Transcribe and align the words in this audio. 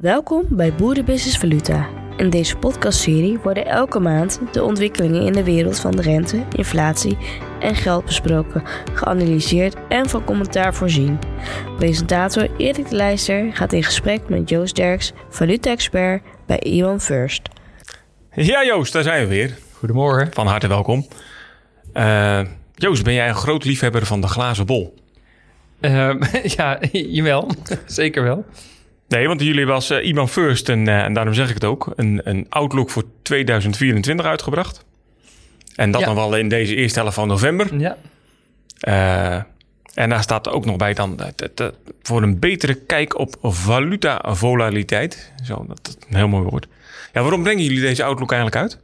Welkom 0.00 0.44
bij 0.48 0.74
Boerenbusiness 0.74 1.38
Valuta. 1.38 1.88
In 2.16 2.30
deze 2.30 2.56
podcastserie 2.56 3.38
worden 3.38 3.66
elke 3.66 3.98
maand 3.98 4.40
de 4.52 4.62
ontwikkelingen 4.62 5.22
in 5.22 5.32
de 5.32 5.44
wereld 5.44 5.80
van 5.80 5.90
de 5.90 6.02
rente, 6.02 6.44
inflatie 6.56 7.18
en 7.60 7.74
geld 7.74 8.04
besproken, 8.04 8.62
geanalyseerd 8.94 9.76
en 9.88 10.08
van 10.08 10.24
commentaar 10.24 10.74
voorzien. 10.74 11.18
Presentator 11.78 12.48
Erik 12.56 12.88
de 12.88 12.96
Leijster 12.96 13.52
gaat 13.52 13.72
in 13.72 13.82
gesprek 13.82 14.28
met 14.28 14.48
Joost 14.48 14.76
Derks, 14.76 15.12
valuta-expert 15.28 16.22
bij 16.46 16.58
Iwan 16.58 17.00
First. 17.00 17.42
Ja, 18.32 18.64
Joost, 18.64 18.92
daar 18.92 19.02
zijn 19.02 19.22
we 19.22 19.28
weer. 19.28 19.58
Goedemorgen. 19.72 20.32
Van 20.32 20.46
harte 20.46 20.68
welkom. 20.68 21.06
Uh, 21.94 22.40
Joost, 22.74 23.04
ben 23.04 23.14
jij 23.14 23.28
een 23.28 23.34
groot 23.34 23.64
liefhebber 23.64 24.06
van 24.06 24.20
de 24.20 24.28
glazen 24.28 24.66
bol? 24.66 24.94
Uh, 25.80 26.14
ja, 26.56 26.78
jawel. 26.92 27.50
Zeker 27.86 28.22
wel. 28.22 28.44
Nee, 29.10 29.26
want 29.26 29.40
jullie 29.40 29.66
was 29.66 29.90
uh, 29.90 30.06
Iman 30.06 30.28
First, 30.28 30.68
en, 30.68 30.86
uh, 30.86 31.04
en, 31.04 31.12
daarom 31.12 31.34
zeg 31.34 31.48
ik 31.48 31.54
het 31.54 31.64
ook, 31.64 31.92
een, 31.96 32.20
een 32.24 32.46
outlook 32.48 32.90
voor 32.90 33.04
2024 33.22 34.26
uitgebracht. 34.26 34.84
En 35.74 35.90
dat 35.90 36.00
ja. 36.00 36.06
dan 36.06 36.14
wel 36.14 36.36
in 36.36 36.48
deze 36.48 36.74
eerste 36.74 37.00
helft 37.00 37.14
van 37.14 37.28
november. 37.28 37.78
Ja. 37.78 37.96
Uh, 38.88 39.42
en 39.94 40.08
daar 40.08 40.22
staat 40.22 40.48
ook 40.48 40.64
nog 40.64 40.76
bij 40.76 40.94
dan 40.94 41.20
voor 42.02 42.22
een 42.22 42.38
betere 42.38 42.74
kijk 42.74 43.18
op 43.18 43.36
valuta 43.42 44.22
volatiliteit. 44.24 45.32
Zo, 45.44 45.64
dat 45.68 45.78
is 45.88 46.08
een 46.08 46.16
heel 46.16 46.28
mooi 46.28 46.48
woord. 46.48 46.66
Ja, 47.12 47.20
waarom 47.20 47.42
brengen 47.42 47.64
jullie 47.64 47.80
deze 47.80 48.04
outlook 48.04 48.32
eigenlijk 48.32 48.62
uit? 48.62 48.78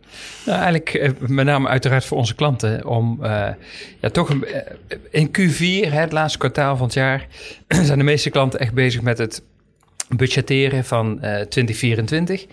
Nou, 0.47 0.59
eigenlijk 0.59 1.13
met 1.29 1.47
name 1.47 1.69
uiteraard 1.69 2.05
voor 2.05 2.19
onze 2.19 2.35
klanten. 2.35 2.87
Om 2.87 3.19
uh, 3.23 3.49
ja, 4.01 4.11
toch 4.11 4.29
een, 4.29 4.47
in 5.11 5.29
Q4, 5.29 5.91
hè, 5.91 6.01
het 6.01 6.13
laatste 6.13 6.39
kwartaal 6.39 6.77
van 6.77 6.87
het 6.87 6.95
jaar, 6.95 7.27
zijn 7.69 7.99
de 7.99 8.05
meeste 8.05 8.31
klanten 8.31 8.61
echt 8.61 8.73
bezig 8.73 9.03
met 9.03 9.19
het 9.19 9.43
budgetteren 10.09 10.85
van 10.85 11.19
2024. 11.21 12.47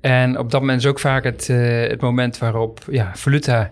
En 0.00 0.38
op 0.38 0.50
dat 0.50 0.60
moment 0.60 0.80
is 0.80 0.86
ook 0.86 0.98
vaak 0.98 1.24
het, 1.24 1.46
het 1.46 2.00
moment 2.00 2.38
waarop 2.38 2.80
ja, 2.90 3.10
valuta 3.14 3.70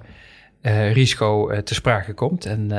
uh, 0.63 0.93
risico 0.93 1.51
uh, 1.51 1.59
te 1.59 1.75
sprake 1.75 2.13
komt. 2.13 2.47
En 2.47 2.71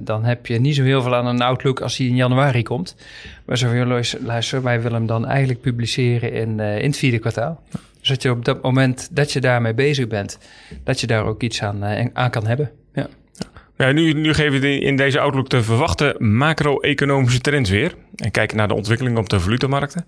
dan 0.00 0.24
heb 0.24 0.46
je 0.46 0.60
niet 0.60 0.74
zo 0.74 0.82
heel 0.82 1.02
veel 1.02 1.14
aan 1.14 1.26
een 1.26 1.42
outlook 1.42 1.80
als 1.80 1.96
die 1.96 2.08
in 2.08 2.16
januari 2.16 2.62
komt. 2.62 2.96
Maar 3.44 3.58
zo 3.58 3.70
wil 3.70 4.02
luisteren, 4.20 4.64
wij 4.64 4.80
willen 4.82 4.98
hem 4.98 5.06
dan 5.06 5.26
eigenlijk 5.26 5.60
publiceren 5.60 6.32
in, 6.32 6.60
in 6.60 6.88
het 6.88 6.96
vierde 6.96 7.18
kwartaal. 7.18 7.62
Dus 7.98 8.08
dat 8.08 8.22
je 8.22 8.30
op 8.30 8.44
dat 8.44 8.62
moment 8.62 9.08
dat 9.10 9.32
je 9.32 9.40
daarmee 9.40 9.74
bezig 9.74 10.06
bent, 10.06 10.38
dat 10.84 11.00
je 11.00 11.06
daar 11.06 11.24
ook 11.24 11.42
iets 11.42 11.62
aan, 11.62 11.84
aan 12.12 12.30
kan 12.30 12.46
hebben. 12.46 12.70
Ja. 13.78 13.92
Nu, 13.92 14.12
nu 14.12 14.34
geven 14.34 14.60
we 14.60 14.78
in 14.78 14.96
deze 14.96 15.20
outlook 15.20 15.48
de 15.48 15.62
verwachte 15.62 16.14
macro-economische 16.18 17.40
trends 17.40 17.70
weer. 17.70 17.94
En 18.16 18.30
kijken 18.30 18.56
naar 18.56 18.68
de 18.68 18.74
ontwikkelingen 18.74 19.18
op 19.18 19.28
de 19.28 19.40
valutamarkten. 19.40 20.04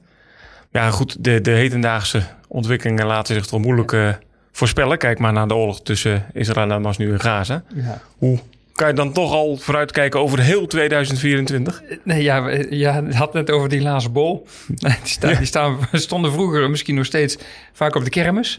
Ja, 0.70 0.90
goed, 0.90 1.24
de, 1.24 1.40
de 1.40 1.50
hedendaagse 1.50 2.22
ontwikkelingen 2.48 3.06
laten 3.06 3.34
zich 3.34 3.46
toch 3.46 3.60
moeilijk 3.60 4.18
voorspellen. 4.52 4.98
Kijk 4.98 5.18
maar 5.18 5.32
naar 5.32 5.48
de 5.48 5.54
oorlog 5.54 5.82
tussen 5.82 6.26
Israël 6.32 6.66
en 6.66 6.70
Hamas 6.70 6.98
nu 6.98 7.12
in 7.12 7.20
Gaza. 7.20 7.62
Ja. 7.74 8.00
Hoe 8.18 8.38
kan 8.72 8.88
je 8.88 8.94
dan 8.94 9.12
toch 9.12 9.32
al 9.32 9.56
vooruitkijken 9.56 10.20
over 10.20 10.38
heel 10.38 10.66
2024? 10.66 11.82
Nee, 12.04 12.22
ja, 12.22 12.48
ja, 12.70 13.04
het 13.04 13.14
had 13.14 13.32
net 13.32 13.50
over 13.50 13.68
die 13.68 13.80
lazen 13.80 14.12
bol. 14.12 14.46
Die, 14.66 14.88
staan, 15.02 15.30
ja. 15.30 15.36
die 15.36 15.46
staan, 15.46 15.78
stonden 15.92 16.32
vroeger 16.32 16.70
misschien 16.70 16.94
nog 16.94 17.04
steeds 17.04 17.38
vaak 17.72 17.94
op 17.94 18.04
de 18.04 18.10
kermis. 18.10 18.58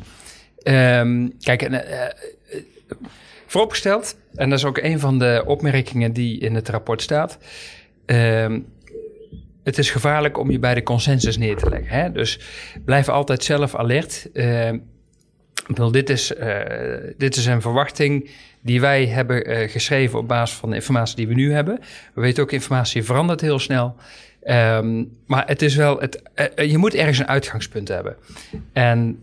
Um, 0.64 1.34
kijk, 1.40 1.62
uh, 1.62 1.72
uh, 1.72 1.80
vooropgesteld, 3.52 4.18
en 4.36 4.50
dat 4.50 4.60
is 4.60 4.66
ook 4.66 4.78
een 4.78 5.00
van 5.00 5.20
de 5.20 5.44
opmerkingen 5.46 6.14
die 6.14 6.40
in 6.40 6.56
het 6.56 6.70
rapport 6.70 7.02
staat. 7.02 7.38
Um, 8.06 8.66
het 9.64 9.78
is 9.78 9.92
gevaarlijk 9.92 10.38
om 10.38 10.52
je 10.52 10.60
bij 10.60 10.74
de 10.74 10.84
consensus 10.84 11.38
neer 11.38 11.56
te 11.56 11.70
leggen. 11.70 11.90
Hè? 11.90 12.12
Dus 12.12 12.40
blijf 12.86 13.10
altijd 13.10 13.44
zelf 13.44 13.76
alert. 13.76 14.30
Bedoel, 15.68 15.92
dit, 15.92 16.10
is, 16.10 16.32
uh, 16.32 16.58
dit 17.18 17.36
is 17.36 17.46
een 17.46 17.62
verwachting 17.62 18.30
die 18.62 18.82
wij 18.82 19.06
hebben 19.06 19.50
uh, 19.50 19.70
geschreven 19.70 20.20
op 20.20 20.28
basis 20.28 20.58
van 20.58 20.70
de 20.70 20.76
informatie 20.76 21.16
die 21.16 21.28
we 21.28 21.34
nu 21.34 21.54
hebben. 21.54 21.80
We 22.14 22.22
weten 22.22 22.44
ook, 22.44 22.52
informatie 22.52 23.04
verandert 23.04 23.42
heel 23.42 23.60
snel. 23.60 23.96
Um, 24.44 25.18
maar 25.26 25.48
het 25.48 25.62
is 25.62 25.76
wel, 25.76 26.00
het, 26.00 26.22
uh, 26.56 26.70
je 26.72 26.78
moet 26.78 26.96
ergens 26.96 27.20
een 27.20 27.28
uitgangspunt 27.28 27.88
hebben. 27.88 28.16
En 28.74 29.22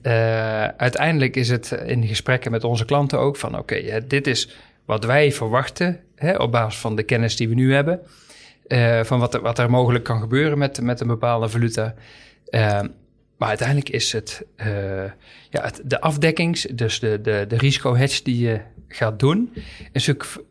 uiteindelijk 0.77 1.37
is 1.37 1.49
het 1.49 1.71
in 1.71 2.07
gesprekken 2.07 2.51
met 2.51 2.65
onze 2.65 2.85
klanten 2.85 3.19
ook 3.19 3.37
van: 3.37 3.59
oké, 3.59 4.05
dit 4.07 4.27
is 4.27 4.57
wat 4.85 5.05
wij 5.05 5.33
verwachten 5.33 6.01
hè, 6.15 6.37
op 6.37 6.53
basis 6.53 6.81
van 6.81 6.97
de 6.97 7.03
kennis 7.03 7.37
die 7.37 7.49
we 7.49 7.55
nu 7.55 7.75
hebben. 7.75 8.01
van 9.07 9.19
wat 9.19 9.35
er, 9.35 9.41
wat 9.41 9.59
er 9.59 9.71
mogelijk 9.71 10.05
kan 10.05 10.21
gebeuren 10.21 10.59
met, 10.59 10.81
met 10.81 11.01
een 11.01 11.07
bepaalde 11.07 11.49
valuta. 11.49 11.95
Maar 13.37 13.49
uiteindelijk 13.49 13.89
is 13.89 14.13
het, 14.13 14.45
ja, 15.51 15.71
de 15.85 16.01
afdekkings, 16.01 16.63
dus 16.63 17.01
de, 17.01 17.21
de, 17.21 17.45
de 17.49 17.57
risico 17.57 17.97
hedge 17.97 18.23
die 18.23 18.39
je 18.39 18.61
gaat 18.89 19.19
doen, 19.19 19.53
is 19.93 20.07
natuurlijk 20.07 20.47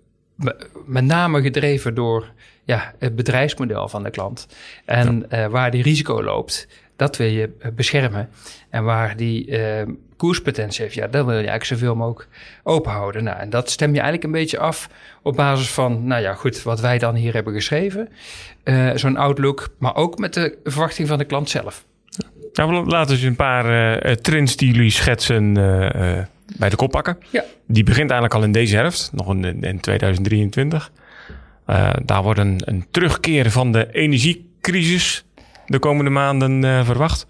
met 0.85 1.03
name 1.03 1.41
gedreven 1.41 1.93
door 1.93 2.31
ja, 2.67 2.93
het 2.99 3.15
bedrijfsmodel 3.15 3.89
van 3.89 4.03
de 4.03 4.09
klant. 4.09 4.47
En 4.85 5.25
ja. 5.29 5.45
uh, 5.45 5.51
waar 5.51 5.71
die 5.71 5.83
risico 5.83 6.23
loopt, 6.23 6.67
dat 6.95 7.17
wil 7.17 7.27
je 7.27 7.49
beschermen. 7.75 8.29
En 8.69 8.83
waar 8.83 9.15
die 9.15 9.47
uh, 9.47 9.81
koerspotentie 10.17 10.83
heeft, 10.83 10.95
ja, 10.95 11.07
dat 11.07 11.25
wil 11.25 11.33
je 11.33 11.47
eigenlijk 11.47 11.63
zoveel 11.63 11.95
mogelijk 11.95 12.29
openhouden. 12.63 13.23
Nou, 13.23 13.39
en 13.39 13.49
dat 13.49 13.69
stem 13.69 13.89
je 13.89 13.95
eigenlijk 13.95 14.23
een 14.23 14.39
beetje 14.39 14.59
af 14.59 14.89
op 15.21 15.35
basis 15.35 15.69
van, 15.69 16.07
nou 16.07 16.21
ja, 16.21 16.33
goed, 16.33 16.63
wat 16.63 16.79
wij 16.79 16.97
dan 16.97 17.15
hier 17.15 17.33
hebben 17.33 17.53
geschreven. 17.53 18.09
Uh, 18.63 18.91
Zo'n 18.95 19.17
outlook, 19.17 19.69
maar 19.77 19.95
ook 19.95 20.17
met 20.17 20.33
de 20.33 20.57
verwachting 20.63 21.07
van 21.07 21.17
de 21.17 21.25
klant 21.25 21.49
zelf. 21.49 21.85
Nou, 22.53 22.85
laten 22.85 23.07
we 23.07 23.13
eens 23.13 23.29
een 23.29 23.35
paar 23.35 24.05
uh, 24.05 24.13
trends 24.13 24.55
die 24.55 24.73
jullie 24.73 24.91
schetsen 24.91 25.53
bij 26.57 26.69
de 26.69 26.75
kop 26.75 26.91
pakken. 26.91 27.17
Ja. 27.29 27.43
Die 27.67 27.83
begint 27.83 28.09
eigenlijk 28.09 28.33
al 28.33 28.43
in 28.43 28.51
deze 28.51 28.75
herfst, 28.75 29.13
nog 29.13 29.29
in, 29.29 29.63
in 29.63 29.79
2023. 29.79 30.91
Daar 32.05 32.23
wordt 32.23 32.39
een, 32.39 32.61
een, 32.65 32.85
terugkeer 32.91 33.51
van 33.51 33.71
de 33.71 33.87
energiecrisis 33.91 35.25
de 35.65 35.79
komende 35.79 36.11
maanden 36.11 36.85
verwacht. 36.85 37.27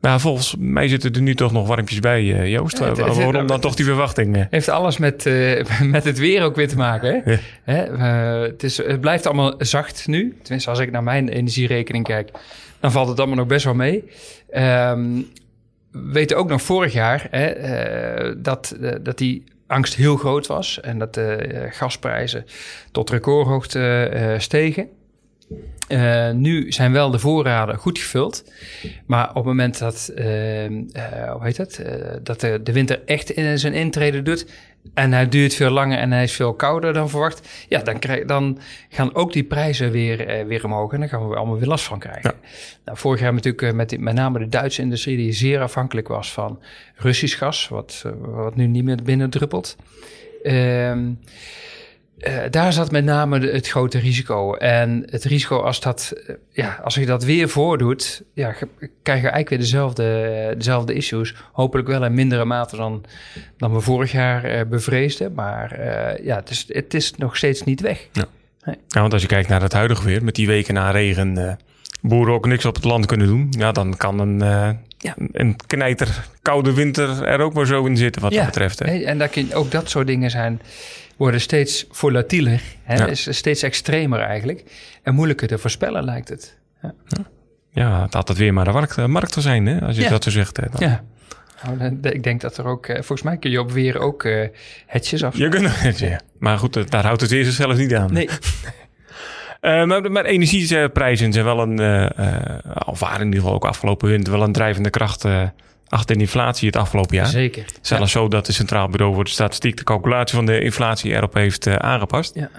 Nou, 0.00 0.20
volgens 0.20 0.54
mij 0.58 0.88
zitten 0.88 1.12
er 1.12 1.22
nu 1.22 1.34
toch 1.34 1.52
nog 1.52 1.66
warmpjes 1.66 2.00
bij, 2.00 2.48
Joost. 2.48 2.78
Het, 2.78 2.96
het, 2.96 3.16
Waarom 3.16 3.32
dan 3.32 3.50
het, 3.50 3.60
toch 3.60 3.74
die 3.74 3.84
verwachting? 3.84 4.46
heeft 4.50 4.68
alles 4.68 4.98
met, 4.98 5.24
met 5.82 6.04
het 6.04 6.18
weer 6.18 6.42
ook 6.42 6.56
weer 6.56 6.68
te 6.68 6.76
maken. 6.76 7.22
Hè? 7.24 7.32
Ja. 7.32 7.38
Hè? 7.64 8.06
het, 8.42 8.62
is, 8.62 8.76
het 8.76 9.00
blijft 9.00 9.26
allemaal 9.26 9.54
zacht 9.58 10.06
nu. 10.06 10.36
Tenminste, 10.42 10.70
als 10.70 10.78
ik 10.78 10.90
naar 10.90 11.02
mijn 11.02 11.28
energierekening 11.28 12.04
kijk 12.04 12.30
dan 12.82 12.92
valt 12.92 13.08
het 13.08 13.18
allemaal 13.18 13.36
nog 13.36 13.46
best 13.46 13.64
wel 13.64 13.74
mee. 13.74 14.04
Um, 14.54 15.28
we 15.90 16.12
weten 16.12 16.36
ook 16.36 16.48
nog 16.48 16.62
vorig 16.62 16.92
jaar 16.92 17.26
hè, 17.30 18.42
dat, 18.42 18.76
dat 19.02 19.18
die 19.18 19.44
angst 19.72 19.94
heel 19.94 20.16
groot 20.16 20.46
was 20.46 20.80
en 20.80 20.98
dat 20.98 21.14
de 21.14 21.48
uh, 21.52 21.60
gasprijzen 21.70 22.46
tot 22.92 23.10
recordhoogte 23.10 24.36
stegen. 24.38 24.88
Uh, 25.88 26.30
nu 26.30 26.72
zijn 26.72 26.92
wel 26.92 27.10
de 27.10 27.18
voorraden 27.18 27.76
goed 27.76 27.98
gevuld. 27.98 28.52
Maar 29.06 29.28
op 29.28 29.34
het 29.34 29.44
moment 29.44 29.78
dat, 29.78 30.12
uh, 30.16 30.70
uh, 30.70 30.80
hoe 31.32 31.44
heet 31.44 31.56
het? 31.56 31.84
dat 32.22 32.40
de, 32.40 32.60
de, 32.62 32.72
winter 32.72 33.02
echt 33.04 33.30
in 33.30 33.58
zijn 33.58 33.72
intrede 33.72 34.22
doet. 34.22 34.46
En 34.94 35.12
hij 35.12 35.28
duurt 35.28 35.54
veel 35.54 35.70
langer 35.70 35.98
en 35.98 36.12
hij 36.12 36.22
is 36.22 36.32
veel 36.32 36.54
kouder 36.54 36.92
dan 36.92 37.10
verwacht. 37.10 37.48
Ja, 37.68 37.82
dan, 37.82 37.98
krijg, 37.98 38.24
dan 38.24 38.58
gaan 38.88 39.14
ook 39.14 39.32
die 39.32 39.44
prijzen 39.44 39.90
weer, 39.90 40.46
weer 40.46 40.64
omhoog. 40.64 40.92
En 40.92 41.00
dan 41.00 41.08
gaan 41.08 41.28
we 41.28 41.36
allemaal 41.36 41.58
weer 41.58 41.68
last 41.68 41.84
van 41.84 41.98
krijgen. 41.98 42.34
Ja. 42.42 42.48
Nou, 42.84 42.98
vorig 42.98 43.20
jaar 43.20 43.34
natuurlijk 43.34 43.74
met, 43.74 43.88
die, 43.88 43.98
met 43.98 44.14
name 44.14 44.38
de 44.38 44.48
Duitse 44.48 44.82
industrie, 44.82 45.16
die 45.16 45.32
zeer 45.32 45.60
afhankelijk 45.60 46.08
was 46.08 46.32
van 46.32 46.58
Russisch 46.96 47.38
gas. 47.38 47.68
Wat, 47.68 48.04
wat 48.20 48.56
nu 48.56 48.66
niet 48.66 48.84
meer 48.84 49.02
binnendruppelt. 49.02 49.76
Ehm, 50.42 51.10
Uh, 52.28 52.38
daar 52.50 52.72
zat 52.72 52.90
met 52.90 53.04
name 53.04 53.38
de, 53.38 53.50
het 53.50 53.68
grote 53.68 53.98
risico. 53.98 54.54
En 54.54 55.02
het 55.10 55.24
risico 55.24 55.58
als 55.58 55.80
dat, 55.80 56.12
uh, 56.28 56.36
ja, 56.50 56.80
als 56.84 56.94
je 56.94 57.06
dat 57.06 57.24
weer 57.24 57.48
voordoet, 57.48 58.22
ja, 58.34 58.54
krijg 59.02 59.20
je 59.20 59.28
eigenlijk 59.28 59.48
weer 59.48 59.58
dezelfde, 59.58 60.54
dezelfde 60.56 60.94
issues. 60.94 61.34
Hopelijk 61.52 61.88
wel 61.88 62.04
in 62.04 62.14
mindere 62.14 62.44
mate 62.44 62.76
dan, 62.76 63.04
dan 63.56 63.72
we 63.72 63.80
vorig 63.80 64.12
jaar 64.12 64.68
bevreesden. 64.68 65.32
Maar 65.34 65.82
ja, 66.22 66.36
het 66.36 66.50
is, 66.50 66.64
het 66.68 66.94
is 66.94 67.14
nog 67.14 67.36
steeds 67.36 67.62
niet 67.62 67.80
weg. 67.80 68.08
Ja. 68.12 68.24
Nee. 68.64 68.76
ja, 68.88 69.00
want 69.00 69.12
als 69.12 69.22
je 69.22 69.28
kijkt 69.28 69.48
naar 69.48 69.62
het 69.62 69.72
huidige 69.72 70.04
weer, 70.04 70.24
met 70.24 70.34
die 70.34 70.46
weken 70.46 70.74
na 70.74 70.90
regen, 70.90 71.58
boeren 72.00 72.34
ook 72.34 72.46
niks 72.46 72.64
op 72.64 72.74
het 72.74 72.84
land 72.84 73.06
kunnen 73.06 73.26
doen. 73.26 73.46
Ja, 73.50 73.72
dan 73.72 73.96
kan 73.96 74.18
een, 74.18 74.78
ja. 75.02 75.14
een 75.32 75.56
knijter 75.66 76.24
koude 76.42 76.72
winter 76.72 77.22
er 77.22 77.40
ook 77.40 77.54
maar 77.54 77.66
zo 77.66 77.84
in 77.84 77.96
zitten 77.96 78.22
wat 78.22 78.32
ja. 78.32 78.36
dat 78.36 78.46
betreft. 78.46 78.78
Hè. 78.78 78.84
En 78.84 79.18
dat 79.18 79.30
kan, 79.30 79.52
ook 79.52 79.70
dat 79.70 79.90
soort 79.90 80.06
dingen 80.06 80.30
zijn 80.30 80.60
worden 81.16 81.40
steeds 81.40 81.86
volatieler. 81.90 82.62
Hè? 82.82 82.94
Ja. 82.94 83.06
Is 83.06 83.36
steeds 83.36 83.62
extremer 83.62 84.20
eigenlijk. 84.20 84.64
En 85.02 85.14
moeilijker 85.14 85.48
te 85.48 85.58
voorspellen 85.58 86.04
lijkt 86.04 86.28
het. 86.28 86.58
Ja, 86.82 86.94
ja. 87.70 88.02
het 88.02 88.14
had 88.14 88.28
het 88.28 88.38
weer 88.38 88.52
maar 88.52 88.64
de 88.64 88.70
markt, 88.70 89.06
markt 89.06 89.32
te 89.32 89.40
zijn, 89.40 89.66
hè? 89.66 89.80
als 89.80 89.96
je 89.96 90.08
dat 90.08 90.24
zo 90.24 90.30
zegt. 90.30 90.56
Hè, 90.56 90.66
dan. 90.70 90.88
Ja. 90.88 91.04
Nou, 91.78 91.98
ik 92.02 92.22
denk 92.22 92.40
dat 92.40 92.56
er 92.56 92.64
ook, 92.64 92.86
volgens 92.86 93.22
mij 93.22 93.36
kun 93.36 93.50
je 93.50 93.60
op 93.60 93.70
weer 93.70 93.98
ook 93.98 94.24
uh, 94.24 94.46
hedges 94.86 95.24
af. 95.24 95.36
Je 95.36 95.48
kunt 95.48 95.98
ja. 95.98 96.20
Maar 96.38 96.58
goed, 96.58 96.90
daar 96.90 97.04
houdt 97.04 97.20
het 97.20 97.30
eerst 97.30 97.52
zelfs 97.52 97.78
niet 97.78 97.94
aan. 97.94 98.12
Nee. 98.12 98.28
Uh, 99.62 99.84
maar, 99.84 100.12
maar 100.12 100.24
energieprijzen 100.24 101.32
zijn 101.32 101.44
wel 101.44 101.60
een, 101.60 101.80
uh, 101.80 102.06
of 102.86 103.00
waren 103.00 103.20
in 103.20 103.24
ieder 103.24 103.40
geval 103.40 103.54
ook 103.54 103.64
afgelopen 103.64 104.08
winter 104.08 104.32
wel 104.32 104.42
een 104.42 104.52
drijvende 104.52 104.90
kracht 104.90 105.24
achter 105.88 106.14
de 106.14 106.20
inflatie 106.20 106.66
het 106.66 106.76
afgelopen 106.76 107.16
jaar. 107.16 107.26
Zeker. 107.26 107.64
Zelfs 107.80 108.12
zo 108.12 108.28
dat 108.28 108.46
het 108.46 108.56
Centraal 108.56 108.88
Bureau 108.88 109.14
voor 109.14 109.24
de 109.24 109.30
Statistiek 109.30 109.76
de 109.76 109.84
calculatie 109.84 110.36
van 110.36 110.46
de 110.46 110.60
inflatie 110.60 111.12
erop 111.12 111.34
heeft 111.34 111.66
aangepast. 111.66 112.34
Ja. 112.34 112.50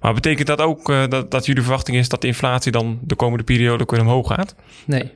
Maar 0.00 0.14
betekent 0.14 0.46
dat 0.46 0.60
ook 0.60 0.86
dat, 0.86 1.30
dat 1.30 1.46
jullie 1.46 1.62
verwachting 1.62 1.96
is 1.96 2.08
dat 2.08 2.20
de 2.20 2.26
inflatie 2.26 2.72
dan 2.72 2.98
de 3.02 3.14
komende 3.14 3.44
periode 3.44 3.84
weer 3.86 4.00
omhoog 4.00 4.26
gaat? 4.26 4.54
Nee. 4.84 5.12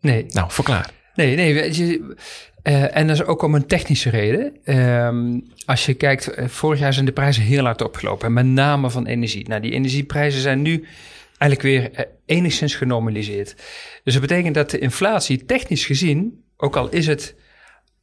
Nee. 0.00 0.26
Nou, 0.28 0.50
verklaar. 0.50 0.90
Nee, 1.14 1.36
nee. 1.36 1.74
Je, 1.74 2.14
uh, 2.62 2.96
en 2.96 3.06
dat 3.06 3.16
is 3.16 3.24
ook 3.24 3.42
om 3.42 3.54
een 3.54 3.66
technische 3.66 4.10
reden. 4.10 4.74
Um, 5.04 5.44
als 5.66 5.86
je 5.86 5.94
kijkt, 5.94 6.28
eh, 6.28 6.48
vorig 6.48 6.78
jaar 6.78 6.92
zijn 6.92 7.04
de 7.04 7.12
prijzen 7.12 7.42
heel 7.42 7.64
hard 7.64 7.82
opgelopen. 7.82 8.32
met 8.32 8.46
name 8.46 8.90
van 8.90 9.06
energie. 9.06 9.48
Nou, 9.48 9.60
die 9.60 9.72
energieprijzen 9.72 10.40
zijn 10.40 10.62
nu 10.62 10.84
eigenlijk 11.38 11.62
weer 11.62 11.90
uh, 11.92 12.12
enigszins 12.26 12.74
genormaliseerd. 12.74 13.54
Dus 14.04 14.12
dat 14.12 14.22
betekent 14.22 14.54
dat 14.54 14.70
de 14.70 14.78
inflatie 14.78 15.44
technisch 15.44 15.86
gezien, 15.86 16.44
ook 16.56 16.76
al 16.76 16.88
is 16.88 17.06
het, 17.06 17.34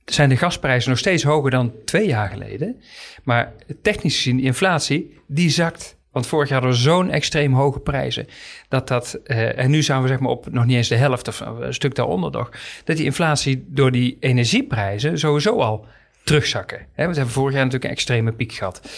zijn 0.06 0.30
de 0.30 0.38
gasprijzen 0.38 0.90
nog 0.90 1.00
steeds 1.00 1.24
hoger 1.24 1.52
dan 1.52 1.74
twee 1.86 2.08
jaar 2.08 2.30
geleden. 2.30 2.82
Maar 3.24 3.54
technisch 3.82 4.16
gezien, 4.16 4.38
de 4.38 4.44
inflatie, 4.44 5.18
die 5.28 5.50
zakt 5.50 5.98
want 6.12 6.28
vorig 6.28 6.50
jaar 6.50 6.62
hadden 6.62 6.78
we 6.78 6.84
zo'n 6.84 7.12
extreem 7.12 7.54
hoge 7.54 7.80
prijzen. 7.80 8.28
Dat 8.68 8.88
dat, 8.88 9.20
uh, 9.26 9.60
en 9.60 9.70
nu 9.70 9.84
zijn 9.84 10.02
we 10.02 10.08
zeg 10.08 10.20
maar 10.20 10.32
op 10.32 10.52
nog 10.52 10.66
niet 10.66 10.76
eens 10.76 10.88
de 10.88 10.96
helft 10.96 11.28
of 11.28 11.40
een 11.40 11.74
stuk 11.74 11.96
daaronder 11.96 12.32
nog. 12.32 12.52
Dat 12.84 12.98
die 12.98 13.06
inflatie 13.06 13.66
door 13.68 13.92
die 13.92 14.18
energieprijzen 14.20 15.20
sowieso 15.20 15.60
al 15.60 15.86
terugzakken. 16.24 16.78
Hè? 16.78 17.08
We 17.08 17.14
hebben 17.14 17.34
vorig 17.34 17.54
jaar 17.54 17.64
natuurlijk 17.64 17.92
een 17.92 17.98
extreme 17.98 18.32
piek 18.32 18.54
gehad. 18.54 18.90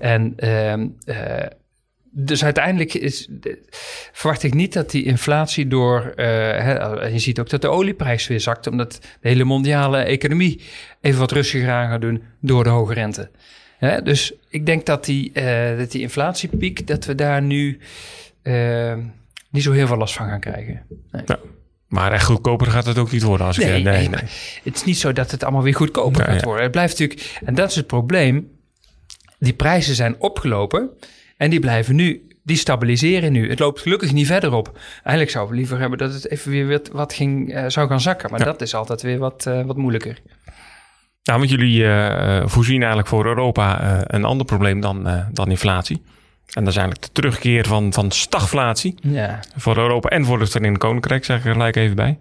En 0.00 0.34
uh, 0.36 0.76
uh, 0.76 1.46
dus 2.12 2.44
uiteindelijk 2.44 2.94
is, 2.94 3.28
verwacht 4.12 4.42
ik 4.42 4.54
niet 4.54 4.72
dat 4.72 4.90
die 4.90 5.04
inflatie 5.04 5.66
door. 5.66 6.12
Uh, 6.16 6.24
hè, 6.26 7.06
je 7.06 7.18
ziet 7.18 7.40
ook 7.40 7.50
dat 7.50 7.62
de 7.62 7.68
olieprijs 7.68 8.26
weer 8.26 8.40
zakt, 8.40 8.66
omdat 8.66 8.98
de 9.20 9.28
hele 9.28 9.44
mondiale 9.44 9.98
economie 9.98 10.60
even 11.00 11.20
wat 11.20 11.32
rustiger 11.32 11.70
aan 11.70 11.88
gaat 11.88 12.00
doen 12.00 12.22
door 12.40 12.64
de 12.64 12.70
hoge 12.70 12.94
rente. 12.94 13.30
Hè? 13.80 14.02
Dus 14.02 14.32
ik 14.48 14.66
denk 14.66 14.86
dat 14.86 15.04
die, 15.04 15.30
uh, 15.34 15.78
dat 15.78 15.90
die 15.90 16.00
inflatiepiek, 16.00 16.86
dat 16.86 17.04
we 17.04 17.14
daar 17.14 17.42
nu 17.42 17.78
uh, 18.42 18.94
niet 19.50 19.62
zo 19.62 19.72
heel 19.72 19.86
veel 19.86 19.96
last 19.96 20.14
van 20.14 20.28
gaan 20.28 20.40
krijgen. 20.40 20.82
Nee. 21.10 21.22
Ja. 21.26 21.38
Maar 21.86 22.12
echt 22.12 22.24
goedkoper 22.24 22.66
gaat 22.66 22.86
het 22.86 22.98
ook 22.98 23.12
niet 23.12 23.22
worden. 23.22 23.46
Als 23.46 23.56
nee, 23.56 23.78
ik, 23.78 23.84
nee, 23.84 24.08
nee. 24.08 24.20
Het 24.64 24.76
is 24.76 24.84
niet 24.84 24.98
zo 24.98 25.12
dat 25.12 25.30
het 25.30 25.42
allemaal 25.42 25.62
weer 25.62 25.74
goedkoper 25.74 26.24
gaat 26.24 26.44
worden. 26.44 26.62
Het 26.62 26.72
blijft 26.72 26.98
natuurlijk, 26.98 27.38
en 27.44 27.54
dat 27.54 27.70
is 27.70 27.76
het 27.76 27.86
probleem. 27.86 28.50
Die 29.38 29.52
prijzen 29.52 29.94
zijn 29.94 30.14
opgelopen 30.18 30.90
en 31.36 31.50
die 31.50 31.60
blijven 31.60 31.94
nu, 31.94 32.28
die 32.42 32.56
stabiliseren 32.56 33.32
nu. 33.32 33.48
Het 33.48 33.58
loopt 33.58 33.80
gelukkig 33.80 34.12
niet 34.12 34.26
verder 34.26 34.52
op. 34.52 34.78
Eigenlijk 34.94 35.30
zouden 35.30 35.54
we 35.54 35.60
liever 35.60 35.78
hebben 35.78 35.98
dat 35.98 36.12
het 36.12 36.30
even 36.30 36.50
weer 36.50 36.80
wat 36.92 37.12
ging, 37.12 37.54
uh, 37.54 37.64
zou 37.68 37.88
gaan 37.88 38.00
zakken. 38.00 38.30
Maar 38.30 38.38
ja. 38.38 38.44
dat 38.44 38.60
is 38.60 38.74
altijd 38.74 39.02
weer 39.02 39.18
wat, 39.18 39.44
uh, 39.48 39.62
wat 39.62 39.76
moeilijker. 39.76 40.18
Nou, 41.24 41.38
want 41.38 41.50
jullie 41.50 41.82
uh, 41.82 42.42
voorzien 42.46 42.78
eigenlijk 42.78 43.08
voor 43.08 43.26
Europa 43.26 43.82
uh, 43.82 44.00
een 44.06 44.24
ander 44.24 44.46
probleem 44.46 44.80
dan, 44.80 45.08
uh, 45.08 45.20
dan 45.32 45.50
inflatie. 45.50 46.02
En 46.46 46.64
dat 46.64 46.72
is 46.72 46.78
eigenlijk 46.78 47.06
de 47.06 47.12
terugkeer 47.12 47.66
van, 47.66 47.92
van 47.92 48.10
stagflatie. 48.10 48.94
Ja. 49.02 49.40
Voor 49.56 49.76
Europa 49.76 50.08
en 50.08 50.24
voor 50.24 50.40
het 50.40 50.50
Verenigd 50.50 50.78
Koninkrijk, 50.78 51.24
zeg 51.24 51.38
ik 51.38 51.44
er 51.44 51.52
gelijk 51.52 51.76
even 51.76 51.96
bij. 51.96 52.18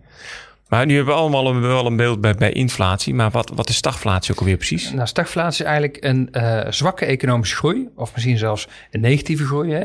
Maar 0.67 0.85
nu 0.85 0.95
hebben 0.95 1.13
we 1.13 1.19
allemaal 1.19 1.47
een, 1.47 1.61
wel 1.61 1.85
een 1.85 1.95
beeld 1.95 2.21
bij, 2.21 2.35
bij 2.35 2.51
inflatie. 2.51 3.13
Maar 3.13 3.29
wat, 3.29 3.51
wat 3.55 3.69
is 3.69 3.75
stagflatie 3.75 4.33
ook 4.33 4.39
alweer 4.39 4.57
precies? 4.57 4.91
Nou, 4.91 5.07
stagflatie 5.07 5.65
is 5.65 5.71
eigenlijk 5.71 6.03
een 6.03 6.29
zwakke 6.73 7.05
economische 7.05 7.55
groei. 7.55 7.87
Of 7.95 8.13
misschien 8.13 8.37
zelfs 8.37 8.67
een 8.91 9.01
negatieve 9.01 9.45
groei. 9.45 9.71
Hè? 9.71 9.83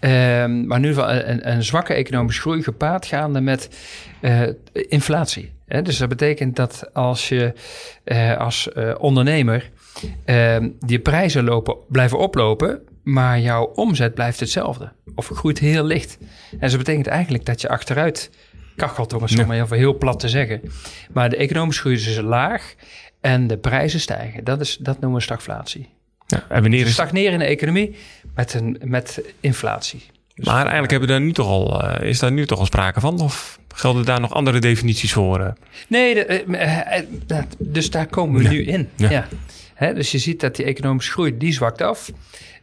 Uh, 0.00 0.66
maar 0.66 0.80
nu 0.80 0.94
wel 0.94 1.10
een, 1.10 1.50
een, 1.50 1.62
zwakke 1.62 1.94
economische 1.94 2.40
groei 2.40 2.62
gepaard 2.62 3.06
gaande 3.06 3.40
met 3.40 3.68
inflatie. 4.72 5.55
Dus 5.66 5.98
dat 5.98 6.08
betekent 6.08 6.56
dat 6.56 6.90
als 6.92 7.28
je 7.28 7.52
eh, 8.04 8.36
als 8.36 8.72
eh, 8.72 8.94
ondernemer 8.98 9.70
eh, 10.24 10.56
die 10.80 10.98
prijzen 10.98 11.44
lopen, 11.44 11.76
blijven 11.88 12.18
oplopen, 12.18 12.82
maar 13.02 13.40
jouw 13.40 13.64
omzet 13.64 14.14
blijft 14.14 14.40
hetzelfde. 14.40 14.92
Of 15.14 15.28
groeit 15.28 15.58
heel 15.58 15.84
licht. 15.84 16.18
En 16.50 16.68
dat 16.68 16.78
betekent 16.78 17.06
eigenlijk 17.06 17.44
dat 17.44 17.60
je 17.60 17.68
achteruit 17.68 18.30
kachelt, 18.76 19.12
om 19.12 19.22
het 19.22 19.30
zo 19.30 19.46
maar 19.46 19.60
even 19.60 19.76
heel 19.76 19.98
plat 19.98 20.20
te 20.20 20.28
zeggen. 20.28 20.60
Maar 21.12 21.30
de 21.30 21.36
economische 21.36 21.80
groei 21.80 21.96
is 21.96 22.04
dus 22.04 22.20
laag 22.20 22.74
en 23.20 23.46
de 23.46 23.58
prijzen 23.58 24.00
stijgen. 24.00 24.44
Dat, 24.44 24.60
is, 24.60 24.76
dat 24.76 25.00
noemen 25.00 25.18
we 25.18 25.24
stagflatie. 25.24 25.88
Ja, 26.26 26.44
en 26.48 26.62
wanneer 26.62 26.86
is... 26.86 26.92
Stagneren 26.92 27.38
de 27.38 27.44
economie 27.44 27.96
met, 28.34 28.54
een, 28.54 28.80
met 28.84 29.22
inflatie. 29.40 30.02
Dus 30.36 30.46
maar 30.46 30.62
eigenlijk 30.62 30.90
hebben 30.90 31.08
we 31.08 31.14
daar 31.14 31.24
nu 31.24 31.32
toch 31.32 31.46
al, 31.46 31.84
uh, 31.84 32.08
is 32.08 32.18
daar 32.18 32.32
nu 32.32 32.46
toch 32.46 32.58
al 32.58 32.66
sprake 32.66 33.00
van? 33.00 33.20
Of 33.20 33.58
gelden 33.74 34.04
daar 34.04 34.20
nog 34.20 34.32
andere 34.32 34.58
definities 34.58 35.12
voor? 35.12 35.40
Uh? 35.40 35.48
Nee, 35.88 36.14
de, 36.14 36.44
uh, 37.28 37.38
dus 37.58 37.90
daar 37.90 38.06
komen 38.06 38.36
we 38.36 38.42
ja. 38.42 38.50
nu 38.50 38.64
in. 38.64 38.88
Ja. 38.96 39.10
ja. 39.10 39.28
Hè, 39.74 39.94
dus 39.94 40.12
je 40.12 40.18
ziet 40.18 40.40
dat 40.40 40.56
die 40.56 40.64
economische 40.64 41.12
groei, 41.12 41.36
die 41.36 41.52
zwakt 41.52 41.82
af. 41.82 42.10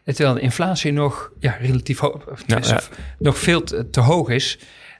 Terwijl 0.04 0.34
de 0.34 0.42
inflatie 0.42 0.92
nog 0.92 1.31
ja, 1.40 1.58
relatief 1.62 2.00
hoog, 2.00 2.24
ja, 2.46 2.81
nog 3.20 3.38
veel 3.38 3.64
te, 3.64 3.90
te 3.90 4.00
hoog 4.00 4.30
is. 4.30 4.60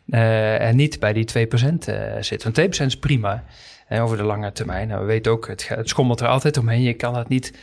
en 0.10 0.76
niet 0.76 1.00
bij 1.00 1.14
die 1.14 1.48
2% 1.48 2.20
zit. 2.20 2.44
Want 2.44 2.60
2% 2.60 2.64
is 2.86 2.98
prima 2.98 3.44
over 3.90 4.18
de 4.18 4.24
lange 4.24 4.52
termijn. 4.52 4.88
Nou, 4.88 5.00
we 5.00 5.06
weten 5.06 5.32
ook, 5.32 5.48
het, 5.48 5.68
het 5.68 5.90
schommelt 5.90 6.22
er 6.22 6.28
altijd 6.28 6.58
omheen. 6.58 6.82
Je 6.82 6.94
kan 6.94 7.16
het 7.18 7.28
niet 7.28 7.54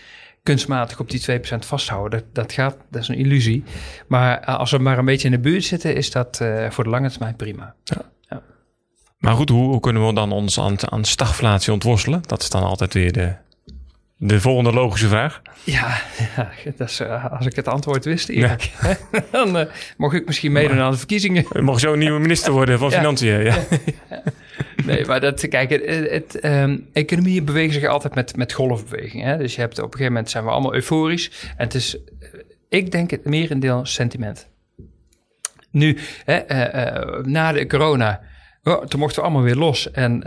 kunstmatig 0.51 1.01
op 1.01 1.11
die 1.11 1.21
2% 1.21 1.43
vasthouden. 1.59 2.11
Dat, 2.19 2.35
dat, 2.35 2.53
gaat, 2.53 2.77
dat 2.91 3.03
is 3.03 3.09
een 3.09 3.15
illusie. 3.15 3.65
Maar 4.09 4.41
eh, 4.41 4.59
als 4.59 4.71
we 4.71 4.79
maar 4.79 4.99
een 4.99 5.05
beetje 5.05 5.29
in 5.29 5.35
de 5.35 5.41
buurt 5.41 5.65
zitten, 5.65 5.95
is 5.95 6.11
dat 6.11 6.39
uh, 6.43 6.71
voor 6.71 6.85
de 6.85 6.91
lange 6.91 7.11
termijn 7.11 7.37
prima. 7.37 7.75
Ja. 7.85 8.03
ja. 8.29 8.43
Maar 9.19 9.35
goed, 9.35 9.49
hoe, 9.49 9.69
hoe, 9.69 9.81
kunnen 9.81 10.07
we 10.07 10.15
dan 10.15 10.33
ons 10.33 10.61
aan, 10.61 10.91
aan 10.93 11.05
stagflatie 11.05 11.73
ontworstelen? 11.73 12.23
Dat 12.27 12.43
is 12.43 12.51
dan 12.51 12.63
altijd 12.63 12.95
weer 12.95 13.13
de, 13.13 13.35
de 14.17 14.41
volgende 14.41 14.73
logische 14.73 15.09
vraag. 15.09 15.43
Ja, 15.65 16.01
ja 16.37 16.51
dat 16.77 16.89
is, 16.89 17.01
uh, 17.01 17.33
als 17.33 17.47
ik 17.47 17.57
het 17.57 17.69
antwoord 17.69 18.05
wist, 18.05 18.29
Erik, 18.29 18.71
ja. 18.83 18.97
dan 19.33 19.57
uh, 19.57 19.65
mocht 19.97 20.15
ik 20.15 20.27
misschien 20.27 20.53
meedoen 20.53 20.81
aan 20.81 20.91
de 20.91 20.99
verkiezingen. 20.99 21.47
Je 21.53 21.63
mocht 21.63 21.81
zo 21.81 21.93
een 21.93 21.99
nieuwe 21.99 22.21
minister 22.21 22.53
worden 22.53 22.79
van 22.79 22.93
Financiën. 23.01 23.43
Ja. 23.43 23.59
Nee, 24.95 25.07
maar 25.07 25.21
dat, 25.21 25.49
kijk, 25.49 25.71
het, 25.71 26.11
het 26.11 26.45
um, 26.45 26.89
economieën 26.93 27.45
bewegen 27.45 27.73
zich 27.73 27.85
altijd 27.85 28.15
met, 28.15 28.37
met 28.37 28.53
golfbeweging. 28.53 29.23
Hè? 29.23 29.37
Dus 29.37 29.55
je 29.55 29.61
hebt 29.61 29.79
op 29.79 29.85
een 29.85 29.91
gegeven 29.91 30.13
moment 30.13 30.31
zijn 30.31 30.45
we 30.45 30.51
allemaal 30.51 30.75
euforisch. 30.75 31.31
En 31.57 31.65
het 31.65 31.75
is, 31.75 31.97
ik 32.69 32.93
denk 32.93 33.11
het 33.11 33.25
merendeel 33.25 33.87
sentiment. 33.87 34.49
Nu, 35.71 35.99
hè, 36.25 36.53
uh, 36.53 37.25
na 37.25 37.53
de 37.53 37.67
corona, 37.67 38.21
oh, 38.63 38.85
toen 38.85 39.01
mochten 39.01 39.19
we 39.19 39.25
allemaal 39.29 39.45
weer 39.45 39.57
los. 39.57 39.91
En 39.91 40.23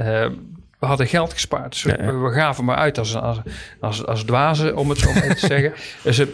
we 0.83 0.89
hadden 0.89 1.07
geld 1.07 1.33
gespaard. 1.33 1.71
Dus 1.71 1.83
we 1.83 2.29
gaven 2.33 2.65
maar 2.65 2.75
uit 2.75 2.97
als, 2.97 3.15
als, 3.15 3.41
als, 3.79 4.05
als 4.05 4.23
dwazen, 4.23 4.77
om 4.77 4.89
het 4.89 4.99
zo 4.99 5.13
maar 5.13 5.35
te 5.35 5.47
zeggen. 5.47 5.73
Dus 6.03 6.19
uh, 6.19 6.27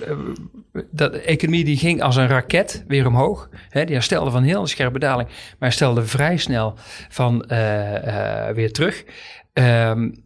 dat, 0.92 1.14
de 1.14 1.22
economie 1.22 1.64
die 1.64 1.78
ging 1.78 2.02
als 2.02 2.16
een 2.16 2.28
raket 2.28 2.84
weer 2.88 3.08
omhoog. 3.08 3.50
Hè, 3.70 3.86
die 3.86 3.96
herstelde 3.96 4.32
van 4.32 4.44
heel 4.44 4.62
een 4.62 4.68
scherpe 4.68 5.00
daling, 5.00 5.28
maar 5.28 5.70
herstelde 5.70 6.06
vrij 6.06 6.38
snel 6.38 6.74
van 7.10 7.46
uh, 7.52 7.94
uh, 7.94 8.50
weer 8.50 8.72
terug. 8.72 9.04
Um, 9.54 10.24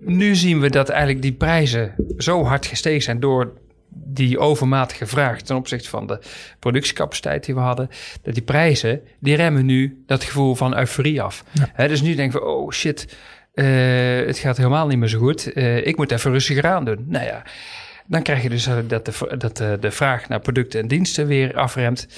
nu 0.00 0.34
zien 0.34 0.60
we 0.60 0.70
dat 0.70 0.88
eigenlijk 0.88 1.22
die 1.22 1.32
prijzen 1.32 1.94
zo 2.18 2.44
hard 2.44 2.66
gestegen 2.66 3.02
zijn 3.02 3.20
door 3.20 3.52
die 3.92 4.38
overmatige 4.38 5.06
vraag 5.06 5.40
ten 5.40 5.56
opzichte 5.56 5.88
van 5.88 6.06
de 6.06 6.20
productiecapaciteit 6.58 7.44
die 7.44 7.54
we 7.54 7.60
hadden, 7.60 7.88
dat 8.22 8.34
die 8.34 8.42
prijzen, 8.42 9.00
die 9.18 9.36
remmen 9.36 9.66
nu 9.66 10.02
dat 10.06 10.24
gevoel 10.24 10.54
van 10.54 10.78
euforie 10.78 11.22
af. 11.22 11.44
Ja. 11.76 11.86
dus 11.88 12.02
nu 12.02 12.14
denken 12.14 12.40
we, 12.40 12.46
oh 12.46 12.70
shit, 12.70 13.16
uh, 13.54 14.26
het 14.26 14.38
gaat 14.38 14.56
helemaal 14.56 14.86
niet 14.86 14.98
meer 14.98 15.08
zo 15.08 15.18
goed. 15.18 15.56
Uh, 15.56 15.86
ik 15.86 15.96
moet 15.96 16.10
even 16.10 16.30
rustiger 16.30 16.66
aan 16.66 16.84
doen. 16.84 17.04
Nou 17.08 17.24
ja, 17.24 17.42
dan 18.06 18.22
krijg 18.22 18.42
je 18.42 18.48
dus 18.48 18.66
eh, 18.66 18.76
dat 18.86 19.04
de, 19.04 19.36
dat 19.38 19.56
de, 19.56 19.76
de 19.80 19.90
vraag 19.90 20.28
naar 20.28 20.40
producten 20.40 20.80
en 20.80 20.88
diensten 20.88 21.26
weer 21.26 21.56
afremt. 21.56 22.08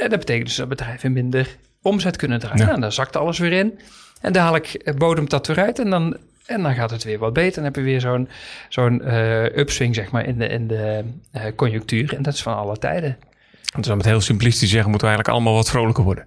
En 0.00 0.10
dat 0.10 0.18
betekent 0.18 0.46
dus 0.46 0.56
dat 0.56 0.68
bedrijven 0.68 1.12
minder 1.12 1.56
omzet 1.82 2.16
kunnen 2.16 2.38
draaien. 2.38 2.66
Ja. 2.66 2.72
En 2.72 2.80
dan 2.80 2.92
zakt 2.92 3.16
alles 3.16 3.38
weer 3.38 3.52
in. 3.52 3.78
En 4.20 4.32
dadelijk 4.32 4.92
bodemt 4.98 5.30
dat 5.30 5.46
weer 5.46 5.60
uit. 5.60 5.78
En 5.78 5.90
dan, 5.90 6.16
en 6.46 6.62
dan 6.62 6.74
gaat 6.74 6.90
het 6.90 7.04
weer 7.04 7.18
wat 7.18 7.32
beter. 7.32 7.54
Dan 7.54 7.64
heb 7.64 7.76
je 7.76 7.82
weer 7.82 8.00
zo'n 8.00 8.28
zo'n 8.68 9.14
upswing 9.58 9.94
zeg 9.94 10.10
maar, 10.10 10.26
in 10.26 10.38
de, 10.38 10.46
in 10.46 10.66
de 10.66 11.04
conjunctuur. 11.56 12.14
En 12.14 12.22
dat 12.22 12.34
is 12.34 12.42
van 12.42 12.56
alle 12.56 12.78
tijden. 12.78 13.18
Dus 13.76 13.88
om 13.88 13.96
het 13.96 14.06
heel 14.06 14.20
simplistisch 14.20 14.70
zeggen, 14.70 14.90
moeten 14.90 15.08
we 15.08 15.14
eigenlijk 15.14 15.28
allemaal 15.28 15.62
wat 15.62 15.70
vrolijker 15.70 16.04
worden. 16.04 16.24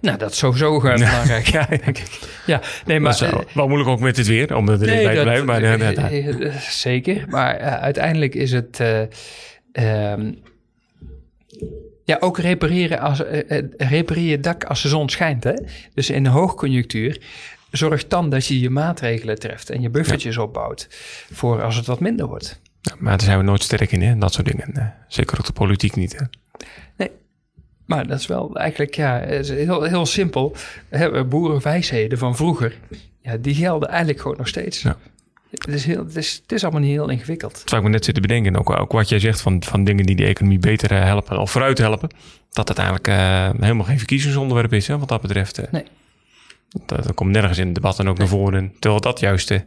Nou, 0.00 0.18
dat 0.18 0.30
is 0.30 0.38
sowieso 0.38 0.74
uh, 0.74 0.94
belangrijk, 0.94 1.46
ja, 1.58 1.66
denk 1.66 1.98
ik. 1.98 2.18
Ja, 2.46 2.60
nee, 2.86 3.00
maar... 3.00 3.18
wel, 3.20 3.44
wel 3.54 3.66
moeilijk 3.66 3.90
ook 3.90 4.00
met 4.00 4.16
dit 4.16 4.26
weer, 4.26 4.56
om 4.56 4.68
er 4.68 4.78
nee, 4.78 5.04
bij 5.04 5.14
te 5.14 5.22
blijven. 5.22 5.46
Maar, 5.46 5.62
uh, 5.62 6.26
uh, 6.26 6.54
zeker, 6.56 7.24
maar 7.28 7.58
uiteindelijk 7.58 8.34
is 8.34 8.52
het... 8.52 8.80
Um, 9.72 10.38
ja, 12.04 12.16
ook 12.20 12.38
repareren, 12.38 13.00
als, 13.00 13.22
repareer 13.76 14.30
je 14.30 14.40
dak 14.40 14.64
als 14.64 14.82
de 14.82 14.88
zon 14.88 15.08
schijnt. 15.08 15.44
Hè? 15.44 15.54
Dus 15.94 16.10
in 16.10 16.22
de 16.22 16.28
hoogconjunctuur 16.28 17.22
zorg 17.70 18.06
dan 18.06 18.30
dat 18.30 18.46
je 18.46 18.60
je 18.60 18.70
maatregelen 18.70 19.38
treft... 19.38 19.70
en 19.70 19.80
je 19.80 19.90
buffertjes 19.90 20.34
ja. 20.34 20.42
opbouwt 20.42 20.88
voor 21.32 21.62
als 21.62 21.76
het 21.76 21.86
wat 21.86 22.00
minder 22.00 22.26
wordt. 22.26 22.60
Ja, 22.80 22.94
maar 22.98 23.16
daar 23.16 23.26
zijn 23.26 23.38
we 23.38 23.44
nooit 23.44 23.62
sterk 23.62 23.92
in, 23.92 24.02
hè? 24.02 24.18
dat 24.18 24.32
soort 24.32 24.46
dingen. 24.46 24.94
Zeker 25.08 25.38
ook 25.38 25.46
de 25.46 25.52
politiek 25.52 25.96
niet, 25.96 26.18
hè? 26.18 26.24
Maar 27.90 28.06
dat 28.06 28.18
is 28.18 28.26
wel 28.26 28.56
eigenlijk 28.56 28.94
ja, 28.94 29.18
heel, 29.18 29.82
heel 29.82 30.06
simpel. 30.06 30.56
Boerenwijsheden 31.28 32.18
van 32.18 32.36
vroeger, 32.36 32.78
ja, 33.20 33.36
die 33.36 33.54
gelden 33.54 33.88
eigenlijk 33.88 34.20
gewoon 34.20 34.36
nog 34.36 34.48
steeds. 34.48 34.82
Ja. 34.82 34.96
Het, 35.50 35.68
is 35.68 35.84
heel, 35.84 36.04
het, 36.04 36.16
is, 36.16 36.40
het 36.42 36.52
is 36.52 36.62
allemaal 36.62 36.80
niet 36.80 36.90
heel 36.90 37.08
ingewikkeld. 37.08 37.52
Dat 37.52 37.68
zou 37.68 37.80
ik 37.80 37.86
me 37.86 37.92
net 37.92 38.04
zitten 38.04 38.22
bedenken. 38.22 38.56
Ook, 38.56 38.70
ook 38.70 38.92
wat 38.92 39.08
jij 39.08 39.18
zegt 39.18 39.40
van, 39.40 39.62
van 39.62 39.84
dingen 39.84 40.06
die 40.06 40.16
de 40.16 40.24
economie 40.24 40.58
beter 40.58 40.90
eh, 40.90 41.04
helpen 41.04 41.38
of 41.38 41.50
vooruit 41.50 41.78
helpen. 41.78 42.10
Dat 42.50 42.68
het 42.68 42.78
eigenlijk 42.78 43.08
eh, 43.08 43.50
helemaal 43.60 43.84
geen 43.84 43.98
verkiezingsonderwerp 43.98 44.72
is, 44.72 44.86
hè, 44.86 44.98
wat 44.98 45.08
dat 45.08 45.20
betreft. 45.20 45.58
eh. 45.58 45.72
Nee. 45.72 45.84
Dat, 46.86 47.04
dat 47.04 47.14
komt 47.14 47.30
nergens 47.30 47.58
in 47.58 47.66
het 47.66 47.74
debat 47.74 47.96
dan 47.96 48.08
ook 48.08 48.18
naar 48.18 48.28
voren. 48.28 48.72
Terwijl 48.78 49.00
dat 49.00 49.20
juist 49.20 49.48
de 49.48 49.64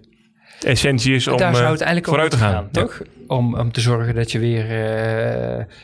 essentie 0.60 1.16
is 1.16 1.28
om 1.28 1.38
Daar 1.38 1.56
zou 1.56 1.72
het 1.72 1.82
eigenlijk 1.82 2.08
vooruit 2.08 2.32
te 2.32 2.38
gaan. 2.38 2.70
Ja. 2.72 2.82
toch? 2.82 3.02
Om, 3.28 3.56
om 3.56 3.72
te 3.72 3.82
zorgen 3.82 4.16
dat 4.16 4.32
je 4.32 4.40
weer, 4.40 4.68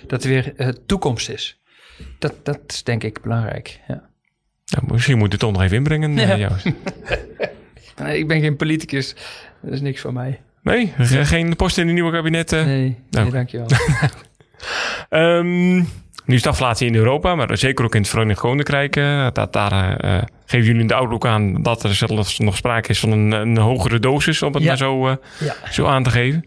dat 0.08 0.24
er 0.24 0.30
weer 0.30 0.76
toekomst 0.86 1.30
is. 1.30 1.59
Dat, 2.20 2.34
dat 2.44 2.60
is 2.68 2.84
denk 2.84 3.04
ik 3.04 3.22
belangrijk. 3.22 3.80
Ja. 3.88 4.02
Nou, 4.66 4.92
misschien 4.94 5.18
moet 5.18 5.26
je 5.26 5.32
het 5.32 5.40
toch 5.40 5.52
nog 5.52 5.62
even 5.62 5.78
inbrengen, 5.78 6.18
eh, 6.18 6.28
Ja. 6.28 6.38
Joost. 6.50 6.66
Nee, 8.04 8.18
ik 8.18 8.28
ben 8.28 8.42
geen 8.42 8.56
politicus. 8.56 9.16
Dat 9.62 9.74
is 9.74 9.82
niks 9.82 10.02
voor 10.02 10.14
mij. 10.14 10.40
Nee, 10.64 10.94
ge- 10.98 11.26
geen 11.26 11.56
post 11.56 11.78
in 11.78 11.86
het 11.86 11.94
nieuwe 11.94 12.12
kabinet. 12.12 12.52
eh. 12.54 12.66
Nee, 12.66 12.98
nou. 13.10 13.24
nee 13.24 13.34
dankjewel. 13.34 13.68
Ehm, 15.10 15.76
nu 16.26 16.36
is 16.36 16.42
de 16.42 16.50
inflatie 16.50 16.88
in 16.88 16.96
Europa, 16.96 17.36
maar 17.36 17.58
zeker 17.58 17.86
ook 17.86 17.96
in 17.96 18.02
het 18.02 18.10
Verenigd 18.10 18.40
Koninkrijk. 18.40 18.96
eh, 18.96 19.28
dat, 19.34 19.54
daar 19.54 19.98
geven 20.46 20.68
jullie 20.68 20.88
de 20.88 20.94
outlook 20.94 21.26
aan 21.26 21.62
dat 21.64 21.84
er 21.84 21.96
zelfs 21.96 22.40
nog 22.40 22.56
sprake 22.58 22.90
is 22.90 23.00
van 23.00 23.12
een, 23.12 23.32
een 23.32 23.58
hogere 23.58 24.00
dosis, 24.00 24.42
om 24.42 24.54
het 24.54 24.62
Ja. 24.64 24.68
maar 24.68 24.78
zo, 24.78 25.18
zo 25.72 25.86
aan 25.86 26.04
te 26.04 26.10
geven. 26.10 26.46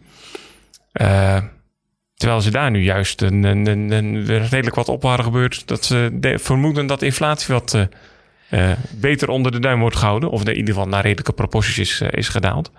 Terwijl 2.23 2.41
ze 2.43 2.51
daar 2.51 2.71
nu 2.71 2.83
juist 2.83 3.23
een, 3.23 3.45
een, 3.45 3.67
een, 3.67 3.91
een- 3.91 4.27
redelijk 4.27 4.75
wat 4.77 4.89
op 4.89 5.03
waren 5.03 5.25
gebeurd. 5.25 5.63
Dat 5.67 5.85
ze 5.85 6.11
de- 6.13 6.39
vermoeden 6.39 6.87
dat 6.87 7.03
inflatie 7.03 7.55
wat 7.55 7.75
eh, 7.75 8.71
eh, 8.71 8.79
beter 9.01 9.29
onder 9.29 9.53
de 9.53 9.59
duim 9.61 9.81
wordt 9.81 9.97
gehouden. 9.97 10.31
Of 10.31 10.41
in 10.45 10.57
ieder 10.57 10.75
geval 10.75 10.89
naar 10.89 11.03
redelijke 11.03 11.33
proporties 11.33 11.79
is, 11.79 12.01
eh, 12.01 12.09
is 12.11 12.29
gedaald. 12.29 12.71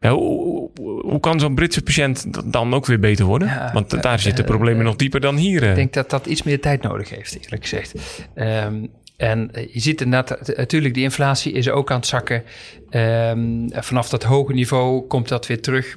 Ja, 0.00 0.10
hoe, 0.12 0.70
hoe- 1.02 1.20
kan 1.20 1.40
zo'n 1.40 1.54
Britse 1.54 1.82
patiënt 1.82 2.26
dan 2.52 2.74
ook 2.74 2.86
weer 2.86 3.00
beter 3.00 3.24
worden? 3.24 3.48
Ja, 3.48 3.70
Want 3.72 4.02
daar 4.02 4.20
zitten 4.20 4.44
problemen 4.44 4.84
nog 4.84 4.96
dieper 4.96 5.20
dan 5.20 5.36
hier. 5.36 5.62
Ik 5.62 5.74
denk 5.74 5.92
dat 5.92 6.10
dat 6.10 6.26
iets 6.26 6.42
meer 6.42 6.60
tijd 6.60 6.82
nodig 6.82 7.10
heeft, 7.10 7.38
eerlijk 7.42 7.62
gezegd. 7.62 7.94
Ehm, 8.34 8.74
en 9.16 9.50
je 9.72 9.80
ziet 9.80 10.00
inderdaad, 10.00 10.56
natuurlijk, 10.56 10.94
die 10.94 11.02
inflatie 11.02 11.52
is 11.52 11.68
ook 11.68 11.90
aan 11.90 11.96
het 11.96 12.06
zakken. 12.06 12.42
Ehm, 12.90 13.68
vanaf 13.70 14.08
dat 14.08 14.22
hoge 14.22 14.52
niveau 14.52 15.06
komt 15.06 15.28
dat 15.28 15.46
weer 15.46 15.60
terug. 15.62 15.96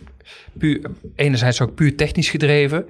Puur, 0.58 0.82
enerzijds 1.16 1.62
ook 1.62 1.76
puur 1.76 1.96
technisch 1.96 2.30
gedreven. 2.30 2.86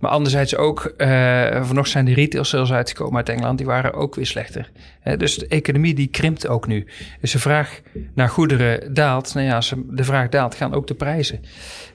Maar 0.00 0.10
anderzijds 0.10 0.56
ook, 0.56 0.84
eh 0.96 1.46
vanochtend 1.50 1.88
zijn 1.88 2.04
de 2.04 2.14
retail 2.14 2.44
sales 2.44 2.72
uitgekomen 2.72 3.16
uit 3.16 3.28
Engeland. 3.28 3.58
Die 3.58 3.66
waren 3.66 3.92
ook 3.94 4.14
weer 4.14 4.26
slechter. 4.26 4.70
Hè, 5.00 5.16
dus 5.16 5.34
de 5.34 5.46
economie 5.46 5.94
die 5.94 6.06
krimpt 6.08 6.48
ook 6.48 6.66
nu. 6.66 6.86
Dus 7.20 7.32
de 7.32 7.38
vraag 7.38 7.80
naar 8.14 8.28
goederen 8.28 8.94
daalt. 8.94 9.34
Nou 9.34 9.46
ja, 9.46 9.54
als 9.56 9.74
de 9.90 10.04
vraag 10.04 10.28
daalt, 10.28 10.54
gaan 10.54 10.74
ook 10.74 10.86
de 10.86 10.94
prijzen. 10.94 11.40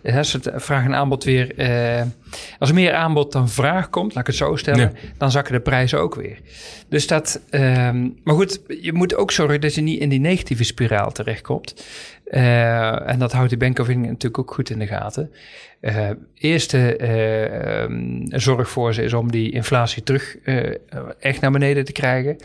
Eh, 0.01 0.17
Als 0.17 0.33
het 0.33 0.49
vraag 0.55 0.85
en 0.85 0.95
aanbod 0.95 1.23
weer... 1.23 1.55
eh, 1.55 2.01
als 2.59 2.69
er 2.69 2.75
meer 2.75 2.93
aanbod 2.93 3.31
dan 3.31 3.49
vraag 3.49 3.89
komt, 3.89 4.13
laat 4.13 4.21
ik 4.21 4.27
het 4.27 4.35
zo 4.35 4.55
stellen... 4.55 4.93
dan 5.17 5.31
zakken 5.31 5.53
de 5.53 5.59
prijzen 5.59 5.99
ook 5.99 6.15
weer. 6.15 6.37
Dus 6.89 7.07
dat... 7.07 7.41
ehm, 7.49 8.09
maar 8.23 8.35
goed, 8.35 8.59
je 8.81 8.93
moet 8.93 9.15
ook 9.15 9.31
zorgen 9.31 9.61
dat 9.61 9.75
je 9.75 9.81
niet 9.81 9.99
in 9.99 10.09
die 10.09 10.19
negatieve 10.19 10.63
spiraal 10.63 11.11
terechtkomt. 11.11 11.85
Eh, 12.29 13.09
en 13.09 13.19
dat 13.19 13.31
houdt 13.31 13.49
de 13.49 13.57
Bank 13.57 13.79
of 13.79 13.87
England 13.87 14.07
natuurlijk 14.07 14.39
ook 14.39 14.53
goed 14.53 14.69
in 14.69 14.79
de 14.79 14.87
gaten. 14.87 15.31
Eh 15.79 16.09
eerste 16.33 16.95
eh, 16.95 17.81
ehm, 17.83 18.25
zorg 18.25 18.69
voor 18.69 18.93
ze 18.93 19.03
is 19.03 19.13
om 19.13 19.31
die 19.31 19.51
inflatie 19.51 20.03
terug 20.03 20.37
echt 21.19 21.41
naar 21.41 21.51
beneden 21.51 21.85
te 21.85 21.91
krijgen. 21.91 22.37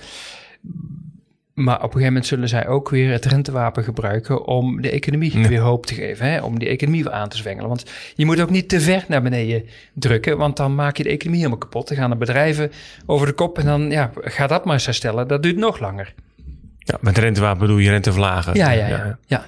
Maar 1.55 1.77
op 1.77 1.83
een 1.83 1.89
gegeven 1.89 2.07
moment 2.07 2.27
zullen 2.27 2.49
zij 2.49 2.67
ook 2.69 2.89
weer 2.89 3.13
het 3.13 3.25
rentewapen 3.25 3.85
gebruiken 3.85 4.47
om 4.47 4.81
de 4.83 4.91
economie 4.91 5.39
Ja. 5.39 5.49
weer 5.49 5.61
hoop 5.61 5.87
te 5.87 5.95
geven. 5.95 6.27
Hè? 6.27 6.41
Om 6.43 6.59
die 6.59 6.69
economie 6.69 7.05
weer 7.05 7.13
aan 7.13 7.29
te 7.29 7.37
zwengelen. 7.37 7.69
Want 7.69 7.91
je 8.15 8.25
moet 8.25 8.41
ook 8.41 8.51
niet 8.51 8.69
te 8.69 8.81
ver 8.81 9.05
naar 9.09 9.23
beneden 9.23 9.65
drukken, 9.95 10.37
want 10.39 10.57
dan 10.57 10.75
maak 10.75 10.97
je 10.97 11.03
de 11.03 11.09
economie 11.09 11.41
helemaal 11.41 11.61
kapot. 11.63 11.89
Dan 11.89 11.97
gaan 11.97 12.11
de 12.11 12.17
bedrijven 12.17 12.73
over 13.07 13.27
de 13.27 13.33
kop 13.33 13.59
en 13.59 13.67
dan 13.67 13.91
ja, 13.91 14.11
ga 14.21 14.47
dat 14.47 14.65
maar 14.65 14.75
eens 14.75 14.85
herstellen. 14.85 15.29
Dat 15.29 15.43
duurt 15.43 15.57
nog 15.57 15.79
langer. 15.79 16.15
Ja, 16.79 16.99
met 17.01 17.19
rentewapen 17.19 17.61
bedoel 17.61 17.79
je 17.79 17.91
renteverlagen. 17.91 18.55
Ja, 18.55 18.71
ja, 18.71 18.87
ja. 18.87 18.97
ja. 18.97 19.19
ja. 19.27 19.45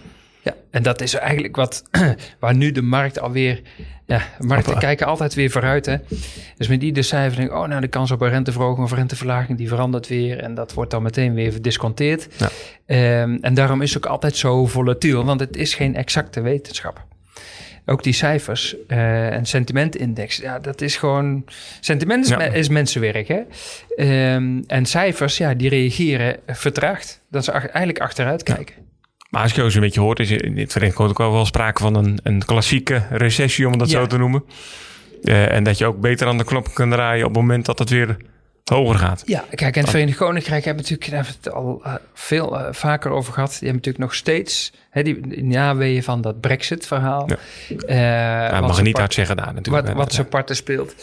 En 0.70 0.82
dat 0.82 1.00
is 1.00 1.14
eigenlijk 1.14 1.56
wat 1.56 1.82
waar 2.40 2.54
nu 2.54 2.72
de 2.72 2.82
markt 2.82 3.20
alweer. 3.20 3.60
Ja, 4.06 4.22
markten 4.38 4.72
Hoppa. 4.72 4.86
kijken 4.86 5.06
altijd 5.06 5.34
weer 5.34 5.50
vooruit. 5.50 5.86
Hè. 5.86 5.96
Dus 6.56 6.68
met 6.68 6.82
ieder 6.82 7.04
cijfer 7.04 7.36
denk 7.36 7.50
ik, 7.50 7.56
oh, 7.56 7.66
nou, 7.68 7.80
de 7.80 7.88
kans 7.88 8.10
op 8.10 8.20
een 8.20 8.28
renteverhoging 8.28 8.84
of 8.84 8.92
renteverlaging 8.92 9.58
die 9.58 9.68
verandert 9.68 10.08
weer. 10.08 10.38
En 10.38 10.54
dat 10.54 10.72
wordt 10.72 10.90
dan 10.90 11.02
meteen 11.02 11.34
weer 11.34 11.52
verdisconteerd. 11.52 12.28
Ja. 12.36 12.48
Ehm, 12.86 13.36
en 13.40 13.54
daarom 13.54 13.82
is 13.82 13.94
het 13.94 14.04
ook 14.04 14.10
altijd 14.12 14.36
zo 14.36 14.66
volatiel, 14.66 15.24
want 15.24 15.40
het 15.40 15.56
is 15.56 15.74
geen 15.74 15.96
exacte 15.96 16.40
wetenschap. 16.40 17.04
Ook 17.86 18.02
die 18.02 18.12
cijfers 18.12 18.76
eh, 18.86 19.32
en 19.34 19.46
sentimentindex, 19.46 20.36
ja, 20.36 20.58
dat 20.58 20.80
is 20.80 20.96
gewoon. 20.96 21.44
Sentiment 21.80 22.24
is, 22.24 22.30
Ja. 22.30 22.36
me- 22.36 22.52
is 22.52 22.68
mensenwerk, 22.68 23.28
hè? 23.28 23.40
Ehm, 23.96 24.62
en 24.66 24.86
cijfers, 24.86 25.36
ja, 25.36 25.54
die 25.54 25.68
reageren 25.68 26.36
vertraagd. 26.46 27.20
Dat 27.30 27.44
ze 27.44 27.52
ach- 27.52 27.66
eigenlijk 27.66 27.98
achteruit 28.00 28.42
kijken. 28.42 28.74
Maar 29.34 29.42
als 29.42 29.52
je 29.52 29.70
zo 29.70 29.76
een 29.76 29.84
beetje 29.84 30.00
hoort, 30.00 30.20
is 30.20 30.30
in 30.30 30.58
het 30.58 30.72
Verenigd 30.72 30.96
Koninkrijk 30.96 31.28
ook 31.30 31.36
wel 31.36 31.46
sprake 31.46 31.80
van 31.82 31.94
een, 31.94 32.18
een 32.22 32.44
klassieke 32.44 33.02
recessie, 33.10 33.66
om 33.68 33.78
dat 33.78 33.90
Ja. 33.90 33.98
zo 34.00 34.06
te 34.06 34.18
noemen. 34.18 34.44
Eh, 35.22 35.52
en 35.52 35.64
dat 35.64 35.78
je 35.78 35.86
ook 35.86 36.00
beter 36.00 36.26
aan 36.26 36.38
de 36.38 36.44
knop 36.44 36.74
kan 36.74 36.90
draaien 36.90 37.26
op 37.26 37.32
het 37.32 37.40
moment 37.40 37.64
dat 37.66 37.78
het 37.78 37.90
weer 37.90 38.16
hoger 38.64 38.98
gaat. 38.98 39.22
Ja, 39.26 39.44
kijk, 39.54 39.74
en 39.76 39.80
het 39.82 39.90
Verenigd 39.90 40.16
Koninkrijk 40.18 40.64
hebben 40.64 40.84
we 40.84 40.90
natuurlijk 40.90 41.24
daar 41.24 41.34
hebben 41.34 41.42
we 41.42 41.48
het 41.50 41.58
al 41.58 41.80
eh, 41.84 41.94
veel 42.14 42.58
eh, 42.58 42.72
vaker 42.72 43.10
over 43.10 43.32
gehad. 43.32 43.48
Die 43.50 43.58
hebben 43.58 43.76
natuurlijk 43.76 44.04
nog 44.04 44.14
steeds 44.14 44.72
hè, 44.90 45.02
die, 45.02 45.44
naweeën 45.44 46.02
van 46.02 46.20
dat 46.20 46.40
Brexit-verhaal. 46.40 47.28
Ja. 47.28 47.36
Ja, 48.48 48.50
wat 48.60 48.68
mag 48.68 48.76
je 48.76 48.82
niet 48.82 48.98
hard 48.98 49.14
zeggen 49.14 49.36
daar 49.36 49.54
natuurlijk. 49.54 49.86
Wat, 49.86 49.96
wat 49.96 50.10
Ja. 50.10 50.16
ze 50.16 50.24
parten 50.24 50.56
speelt. 50.56 50.94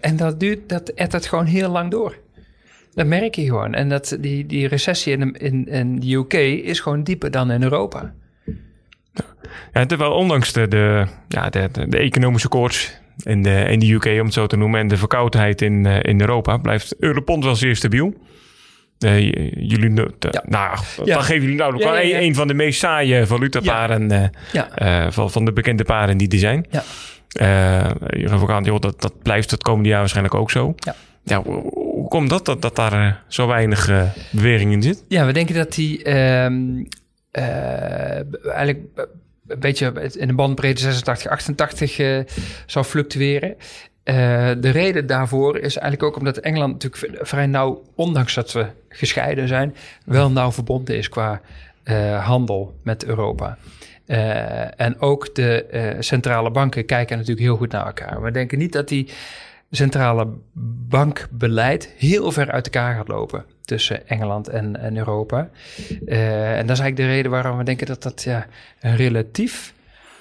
En 0.00 0.16
dat 0.16 0.40
duurt, 0.40 0.68
dat 0.68 0.88
ettert 0.88 1.26
gewoon 1.26 1.46
heel 1.46 1.68
lang 1.70 1.90
door. 1.90 2.16
Dat 2.94 3.06
merk 3.06 3.34
je 3.34 3.44
gewoon. 3.44 3.74
En 3.74 3.88
dat, 3.88 4.16
die, 4.20 4.46
die 4.46 4.68
recessie 4.68 5.16
in, 5.16 5.32
in, 5.36 5.66
in 5.68 6.00
de 6.00 6.14
UK 6.14 6.32
is 6.64 6.80
gewoon 6.80 7.02
dieper 7.02 7.30
dan 7.30 7.50
in 7.50 7.62
Europa. 7.62 8.12
Ja, 9.72 9.86
terwijl 9.86 10.12
ondanks 10.12 10.52
de, 10.52 10.68
de, 10.68 11.06
ja, 11.28 11.50
de, 11.50 11.68
de, 11.88 11.96
economische 11.98 12.48
koorts 12.48 12.98
in 13.22 13.42
de, 13.42 13.64
in 13.68 13.78
de 13.78 13.92
UK, 13.92 14.04
om 14.04 14.24
het 14.24 14.32
zo 14.32 14.46
te 14.46 14.56
noemen, 14.56 14.80
en 14.80 14.88
de 14.88 14.96
verkoudheid 14.96 15.62
in, 15.62 15.86
eh, 15.86 15.98
in 16.02 16.20
Europa, 16.20 16.56
blijft 16.56 16.94
Europond 16.98 17.44
wel 17.44 17.56
zeer 17.56 17.76
stabiel. 17.76 18.14
Eh, 18.98 19.20
jullie, 19.68 19.88
no- 19.90 20.08
de- 20.18 20.28
Ja. 20.30 20.42
nou, 20.46 20.78
Ja. 21.04 21.14
dan 21.14 21.22
geven 21.24 21.42
jullie 21.42 21.56
nou 21.56 21.76
wel 21.76 21.96
ja, 21.96 22.02
een, 22.02 22.22
een 22.22 22.34
van 22.34 22.48
de 22.48 22.54
meest 22.54 22.78
saaie 22.78 23.26
valutaparen 23.26 24.30
Ja, 24.52 24.70
eh, 24.74 25.10
van, 25.10 25.30
van 25.30 25.44
de 25.44 25.52
bekende 25.52 25.84
paren 25.84 26.16
die 26.16 26.28
er 26.28 26.38
zijn. 26.38 26.66
Ja. 26.70 26.82
Je 28.08 28.28
gaf 28.28 28.42
ook 28.42 28.50
aan, 28.50 28.64
joh, 28.64 28.80
dat, 28.80 29.00
dat 29.00 29.22
blijft 29.22 29.50
het 29.50 29.62
komende 29.62 29.88
jaar 29.88 29.98
waarschijnlijk 29.98 30.34
ook 30.34 30.50
zo. 30.50 30.74
Ja. 31.24 31.42
Hoe, 32.00 32.08
komt 32.08 32.30
dat, 32.30 32.62
dat, 32.62 32.76
daar 32.76 32.92
eh, 32.92 33.12
zo 33.28 33.46
weinig 33.46 33.88
eh, 33.88 34.02
beweging 34.30 34.72
in 34.72 34.82
zit? 34.82 35.04
Ja, 35.08 35.26
we 35.26 35.32
denken 35.32 35.54
dat 35.54 35.72
die 35.72 36.02
ehm, 36.02 36.84
eh, 37.30 38.44
eigenlijk 38.54 38.78
een 39.46 39.58
beetje 39.58 39.92
in 40.12 40.26
de 40.26 40.34
bandbreedte 40.34 40.82
86, 40.82 41.30
88 41.30 41.98
eh, 41.98 42.18
zal 42.66 42.84
fluctueren. 42.84 43.56
De 44.60 44.70
reden 44.70 45.06
daarvoor 45.06 45.58
is 45.58 45.76
eigenlijk 45.76 46.02
ook 46.02 46.16
omdat 46.16 46.36
Engeland 46.36 46.72
natuurlijk 46.72 47.26
vrij 47.26 47.46
nauw, 47.46 47.82
ondanks 47.94 48.34
dat 48.34 48.52
we 48.52 48.66
gescheiden 48.88 49.48
zijn, 49.48 49.74
wel 50.04 50.30
nauw 50.30 50.52
verbonden 50.52 50.96
is 50.96 51.08
qua 51.08 51.40
handel 52.20 52.74
met 52.82 53.04
Europa. 53.04 53.58
En 54.76 55.00
ook 55.00 55.34
de 55.34 55.96
centrale 55.98 56.50
banken 56.50 56.86
kijken 56.86 57.16
natuurlijk 57.16 57.46
heel 57.46 57.56
goed 57.56 57.72
naar 57.72 57.86
elkaar. 57.86 58.22
We 58.22 58.30
denken 58.30 58.58
niet 58.58 58.72
dat 58.72 58.88
die 58.88 59.08
centrale 59.70 60.28
bankbeleid 60.88 61.94
heel 61.98 62.32
ver 62.32 62.50
uit 62.50 62.64
elkaar 62.64 62.94
gaat 62.94 63.08
lopen 63.08 63.44
tussen 63.64 64.08
Engeland 64.08 64.48
en, 64.48 64.76
en 64.80 64.96
Europa. 64.96 65.48
Eh, 66.06 66.58
en 66.58 66.66
dat 66.66 66.76
is 66.76 66.82
eigenlijk 66.82 66.96
de 66.96 67.06
reden 67.06 67.30
waarom 67.30 67.58
we 67.58 67.64
denken 67.64 67.86
dat 67.86 68.02
dat 68.02 68.22
ja, 68.22 68.46
een 68.80 68.96
relatief 68.96 69.74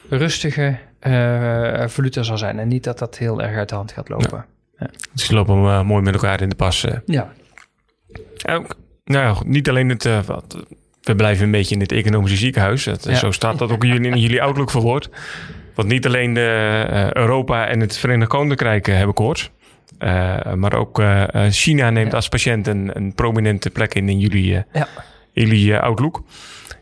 rustige 0.09 0.77
eh 0.99 1.87
valuta 1.87 2.23
zal 2.23 2.37
zijn. 2.37 2.59
En 2.59 2.67
niet 2.67 2.83
dat 2.83 2.99
dat 2.99 3.17
heel 3.17 3.41
erg 3.41 3.55
uit 3.57 3.69
de 3.69 3.75
hand 3.75 3.91
gaat 3.91 4.09
lopen. 4.09 4.45
Dus 5.13 5.27
die 5.27 5.35
lopen 5.37 5.55
eh, 5.55 5.81
mooi 5.83 6.03
met 6.03 6.13
elkaar 6.13 6.41
in 6.41 6.49
de 6.49 6.55
pas. 6.55 6.81
Ja, 6.81 7.01
Ja, 7.05 8.53
ook- 8.55 8.75
nou 9.03 9.23
ja, 9.25 9.33
goed, 9.33 9.47
niet 9.47 9.69
alleen 9.69 9.89
het. 9.89 10.25
wat, 10.25 10.65
we 11.01 11.15
blijven 11.15 11.45
een 11.45 11.51
beetje 11.51 11.75
in 11.75 11.81
het 11.81 11.91
economische 11.91 12.37
ziekenhuis. 12.37 12.83
Dat, 12.83 13.03
Ja. 13.03 13.15
Zo 13.15 13.31
staat 13.31 13.57
dat 13.57 13.71
ook 13.71 13.83
in 13.83 13.89
jullie, 13.89 14.11
in 14.11 14.19
jullie 14.19 14.41
outlook 14.41 14.71
verwoord. 14.71 15.09
Want 15.79 15.91
niet 15.91 16.05
alleen 16.05 16.33
de, 16.33 16.85
eh, 16.89 17.11
Europa 17.11 17.67
en 17.67 17.79
het 17.79 17.97
Verenigd 17.97 18.29
Koninkrijk 18.29 18.87
eh, 18.87 18.95
hebben 18.95 19.13
koorts. 19.15 19.51
Eh, 19.97 20.53
maar 20.53 20.73
ook 20.73 20.99
eh, 20.99 21.33
eh, 21.33 21.51
China 21.51 21.89
neemt 21.89 22.09
Ja. 22.09 22.15
als 22.15 22.29
patiënt 22.29 22.67
een, 22.67 22.91
een 22.93 23.13
prominente 23.13 23.69
plek 23.69 23.93
in 23.93 24.09
in 24.09 24.19
jullie, 24.19 24.55
eh, 24.55 24.61
Ja. 24.73 24.87
Eli 25.33 25.73
Outlook. 25.75 26.23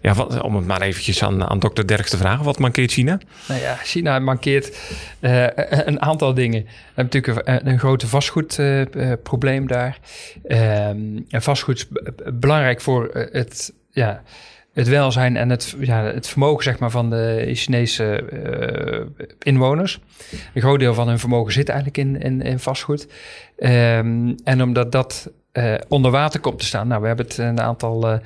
Ja, 0.02 0.14
wat, 0.14 0.42
om 0.42 0.56
het 0.56 0.68
maar 0.68 0.82
eventjes 0.82 1.24
aan, 1.24 1.50
aan 1.50 1.60
dokter 1.60 1.88
Derks 1.88 2.10
te 2.10 2.18
vragen. 2.18 2.46
Wat 2.46 2.60
mankeert 2.60 2.92
China? 2.92 3.20
Nou 3.48 3.62
ja, 3.62 3.76
China 3.84 4.20
mankeert 4.20 4.78
uh, 5.22 5.48
een 5.86 6.02
aantal 6.02 6.34
dingen. 6.34 6.64
We 6.64 6.70
hebben 6.94 7.20
natuurlijk 7.20 7.48
een, 7.48 7.68
een 7.68 7.80
grote 7.80 8.08
vastgoedprobleem 8.08 9.62
uh, 9.62 9.68
daar. 9.70 9.98
Um, 10.48 11.26
en 11.30 11.42
vastgoed 11.42 11.78
is 11.78 11.88
belangrijk 12.34 12.82
voor 12.82 13.10
het... 13.32 13.74
Ja, 13.92 14.22
het 14.78 14.88
welzijn 14.88 15.38
en 15.38 15.50
het, 15.50 15.76
ja, 15.80 16.04
het 16.04 16.28
vermogen 16.28 16.64
zeg 16.64 16.80
maar, 16.80 16.92
van 16.92 17.10
de 17.10 17.52
Chinese 17.54 18.24
uh, 18.34 19.28
inwoners. 19.40 20.00
Een 20.54 20.62
groot 20.62 20.80
deel 20.80 20.94
van 20.94 21.08
hun 21.08 21.20
vermogen 21.20 21.54
zit 21.54 21.70
eigenlijk 21.70 21.98
in, 21.98 22.42
in, 22.42 22.60
vastgoed. 22.60 23.08
Um, 23.58 24.36
en 24.44 24.62
omdat 24.62 24.92
dat 24.92 25.32
uh, 25.54 25.76
onder 25.88 26.12
water 26.12 26.40
komt 26.40 26.60
te 26.60 26.66
staan. 26.66 26.88
Nou, 26.88 27.02
we 27.02 27.08
hebben 27.08 27.26
het 27.26 27.38
een 27.38 27.62
aantal. 27.62 28.12
Uh, 28.12 28.20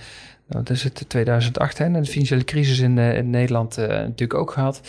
is 0.63 0.83
het 0.83 1.05
2008 1.07 1.77
hè, 1.77 1.91
de 1.91 2.05
financiële 2.05 2.43
crisis 2.43 2.79
in, 2.79 2.97
in 2.97 3.29
Nederland 3.29 3.77
natuurlijk 3.77 4.33
ook 4.33 4.51
gehad. 4.51 4.81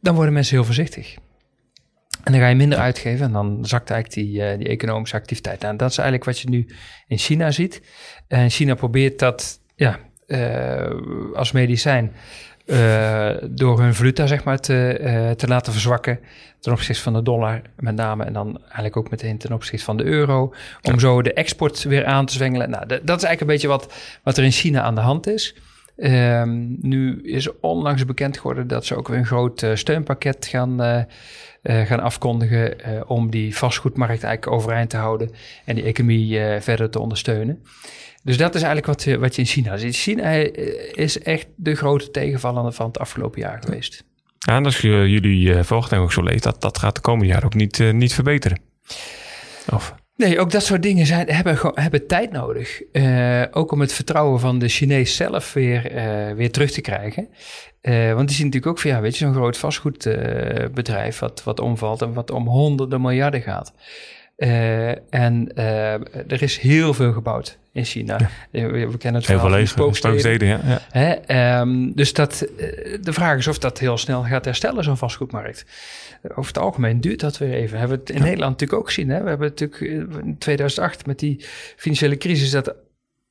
dan 0.00 0.14
worden 0.14 0.34
mensen 0.34 0.56
heel 0.56 0.64
voorzichtig. 0.64 1.14
En 2.24 2.32
dan 2.32 2.40
ga 2.40 2.48
je 2.48 2.54
minder 2.54 2.78
uitgeven 2.78 3.26
en 3.26 3.32
dan 3.32 3.58
zakt 3.62 3.90
eigenlijk 3.90 4.28
die, 4.28 4.56
die 4.56 4.68
economische 4.68 5.16
activiteit. 5.16 5.60
Nou, 5.60 5.76
dat 5.76 5.90
is 5.90 5.98
eigenlijk 5.98 6.26
wat 6.26 6.40
je 6.40 6.48
nu 6.48 6.66
in 7.06 7.18
China 7.18 7.50
ziet. 7.50 7.82
En 8.28 8.50
China 8.50 8.74
probeert 8.74 9.18
dat 9.18 9.60
ja, 9.74 9.98
als 11.34 11.52
medicijn 11.52 12.12
uh, 12.66 13.30
door 13.50 13.80
hun 13.80 13.94
valuta 13.94 14.26
zeg 14.26 14.44
maar, 14.44 14.58
te, 14.58 14.98
uh, 15.00 15.30
te 15.30 15.46
laten 15.46 15.72
verzwakken 15.72 16.18
ten 16.60 16.72
opzichte 16.72 17.02
van 17.02 17.12
de 17.12 17.22
dollar 17.22 17.62
met 17.76 17.94
name 17.94 18.24
en 18.24 18.32
dan 18.32 18.58
eigenlijk 18.62 18.96
ook 18.96 19.10
meteen 19.10 19.38
ten 19.38 19.52
opzichte 19.52 19.84
van 19.84 19.96
de 19.96 20.04
euro 20.04 20.54
om 20.82 20.98
zo 20.98 21.22
de 21.22 21.32
export 21.32 21.82
weer 21.82 22.04
aan 22.04 22.26
te 22.26 22.32
zwengelen. 22.32 22.70
Nou, 22.70 22.86
dat 22.86 22.98
is 22.98 23.06
eigenlijk 23.08 23.40
een 23.40 23.46
beetje 23.46 23.68
wat, 23.68 23.94
wat 24.22 24.36
er 24.36 24.44
in 24.44 24.50
China 24.50 24.82
aan 24.82 24.94
de 24.94 25.00
hand 25.00 25.26
is. 25.26 25.54
Um, 25.96 26.76
nu 26.80 27.22
is 27.22 27.60
onlangs 27.60 28.04
bekend 28.04 28.36
geworden 28.36 28.66
dat 28.66 28.84
ze 28.84 28.96
ook 28.96 29.08
weer 29.08 29.18
een 29.18 29.26
groot 29.26 29.66
steunpakket 29.74 30.46
gaan, 30.46 31.06
gaan 31.62 32.00
afkondigen 32.00 32.76
om 33.08 33.30
die 33.30 33.56
vastgoedmarkt 33.56 34.24
eigenlijk 34.24 34.56
overeind 34.56 34.90
te 34.90 34.96
houden 34.96 35.30
en 35.64 35.74
die 35.74 35.84
economie 35.84 36.40
verder 36.60 36.90
te 36.90 37.00
ondersteunen. 37.00 37.62
Dus 38.26 38.36
dat 38.36 38.54
is 38.54 38.62
eigenlijk 38.62 38.86
wat, 38.86 39.18
wat 39.20 39.34
je 39.34 39.40
in 39.40 39.48
China 39.48 39.76
ziet. 39.76 39.96
China 39.96 40.22
eh, 40.22 40.92
is 40.94 41.18
echt 41.18 41.46
de 41.56 41.74
grote 41.74 42.10
tegenvaller 42.10 42.72
van 42.72 42.86
het 42.86 42.98
afgelopen 42.98 43.40
jaar 43.40 43.62
geweest. 43.64 44.04
Ja, 44.38 44.56
en 44.56 44.64
als 44.64 44.80
je 44.80 45.10
jullie 45.10 45.48
uh, 45.48 45.62
verwachting 45.62 46.02
ook 46.02 46.12
zo 46.12 46.22
leest, 46.22 46.42
dat, 46.42 46.60
dat 46.60 46.78
gaat 46.78 46.94
de 46.94 47.00
komende 47.00 47.32
jaar 47.32 47.44
ook 47.44 47.54
niet, 47.54 47.78
uh, 47.78 47.92
niet 47.92 48.14
verbeteren. 48.14 48.60
Of? 49.72 49.94
Nee, 50.16 50.40
ook 50.40 50.50
dat 50.50 50.64
soort 50.64 50.82
dingen 50.82 51.06
zijn, 51.06 51.28
hebben, 51.28 51.58
hebben 51.74 52.06
tijd 52.06 52.32
nodig. 52.32 52.82
Uh, 52.92 53.42
ook 53.50 53.72
om 53.72 53.80
het 53.80 53.92
vertrouwen 53.92 54.40
van 54.40 54.58
de 54.58 54.68
Chinees 54.68 55.16
zelf 55.16 55.52
weer, 55.52 55.94
uh, 55.94 56.32
weer 56.36 56.50
terug 56.50 56.70
te 56.70 56.80
krijgen. 56.80 57.28
Uh, 57.82 58.14
want 58.14 58.28
die 58.28 58.36
zien 58.36 58.46
natuurlijk 58.46 58.72
ook 58.72 58.78
van, 58.78 58.90
ja, 58.90 59.00
weet 59.00 59.16
je, 59.16 59.24
zo'n 59.24 59.34
groot 59.34 59.58
vastgoedbedrijf 59.58 61.18
wat, 61.18 61.42
wat 61.42 61.60
omvalt 61.60 62.02
en 62.02 62.12
wat 62.12 62.30
om 62.30 62.46
honderden 62.46 63.00
miljarden 63.00 63.42
gaat. 63.42 63.72
en 65.10 65.54
er 66.28 66.42
is 66.42 66.58
heel 66.58 66.94
veel 66.94 67.12
gebouwd 67.12 67.58
in 67.76 67.84
China. 67.84 68.18
Ja. 68.50 68.68
We, 68.70 68.96
kennen 68.98 69.20
het 69.20 69.30
Heel 69.30 69.66
veel 69.66 69.66
spooksteden. 69.66 70.48
Ja. 70.48 70.80
Hè? 70.90 71.60
Um, 71.60 71.94
dus 71.94 72.12
dat, 72.12 72.46
uh, 72.50 72.98
de 73.00 73.12
vraag 73.12 73.38
is 73.38 73.46
of 73.46 73.58
dat 73.58 73.78
heel 73.78 73.98
snel 73.98 74.22
gaat 74.22 74.44
herstellen, 74.44 74.84
zo'n 74.84 74.96
vastgoedmarkt. 74.96 75.64
Over 76.28 76.46
het 76.46 76.58
algemeen 76.58 77.00
duurt 77.00 77.20
dat 77.20 77.38
weer 77.38 77.52
even. 77.52 77.78
Hebben 77.78 77.96
we 77.96 78.02
het 78.02 78.12
in 78.12 78.18
ja. 78.18 78.22
Nederland 78.22 78.52
natuurlijk 78.52 78.80
ook 78.80 78.86
gezien. 78.86 79.08
Hè? 79.08 79.22
We 79.22 79.28
hebben 79.28 79.48
natuurlijk 79.48 79.80
in 79.80 80.36
2008 80.38 81.06
met 81.06 81.18
die 81.18 81.44
financiële 81.76 82.16
crisis... 82.16 82.50
dat 82.50 82.74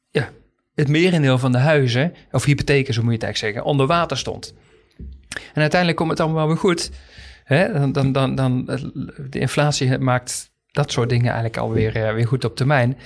ja, 0.09 0.29
het 0.75 0.87
merendeel 0.87 1.37
van 1.37 1.51
de 1.51 1.57
huizen, 1.57 2.13
of 2.31 2.43
hypotheken 2.43 2.93
zo 2.93 3.01
moet 3.01 3.09
je 3.09 3.15
het 3.15 3.25
eigenlijk 3.25 3.53
zeggen... 3.55 3.71
onder 3.71 3.87
water 3.87 4.17
stond. 4.17 4.53
En 5.29 5.61
uiteindelijk 5.61 5.99
komt 5.99 6.11
het 6.11 6.19
allemaal 6.19 6.47
weer 6.47 6.57
goed. 6.57 6.91
Hè? 7.43 7.73
Dan, 7.73 7.91
dan, 7.91 8.11
dan, 8.11 8.35
dan, 8.35 8.65
de 9.29 9.39
inflatie 9.39 9.97
maakt 9.97 10.51
dat 10.71 10.91
soort 10.91 11.09
dingen 11.09 11.25
eigenlijk 11.25 11.57
alweer 11.57 12.13
weer 12.15 12.27
goed 12.27 12.45
op 12.45 12.55
termijn. 12.55 12.97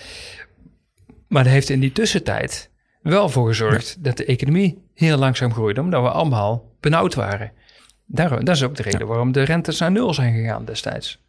Maar 1.30 1.44
dat 1.44 1.52
heeft 1.52 1.70
in 1.70 1.80
die 1.80 1.92
tussentijd 1.92 2.70
wel 3.02 3.30
voor 3.30 3.48
gezorgd 3.48 4.04
dat 4.04 4.18
de 4.18 4.26
economie 4.26 4.78
heel 4.94 5.18
langzaam 5.18 5.54
groeide, 5.54 5.82
omdat 5.82 6.02
we 6.02 6.10
allemaal 6.10 6.72
benauwd 6.80 7.16
waren. 7.16 7.52
Daar, 8.06 8.44
dat 8.44 8.56
is 8.56 8.64
ook 8.64 8.76
de 8.76 8.84
reden 8.84 9.08
waarom 9.08 9.32
de 9.32 9.44
rentes 9.44 9.80
naar 9.80 9.92
nul 9.92 10.14
zijn 10.14 10.34
gegaan 10.34 10.66
destijds. 10.66 11.20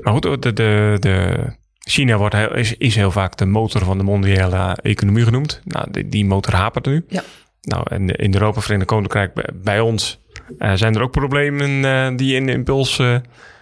Maar 0.00 0.12
goed, 0.12 0.42
de, 0.42 0.52
de, 0.52 0.96
de 1.00 1.46
China 1.78 2.16
wordt 2.16 2.34
heel, 2.34 2.54
is, 2.54 2.76
is 2.76 2.94
heel 2.94 3.10
vaak 3.10 3.36
de 3.36 3.46
motor 3.46 3.84
van 3.84 3.98
de 3.98 4.04
mondiale 4.04 4.76
economie 4.82 5.24
genoemd. 5.24 5.60
Nou, 5.64 5.90
die, 5.90 6.08
die 6.08 6.24
motor 6.24 6.54
hapert 6.54 6.86
nu. 6.86 7.04
Ja. 7.08 7.22
Nou, 7.60 7.82
en 7.88 8.08
in 8.08 8.34
Europa, 8.34 8.60
Verenigd 8.60 8.88
Koninkrijk, 8.88 9.34
bij, 9.34 9.48
bij 9.54 9.80
ons 9.80 10.20
uh, 10.58 10.72
zijn 10.74 10.94
er 10.94 11.02
ook 11.02 11.10
problemen 11.10 11.70
uh, 11.70 12.16
die 12.16 12.34
in 12.34 12.46
de 12.46 12.52
impuls 12.52 12.98
uh, 12.98 13.16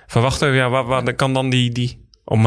verwachten. 0.07 0.53
Ja, 0.53 0.69
waar, 0.69 0.85
waar 0.85 1.15
kan 1.15 1.33
dan 1.33 1.51
die, 1.51 1.71
die 1.73 2.04
om 2.25 2.41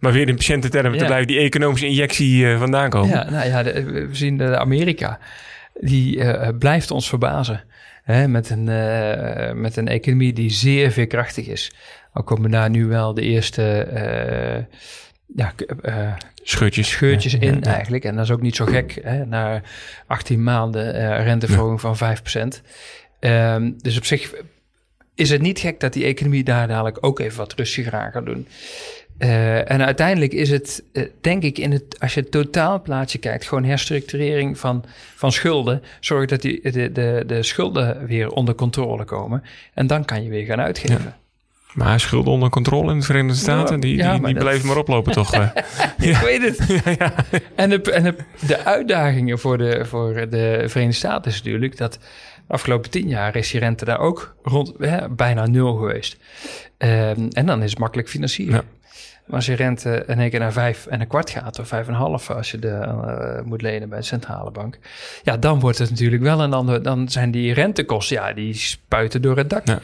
maar 0.00 0.12
weer 0.12 0.28
in 0.28 0.36
patiëntentermen 0.36 0.98
te 0.98 1.04
blijven, 1.04 1.26
die 1.26 1.38
economische 1.38 1.86
injectie 1.86 2.44
uh, 2.44 2.58
vandaan 2.58 2.90
komen. 2.90 3.08
Ja, 3.08 3.30
nou 3.30 3.48
ja, 3.48 3.62
de, 3.62 3.84
we 3.84 4.08
zien 4.10 4.38
de 4.38 4.58
Amerika, 4.58 5.18
die 5.80 6.16
uh, 6.16 6.48
blijft 6.58 6.90
ons 6.90 7.08
verbazen. 7.08 7.64
Hè, 8.02 8.28
met, 8.28 8.50
een, 8.50 8.66
uh, 8.66 9.52
met 9.52 9.76
een 9.76 9.88
economie 9.88 10.32
die 10.32 10.50
zeer 10.50 10.90
veerkrachtig 10.90 11.46
is. 11.46 11.72
Al 12.12 12.22
komen 12.22 12.50
daar 12.50 12.70
nu 12.70 12.86
wel 12.86 13.14
de 13.14 13.22
eerste 13.22 13.86
ja, 15.36 15.52
scheurtjes, 16.42 16.90
scheurtjes 16.90 17.34
in 17.34 17.58
ja, 17.62 17.74
eigenlijk. 17.74 18.04
En 18.04 18.14
dat 18.14 18.24
is 18.24 18.30
ook 18.30 18.42
niet 18.42 18.56
zo 18.56 18.64
gek, 18.64 18.98
hè, 19.02 19.26
na 19.26 19.60
18 20.06 20.42
maanden 20.42 20.92
renteverhoging 21.22 21.80
van 21.80 21.96
5%. 21.96 22.60
Um, 23.20 23.74
dus 23.78 23.96
op 23.96 24.04
zich 24.04 24.32
is 25.14 25.30
het 25.30 25.42
niet 25.42 25.58
gek 25.58 25.80
dat 25.80 25.92
die 25.92 26.04
economie 26.04 26.44
daar 26.44 26.68
dadelijk 26.68 26.98
ook 27.00 27.20
even 27.20 27.38
wat 27.38 27.54
rustiger 27.54 27.94
aan 27.94 28.12
gaat 28.12 28.26
doen. 28.26 28.46
Uh, 29.18 29.70
en 29.70 29.84
uiteindelijk 29.84 30.32
is 30.32 30.50
het, 30.50 30.82
uh, 30.92 31.04
denk 31.20 31.42
ik, 31.42 31.58
in 31.58 31.72
het, 31.72 31.96
als 32.00 32.14
je 32.14 32.20
het 32.20 32.30
totaalplaatje 32.30 33.18
kijkt, 33.18 33.46
gewoon 33.46 33.64
herstructurering 33.64 34.58
van, 34.58 34.84
van 35.14 35.32
schulden. 35.32 35.82
Zorg 36.00 36.26
dat 36.26 36.42
die, 36.42 36.70
de, 36.70 36.92
de, 36.92 37.24
de 37.26 37.42
schulden 37.42 38.06
weer 38.06 38.30
onder 38.30 38.54
controle 38.54 39.04
komen. 39.04 39.42
En 39.74 39.86
dan 39.86 40.04
kan 40.04 40.24
je 40.24 40.30
weer 40.30 40.44
gaan 40.44 40.60
uitgeven. 40.60 41.02
Ja. 41.04 41.20
Maar 41.74 42.00
schulden 42.00 42.32
onder 42.32 42.50
controle 42.50 42.92
in 42.92 42.98
de 42.98 43.04
Verenigde 43.04 43.38
Staten, 43.38 43.80
die, 43.80 43.96
ja, 43.96 44.12
die, 44.12 44.24
die 44.24 44.34
dat... 44.34 44.42
blijven 44.42 44.66
maar 44.66 44.76
oplopen, 44.76 45.12
toch? 45.12 45.34
ik 45.36 45.54
ja. 45.98 46.24
weet 46.24 46.42
het. 46.42 46.82
Ja, 46.98 47.14
en 47.54 47.70
de, 47.70 47.80
en 47.92 48.02
de, 48.02 48.16
de, 48.46 48.64
uitdagingen 48.64 49.38
voor 49.38 49.58
de, 49.58 49.84
voor 49.84 50.14
de 50.14 50.64
Verenigde 50.66 50.98
Staten 50.98 51.30
is 51.30 51.42
natuurlijk 51.42 51.76
dat 51.76 51.92
de 52.46 52.52
afgelopen 52.52 52.90
tien 52.90 53.08
jaar 53.08 53.36
is 53.36 53.50
die 53.50 53.60
rente 53.60 53.84
daar 53.84 53.98
ook 53.98 54.36
rond 54.42 54.72
hè, 54.78 55.08
bijna 55.08 55.46
nul 55.46 55.74
geweest. 55.74 56.16
Um, 56.78 57.28
en 57.28 57.46
dan 57.46 57.62
is 57.62 57.70
het 57.70 57.78
makkelijk 57.78 58.08
financieren. 58.08 58.64
Maar 59.32 59.40
als 59.40 59.50
je 59.50 59.56
rente 59.56 60.04
in 60.06 60.18
één 60.18 60.30
keer 60.30 60.40
naar 60.40 60.52
vijf 60.52 60.86
en 60.86 61.00
een 61.00 61.06
kwart 61.06 61.30
gaat, 61.30 61.58
of 61.58 61.68
vijf 61.68 61.86
en 61.86 61.92
een 61.92 61.98
half 61.98 62.30
als 62.30 62.50
je 62.50 62.58
de 62.58 62.68
uh, 62.68 63.44
moet 63.44 63.62
lenen 63.62 63.88
bij 63.88 63.98
de 63.98 64.04
centrale 64.04 64.50
bank, 64.50 64.78
ja, 65.22 65.36
dan 65.36 65.60
wordt 65.60 65.78
het 65.78 65.90
natuurlijk 65.90 66.22
wel 66.22 66.40
een 66.40 66.52
ander. 66.52 66.82
Dan 66.82 67.08
zijn 67.08 67.30
die 67.30 67.54
rentekosten, 67.54 68.16
ja, 68.16 68.32
die 68.32 68.54
spuiten 68.54 69.22
door 69.22 69.36
het 69.36 69.50
dak. 69.50 69.66
Ja. 69.66 69.80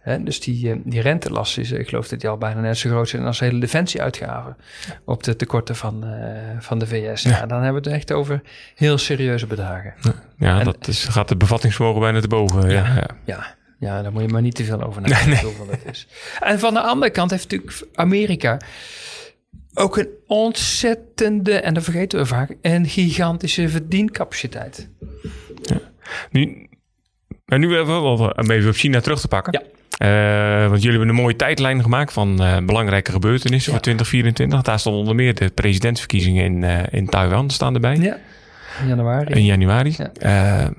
He, 0.00 0.22
dus 0.22 0.40
die, 0.40 0.70
eh, 0.70 0.76
die 0.84 1.00
rentelast 1.00 1.58
is, 1.58 1.70
ik 1.70 1.88
geloof 1.88 2.08
dat 2.08 2.20
die 2.20 2.28
al 2.28 2.38
bijna 2.38 2.60
net 2.60 2.78
zo 2.78 2.90
groot 2.90 3.08
zijn 3.08 3.24
als 3.24 3.40
hele 3.40 3.58
defensieuitgaven 3.58 4.56
op 5.04 5.22
de 5.22 5.36
tekorten 5.36 5.76
van, 5.76 6.04
uh, 6.04 6.12
van 6.58 6.78
de 6.78 6.86
VS. 6.86 7.22
Ja. 7.22 7.30
ja. 7.30 7.46
dan 7.46 7.62
hebben 7.62 7.82
we 7.82 7.88
het 7.88 7.98
echt 7.98 8.12
over 8.12 8.42
heel 8.74 8.98
serieuze 8.98 9.46
bedragen. 9.46 9.94
Ja, 10.38 10.58
en, 10.58 10.64
dat 10.64 10.88
is, 10.88 11.04
gaat 11.04 11.28
het 11.28 11.38
bevattingsvermogen 11.38 12.00
bijna 12.00 12.20
te 12.20 12.28
boven. 12.28 12.70
Ja, 12.70 12.94
ja, 12.94 13.06
ja. 13.24 13.56
Ja, 13.78 14.02
daar 14.02 14.12
moet 14.12 14.22
je 14.22 14.28
maar 14.28 14.42
niet 14.42 14.54
te 14.54 14.64
veel 14.64 14.82
over 14.82 15.02
nadenken. 15.02 15.30
Nee, 15.30 15.66
nee. 15.66 15.90
is. 15.90 16.06
En 16.40 16.58
van 16.58 16.74
de 16.74 16.80
andere 16.80 17.10
kant 17.10 17.30
heeft 17.30 17.50
natuurlijk 17.50 17.86
Amerika 17.94 18.58
ook 19.74 19.96
een 19.96 20.08
ontzettende, 20.26 21.60
en 21.60 21.74
dat 21.74 21.84
vergeten 21.84 22.18
we 22.18 22.26
vaak, 22.26 22.56
een 22.62 22.86
gigantische 22.86 23.68
verdiencapaciteit. 23.68 24.88
Ja. 25.62 25.80
Nu, 26.30 26.68
maar 27.44 27.58
nu 27.58 27.74
hebben 27.74 27.94
we 27.94 28.00
wel 28.00 28.32
om 28.36 28.50
even 28.50 28.68
op 28.68 28.76
China 28.76 29.00
terug 29.00 29.20
te 29.20 29.28
pakken. 29.28 29.52
Ja. 29.52 29.66
Uh, 29.98 30.68
want 30.68 30.82
jullie 30.82 30.98
hebben 30.98 31.16
een 31.16 31.22
mooie 31.22 31.36
tijdlijn 31.36 31.82
gemaakt 31.82 32.12
van 32.12 32.42
uh, 32.42 32.56
belangrijke 32.58 33.12
gebeurtenissen 33.12 33.72
ja. 33.72 33.76
voor 33.78 33.82
2024. 33.82 34.62
Daar 34.62 34.78
stonden 34.78 35.00
onder 35.00 35.14
meer 35.14 35.34
de 35.34 35.50
presidentsverkiezingen 35.50 36.44
in, 36.44 36.62
uh, 36.62 36.78
in 36.90 37.06
Taiwan 37.06 37.50
staan 37.50 37.74
erbij. 37.74 37.96
Ja, 37.96 38.18
in 38.80 38.88
januari. 38.88 39.34
In 39.34 39.44
januari. 39.44 39.94
Ja 40.18 40.72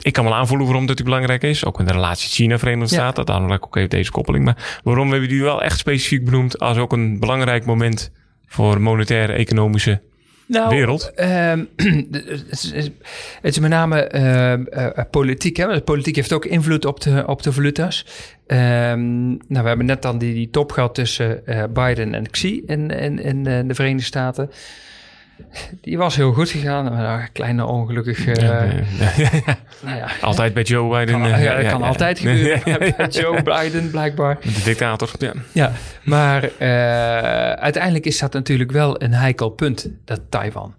ik 0.00 0.12
kan 0.12 0.24
wel 0.24 0.34
aanvoelen 0.34 0.66
waarom 0.66 0.86
dat 0.86 1.04
belangrijk 1.04 1.42
is. 1.42 1.64
Ook 1.64 1.78
in 1.78 1.86
de 1.86 1.92
relatie 1.92 2.28
China-Verenigde 2.28 2.94
Staten. 2.94 3.24
Ja. 3.26 3.32
Daarom 3.32 3.52
ook 3.52 3.76
even 3.76 3.90
deze 3.90 4.10
koppeling. 4.10 4.44
Maar 4.44 4.80
waarom 4.82 5.10
hebben 5.10 5.28
jullie 5.28 5.44
wel 5.44 5.62
echt 5.62 5.78
specifiek 5.78 6.24
benoemd 6.24 6.58
als 6.58 6.78
ook 6.78 6.92
een 6.92 7.20
belangrijk 7.20 7.64
moment 7.64 8.10
voor 8.46 8.80
monetaire, 8.80 9.32
economische 9.32 10.00
nou, 10.46 10.68
wereld? 10.68 11.12
Uh, 11.16 11.52
het, 11.76 12.72
is, 12.72 12.72
het, 12.72 12.92
is, 13.42 13.58
met 13.58 13.70
name 13.70 14.10
uh, 14.14 14.52
uh, 14.52 15.04
politiek. 15.10 15.56
Hè? 15.56 15.80
Politiek 15.80 16.16
heeft 16.16 16.32
ook 16.32 16.44
invloed 16.44 16.84
op 16.84 17.00
de, 17.00 17.24
op 17.26 17.42
de 17.42 17.52
valuta's. 17.52 18.06
Um, 18.46 19.28
nou, 19.28 19.38
we 19.48 19.68
hebben 19.68 19.86
net 19.86 20.02
dan 20.02 20.18
die, 20.18 20.34
die 20.34 20.50
top 20.50 20.72
gehad 20.72 20.94
tussen 20.94 21.42
uh, 21.46 21.64
Biden 21.72 22.14
en 22.14 22.30
Xi 22.30 22.62
in, 22.66 22.90
in, 22.90 23.18
in 23.18 23.42
de 23.42 23.74
Verenigde 23.74 24.04
Staten. 24.04 24.50
Die 25.80 25.98
was 25.98 26.16
heel 26.16 26.32
goed 26.32 26.50
gegaan. 26.50 26.84
Maar 26.84 27.20
een 27.20 27.32
kleine 27.32 27.64
ongelukkig... 27.64 28.40
Ja, 28.40 28.64
nou 29.84 29.96
ja. 29.96 30.08
Altijd 30.20 30.54
bij 30.54 30.62
Joe 30.62 30.98
Biden. 30.98 31.20
Kan, 31.20 31.40
ja, 31.40 31.54
dat 31.54 31.70
kan 31.70 31.82
altijd 31.82 32.18
gebeuren 32.18 32.78
bij 32.96 33.08
Joe 33.08 33.42
Biden, 33.42 33.90
blijkbaar. 33.90 34.38
De 34.40 34.62
dictator, 34.64 35.10
ja. 35.18 35.32
Ja, 35.52 35.72
maar 36.02 36.44
uh, 36.44 36.68
uiteindelijk 37.52 38.06
is 38.06 38.18
dat 38.18 38.32
natuurlijk 38.32 38.72
wel 38.72 39.02
een 39.02 39.14
heikel 39.14 39.48
punt, 39.48 39.88
dat 40.04 40.20
Taiwan. 40.28 40.74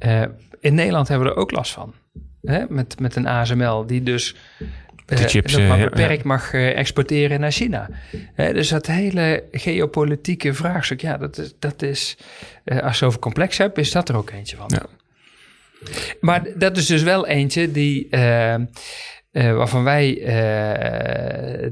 Uh, 0.00 0.22
in 0.60 0.74
Nederland 0.74 1.08
hebben 1.08 1.28
we 1.28 1.34
er 1.34 1.40
ook 1.40 1.50
last 1.50 1.72
van. 1.72 1.94
Hè? 2.42 2.64
Met, 2.68 3.00
met 3.00 3.16
een 3.16 3.26
ASML 3.26 3.86
die 3.86 4.02
dus 4.02 4.36
de 5.06 5.16
chips, 5.16 5.58
uh, 5.58 5.68
maar 5.68 5.78
beperkt 5.78 6.24
mag 6.24 6.52
uh, 6.52 6.78
exporteren 6.78 7.40
naar 7.40 7.52
China. 7.52 7.90
Dus 8.36 8.68
dat 8.68 8.86
hele 8.86 9.44
geopolitieke 9.50 10.54
vraagstuk, 10.54 11.00
ja, 11.00 11.16
dat 11.16 11.38
is, 11.38 11.54
dat 11.58 11.82
is 11.82 12.16
als 12.64 12.98
je 12.98 13.04
over 13.04 13.18
complex 13.18 13.58
hebt, 13.58 13.78
is 13.78 13.90
dat 13.90 14.08
er 14.08 14.16
ook 14.16 14.30
eentje 14.30 14.56
van. 14.56 14.70
Ja. 14.74 14.86
Maar 16.20 16.46
dat 16.56 16.76
is 16.76 16.86
dus 16.86 17.02
wel 17.02 17.26
eentje 17.26 17.70
die, 17.70 18.08
waarvan 19.32 19.84
wij 19.84 20.14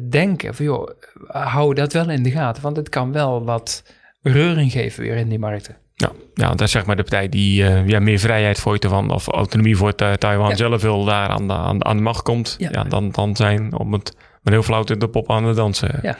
denken 0.08 0.54
van, 0.54 0.64
joh, 0.64 0.90
hou 1.26 1.74
dat 1.74 1.92
wel 1.92 2.10
in 2.10 2.22
de 2.22 2.30
gaten, 2.30 2.62
want 2.62 2.76
het 2.76 2.88
kan 2.88 3.12
wel 3.12 3.44
wat 3.44 3.82
reuring 4.22 4.72
geven 4.72 5.02
weer 5.02 5.16
in 5.16 5.28
die 5.28 5.38
markten. 5.38 5.76
Ja, 6.00 6.12
ja, 6.34 6.48
dat 6.48 6.60
is 6.60 6.70
zeg 6.70 6.86
maar 6.86 6.96
de 6.96 7.02
partij 7.02 7.28
die 7.28 7.62
uh, 7.62 7.88
ja, 7.88 8.00
meer 8.00 8.18
vrijheid 8.18 8.60
voor 8.60 8.78
Taiwan 8.78 9.10
of 9.10 9.28
autonomie 9.28 9.76
voor 9.76 9.94
Taiwan 9.94 10.48
ja. 10.48 10.56
zelf 10.56 10.82
wil 10.82 11.04
daar 11.04 11.28
aan 11.28 11.46
de, 11.46 11.54
aan, 11.54 11.84
aan 11.84 11.96
de 11.96 12.02
macht 12.02 12.22
komt. 12.22 12.54
Ja. 12.58 12.68
ja. 12.72 12.84
dan, 12.84 13.10
dan 13.10 13.36
zijn 13.36 13.78
om 13.78 13.92
het 13.92 14.16
met 14.42 14.52
heel 14.52 14.62
flauw 14.62 14.84
de 14.84 15.08
pop 15.08 15.30
aan 15.30 15.44
het 15.44 15.56
dansen. 15.56 15.98
Ja, 16.02 16.16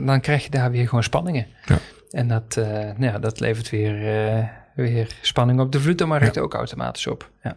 dan 0.00 0.20
krijg 0.20 0.44
je 0.44 0.50
daar 0.50 0.70
weer 0.70 0.88
gewoon 0.88 1.02
spanningen. 1.02 1.46
Ja. 1.64 1.78
En 2.10 2.28
dat, 2.28 2.56
uh, 2.58 2.66
nou 2.66 3.04
ja, 3.04 3.18
dat 3.18 3.40
levert 3.40 3.70
weer, 3.70 3.94
uh, 4.36 4.44
weer 4.74 5.06
spanning 5.20 5.60
op 5.60 5.72
de 5.72 5.80
vloedermarkt 5.80 6.38
ook 6.38 6.54
automatisch 6.54 7.06
op. 7.06 7.30
Ja. 7.42 7.56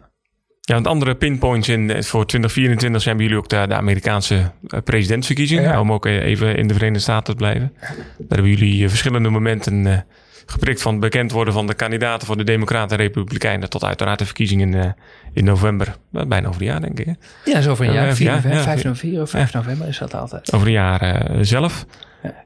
Ja, 0.60 0.74
want 0.74 0.86
andere 0.86 1.14
pinpoints 1.14 1.68
in, 1.68 1.88
voor 2.04 2.26
2024 2.26 3.02
zijn 3.02 3.16
bij 3.16 3.24
jullie 3.24 3.40
ook 3.40 3.48
de, 3.48 3.66
de 3.68 3.74
Amerikaanse 3.74 4.50
presidentsverkiezingen. 4.84 5.80
Om 5.80 5.92
ook 5.92 6.06
even 6.06 6.56
in 6.56 6.68
de 6.68 6.74
Verenigde 6.74 7.02
Staten 7.02 7.24
te 7.24 7.34
blijven. 7.34 7.72
Daar 8.18 8.28
hebben 8.28 8.48
jullie 8.50 8.88
verschillende 8.88 9.28
momenten 9.28 10.04
geprikt 10.50 10.82
van 10.82 10.92
het 10.92 11.00
bekend 11.00 11.32
worden 11.32 11.54
van 11.54 11.66
de 11.66 11.74
kandidaten 11.74 12.26
voor 12.26 12.36
de 12.36 12.44
Democraten 12.44 12.98
en 12.98 13.04
Republikeinen. 13.04 13.70
Tot 13.70 13.84
uiteraard 13.84 14.18
de 14.18 14.24
verkiezingen 14.24 14.74
in, 14.74 14.76
uh, 14.76 14.90
in 15.32 15.44
november. 15.44 15.96
Bijna 16.10 16.48
over 16.48 16.60
een 16.60 16.66
jaar, 16.66 16.80
denk 16.80 16.98
ik. 16.98 17.06
Hè? 17.06 17.12
Ja, 17.44 17.60
zo 17.60 17.70
over 17.70 17.86
een 17.86 17.92
jaar. 17.92 18.14
4 18.14 18.30
november, 18.30 18.62
5 18.62 18.84
november 18.84 19.22
of 19.22 19.30
5 19.30 19.52
november 19.52 19.88
is 19.88 19.98
dat 19.98 20.14
altijd. 20.14 20.52
Over 20.52 20.66
een 20.66 20.72
jaar 20.72 21.30
uh, 21.30 21.38
zelf. 21.40 21.86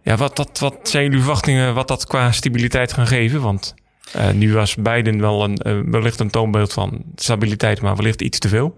Ja, 0.03 0.17
wat, 0.17 0.37
dat, 0.37 0.59
wat 0.59 0.77
zijn 0.83 1.05
jullie 1.05 1.19
verwachtingen 1.19 1.75
wat 1.75 1.89
dat 1.89 2.07
qua 2.07 2.33
stabiliteit 2.33 2.93
gaan 2.93 3.07
geven? 3.07 3.41
Want 3.41 3.75
uh, 4.17 4.31
nu 4.31 4.55
was 4.55 4.75
Biden 4.75 5.21
wel 5.21 5.45
een, 5.45 5.91
wellicht 5.91 6.21
een 6.21 6.31
toonbeeld 6.31 6.73
van 6.73 7.03
stabiliteit, 7.15 7.81
maar 7.81 7.97
wellicht 7.97 8.23
iets 8.23 8.39
te 8.39 8.49
veel. 8.49 8.77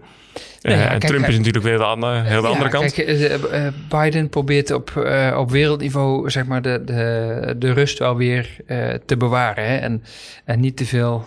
Ja, 0.59 0.71
en 0.71 0.99
kijk, 0.99 1.11
Trump 1.11 1.27
is 1.27 1.37
natuurlijk 1.37 1.65
weer 1.65 1.77
de 1.77 1.83
andere, 1.83 2.21
heel 2.21 2.41
de 2.41 2.47
ja, 2.47 2.53
andere 2.53 2.69
kant. 2.69 2.93
Kijk, 2.93 3.09
uh, 3.09 3.67
Biden 3.89 4.29
probeert 4.29 4.71
op, 4.71 4.91
op 5.35 5.51
wereldniveau 5.51 6.29
zeg 6.29 6.45
maar, 6.45 6.61
de, 6.61 6.81
de, 6.85 7.55
de 7.57 7.71
rust 7.71 7.99
wel 7.99 8.15
weer 8.15 8.55
uh, 8.67 8.93
te 9.05 9.17
bewaren. 9.17 9.65
Hè? 9.65 9.77
En, 9.77 10.03
en 10.45 10.59
niet 10.59 10.77
te 10.77 10.85
veel 10.85 11.25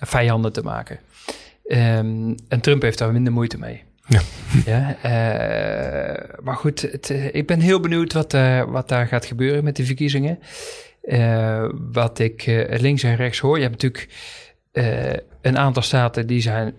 vijanden 0.00 0.52
te 0.52 0.62
maken. 0.62 0.98
Um, 1.66 2.34
en 2.48 2.60
Trump 2.60 2.82
heeft 2.82 2.98
daar 2.98 3.12
minder 3.12 3.32
moeite 3.32 3.58
mee. 3.58 3.82
Ja. 4.06 4.20
ja 4.64 4.96
maar 6.42 6.56
goed, 6.56 6.80
het, 6.80 7.08
ik 7.32 7.46
ben 7.46 7.60
heel 7.60 7.80
benieuwd 7.80 8.12
wat, 8.12 8.36
wat 8.68 8.88
daar 8.88 9.06
gaat 9.06 9.24
gebeuren 9.24 9.64
met 9.64 9.76
de 9.76 9.84
verkiezingen. 9.84 10.38
wat 11.92 12.18
ik 12.18 12.66
links 12.68 13.02
en 13.02 13.16
rechts 13.16 13.38
hoor. 13.38 13.56
Je 13.56 13.62
hebt 13.62 13.82
natuurlijk 13.82 14.08
een 15.40 15.58
aantal 15.58 15.82
staten 15.82 16.26
die 16.26 16.40
zijn 16.40 16.74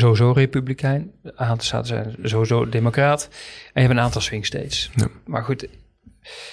sowieso 0.00 0.32
republikein. 0.32 1.12
Een 1.22 1.38
aantal 1.38 1.64
staten 1.64 1.86
zijn 1.86 2.16
sowieso 2.22 2.68
democraat. 2.68 3.28
En 3.72 3.82
je 3.82 3.88
hebt 3.88 3.92
een 3.92 4.04
aantal 4.04 4.20
swing 4.20 4.46
states. 4.46 4.90
Ja. 4.94 5.08
Maar 5.24 5.44
goed, 5.44 5.66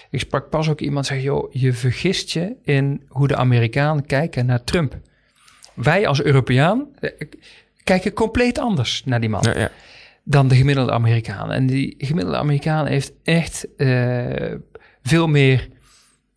ik 0.09 0.19
sprak 0.19 0.49
pas 0.49 0.69
ook 0.69 0.79
iemand 0.79 1.05
zeg, 1.05 1.21
joh, 1.21 1.53
je 1.53 1.73
vergist 1.73 2.31
je 2.31 2.55
in 2.63 3.03
hoe 3.07 3.27
de 3.27 3.35
Amerikanen 3.35 4.05
kijken 4.05 4.45
naar 4.45 4.63
Trump. 4.63 4.97
Wij 5.73 6.07
als 6.07 6.21
Europeaan 6.21 6.87
eh, 6.99 7.11
kijken 7.83 8.13
compleet 8.13 8.59
anders 8.59 9.03
naar 9.05 9.19
die 9.19 9.29
man. 9.29 9.43
Ja, 9.43 9.59
ja. 9.59 9.71
Dan 10.23 10.47
de 10.47 10.55
gemiddelde 10.55 10.91
Amerikaan. 10.91 11.51
En 11.51 11.67
die 11.67 11.95
gemiddelde 11.97 12.37
Amerikaan 12.37 12.85
heeft 12.85 13.11
echt 13.23 13.67
uh, 13.77 14.53
veel 15.01 15.27
meer 15.27 15.69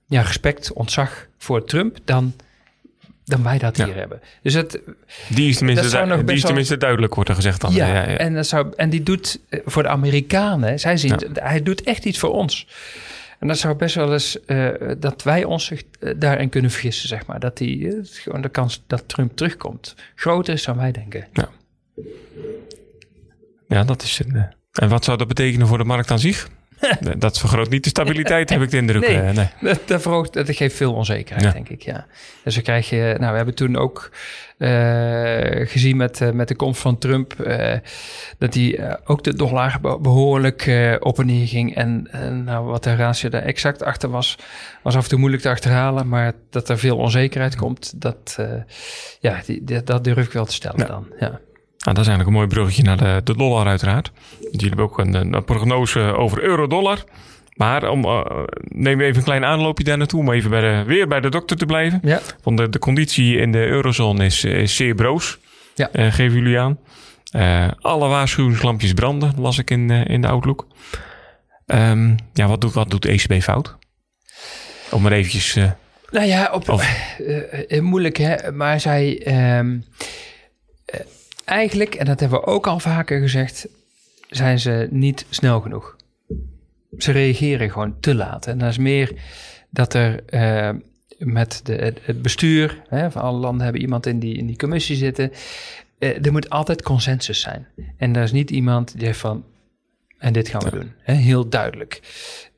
ja, 0.07 0.21
respect, 0.21 0.73
ontzag 0.73 1.27
voor 1.38 1.64
Trump 1.64 1.99
dan 2.05 2.35
dan 3.27 3.43
wij 3.43 3.59
dat 3.59 3.77
hier 3.77 3.95
hebben. 3.95 4.21
Dus 4.43 4.55
het, 4.55 4.81
die 5.29 5.49
is 5.49 5.57
tenminste, 5.57 6.07
du 6.07 6.25
die 6.25 6.35
is 6.35 6.43
tenminste 6.43 6.77
duidelijk, 6.77 7.15
wordt 7.15 7.31
er 7.31 7.37
gezegd 7.37 7.61
dan. 7.61 7.73
Ja, 7.73 7.87
ja, 7.87 8.09
ja, 8.09 8.17
En, 8.17 8.35
dat 8.35 8.47
zou, 8.47 8.73
en 8.77 8.91
die 8.91 9.03
doet 9.03 9.41
eh, 9.49 9.61
voor 9.65 9.83
de 9.83 9.89
Amerikanen, 9.89 10.81
zij 10.81 10.97
zien, 10.97 11.21
hij 11.33 11.62
doet 11.62 11.83
echt 11.83 12.05
iets 12.05 12.19
voor 12.19 12.33
ons. 12.33 12.69
En 13.39 13.49
dat 13.49 13.59
zou 13.59 13.75
best 13.75 13.95
wel 13.95 14.12
eens, 14.12 14.39
uh, 14.47 14.69
dat 14.99 15.23
wij 15.23 15.45
ons 15.45 15.71
uh, 15.71 15.79
daarin 16.17 16.49
kunnen 16.49 16.71
vergissen, 16.71 17.09
zeg 17.09 17.27
maar. 17.27 17.41
Dat 17.41 17.57
die, 17.57 17.79
uh, 17.79 17.99
gewoon 18.03 18.41
de 18.41 18.49
kans 18.49 18.83
dat 18.87 19.09
Trump 19.09 19.37
terugkomt 19.37 19.95
groter 20.15 20.55
is 20.55 20.65
dan 20.65 20.77
wij 20.77 20.93
denken. 20.93 21.27
Ja, 21.33 21.49
ja 23.69 23.85
dat 23.85 24.03
is 24.03 24.19
een... 24.19 24.47
en 24.73 24.89
wat 24.89 25.05
zou 25.05 25.19
dat 25.19 25.29
betekenen 25.29 25.67
voor 25.67 25.79
de 25.79 25.85
markt 25.85 26.11
aan 26.11 26.19
zich? 26.19 26.49
dat 27.19 27.39
vergroot 27.39 27.71
niet 27.71 27.83
de 27.83 27.89
stabiliteit, 27.89 28.51
heb 28.51 28.62
ik 28.62 28.71
de 28.71 28.77
indruk. 28.77 29.09
Nee, 29.09 29.17
uh, 29.17 29.31
nee. 29.31 29.49
Dat, 29.61 29.81
dat, 29.85 30.03
verhoogt, 30.03 30.33
dat 30.33 30.57
geeft 30.57 30.77
veel 30.77 30.95
onzekerheid, 30.95 31.47
ja. 31.47 31.53
denk 31.53 31.69
ik. 31.69 31.83
Ja. 31.83 32.07
Dus 32.45 32.55
dan 32.55 32.62
krijg 32.62 32.91
je, 32.91 33.15
nou, 33.19 33.31
we 33.31 33.37
hebben 33.37 33.55
toen 33.55 33.77
ook 33.77 34.11
uh, 34.59 34.69
gezien 35.69 35.97
met, 35.97 36.21
uh, 36.21 36.31
met 36.31 36.49
de 36.49 36.55
komst 36.55 36.81
van 36.81 36.99
Trump, 36.99 37.35
dat 38.39 38.55
hij 38.55 38.99
ook 39.05 39.25
de 39.25 39.35
dollar 39.35 39.81
behoorlijk 39.81 40.97
op 41.01 41.19
en 41.19 41.27
neer 41.27 41.47
ging. 41.47 41.75
En 41.75 42.09
nou, 42.45 42.67
wat 42.67 42.85
de 42.85 42.97
ratio 42.97 43.29
daar 43.29 43.43
exact 43.43 43.83
achter 43.83 44.11
was, 44.11 44.39
was 44.83 44.97
af 44.97 45.03
en 45.03 45.09
toe 45.09 45.19
moeilijk 45.19 45.43
te 45.43 45.51
achterhalen. 45.51 46.09
Maar 46.09 46.33
dat 46.51 46.69
er 46.69 46.79
veel 46.79 46.97
onzekerheid 46.97 47.57
komt, 47.57 48.01
dat, 48.01 48.39
ja, 49.21 49.41
die, 49.47 49.65
die, 49.65 49.83
dat 49.83 50.05
durf 50.05 50.27
ik 50.27 50.33
wel 50.33 50.45
te 50.45 50.53
stellen 50.53 50.81
ja. 50.81 50.87
dan. 50.87 51.07
Ja. 51.19 51.41
Nou, 51.79 51.99
dat 51.99 52.07
is 52.07 52.12
eigenlijk 52.12 52.29
een 52.29 52.33
mooi 52.33 52.47
bruggetje 52.47 52.83
naar 52.83 52.97
de, 52.97 53.21
de 53.25 53.37
dollar 53.37 53.67
uiteraard. 53.67 54.12
Jullie 54.41 54.69
hebben 54.69 54.85
ook 54.85 54.99
een, 54.99 55.35
een 55.35 55.45
prognose 55.45 56.01
over 56.01 56.43
euro-dollar. 56.43 57.05
Maar 57.57 57.89
om, 57.89 58.05
uh, 58.05 58.25
neem 58.59 59.01
even 59.01 59.17
een 59.17 59.25
klein 59.25 59.45
aanloopje 59.45 59.85
daar 59.85 59.99
naartoe 59.99 60.21
om 60.21 60.33
even 60.33 60.51
bij 60.51 60.61
de, 60.61 60.83
weer 60.87 61.09
bij 61.09 61.21
de 61.21 61.29
dokter 61.29 61.57
te 61.57 61.67
blijven. 61.67 62.01
Ja. 62.03 62.21
Want 62.43 62.59
de, 62.59 62.69
de 62.69 62.79
conditie 62.79 63.37
in 63.39 63.53
de 63.53 63.67
eurozone 63.67 64.25
is, 64.25 64.45
is 64.45 64.77
zeer 64.77 64.95
broos. 64.95 65.39
Ja. 65.75 65.89
Uh, 65.93 66.12
geven 66.12 66.39
jullie 66.39 66.59
aan. 66.59 66.79
Uh, 67.33 67.69
alle 67.81 68.09
waarschuwingslampjes 68.09 68.93
branden, 68.93 69.33
las 69.37 69.59
ik 69.59 69.71
in, 69.71 69.91
in 69.91 70.21
de 70.21 70.29
Outlook. 70.29 70.67
Um, 71.67 72.17
ja, 72.33 72.47
wat 72.47 72.61
doet, 72.61 72.73
wat 72.73 72.91
doet 72.91 73.05
ECB 73.05 73.43
fout? 73.43 73.77
Om 74.91 75.03
maar 75.03 75.12
eventjes... 75.12 75.55
nou 76.11 76.27
ja, 76.27 76.51
op, 76.53 76.69
of, 76.69 77.19
moeilijk 77.81 78.17
hè, 78.17 78.53
maar 78.53 78.81
zij... 78.81 79.27
Um, 79.59 79.85
eigenlijk, 81.46 81.94
en 81.94 82.06
dat 82.06 82.20
hebben 82.20 82.40
we 82.40 82.46
ook 82.46 82.66
al 82.66 82.78
vaker 82.78 83.20
gezegd, 83.20 83.68
zijn 84.28 84.59
ze 84.59 84.88
niet 84.90 85.26
snel 85.30 85.61
genoeg. 85.61 85.96
Ze 86.98 87.12
reageren 87.12 87.70
gewoon 87.70 88.00
te 88.00 88.14
laat. 88.14 88.46
En 88.46 88.59
dat 88.59 88.70
is 88.70 88.78
meer 88.78 89.12
dat 89.70 89.94
er 89.94 90.22
uh, 90.30 90.80
met 91.18 91.61
de, 91.64 91.94
het 92.02 92.22
bestuur 92.22 92.82
hè, 92.88 93.11
van 93.11 93.22
alle 93.22 93.38
landen 93.38 93.62
hebben 93.62 93.82
iemand 93.82 94.06
in 94.06 94.18
die, 94.18 94.37
in 94.37 94.46
die 94.46 94.56
commissie 94.56 94.96
zitten. 94.96 95.32
Uh, 95.98 96.26
er 96.26 96.32
moet 96.32 96.50
altijd 96.50 96.82
consensus 96.82 97.40
zijn. 97.40 97.66
En 97.96 98.16
er 98.16 98.22
is 98.22 98.32
niet 98.32 98.50
iemand 98.50 98.92
die 98.92 99.06
zegt 99.06 99.18
van, 99.18 99.44
en 100.18 100.32
dit 100.32 100.48
gaan 100.48 100.62
we 100.62 100.70
doen. 100.70 100.92
Hè, 101.02 101.14
heel 101.14 101.48
duidelijk. 101.48 102.00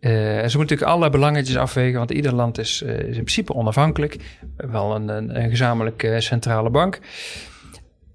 Uh, 0.01 0.11
ze 0.11 0.41
moeten 0.41 0.59
natuurlijk 0.59 0.91
alle 0.91 1.11
belangetjes 1.11 1.57
afwegen, 1.57 1.99
want 1.99 2.11
ieder 2.11 2.35
land 2.35 2.59
is, 2.59 2.83
is 2.83 2.99
in 2.99 3.11
principe 3.11 3.55
onafhankelijk. 3.55 4.17
Wel 4.57 4.95
een, 4.95 5.09
een, 5.09 5.43
een 5.43 5.51
gezamenlijke 5.51 6.21
centrale 6.21 6.71
bank. 6.71 7.01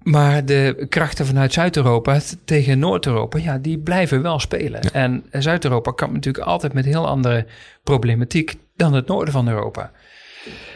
Maar 0.04 0.44
de 0.44 0.86
krachten 0.88 1.26
vanuit 1.26 1.52
Zuid-Europa 1.52 2.20
tegen 2.44 2.78
Noord-Europa, 2.78 3.38
ja, 3.38 3.58
die 3.58 3.78
blijven 3.78 4.22
wel 4.22 4.38
spelen. 4.38 4.80
Ja. 4.82 4.90
En 4.92 5.24
Zuid-Europa 5.30 5.90
kan 5.90 6.12
natuurlijk 6.12 6.44
altijd 6.44 6.72
met 6.72 6.84
heel 6.84 7.06
andere 7.06 7.46
problematiek 7.82 8.54
dan 8.76 8.92
het 8.92 9.06
noorden 9.06 9.32
van 9.32 9.48
Europa. 9.48 9.92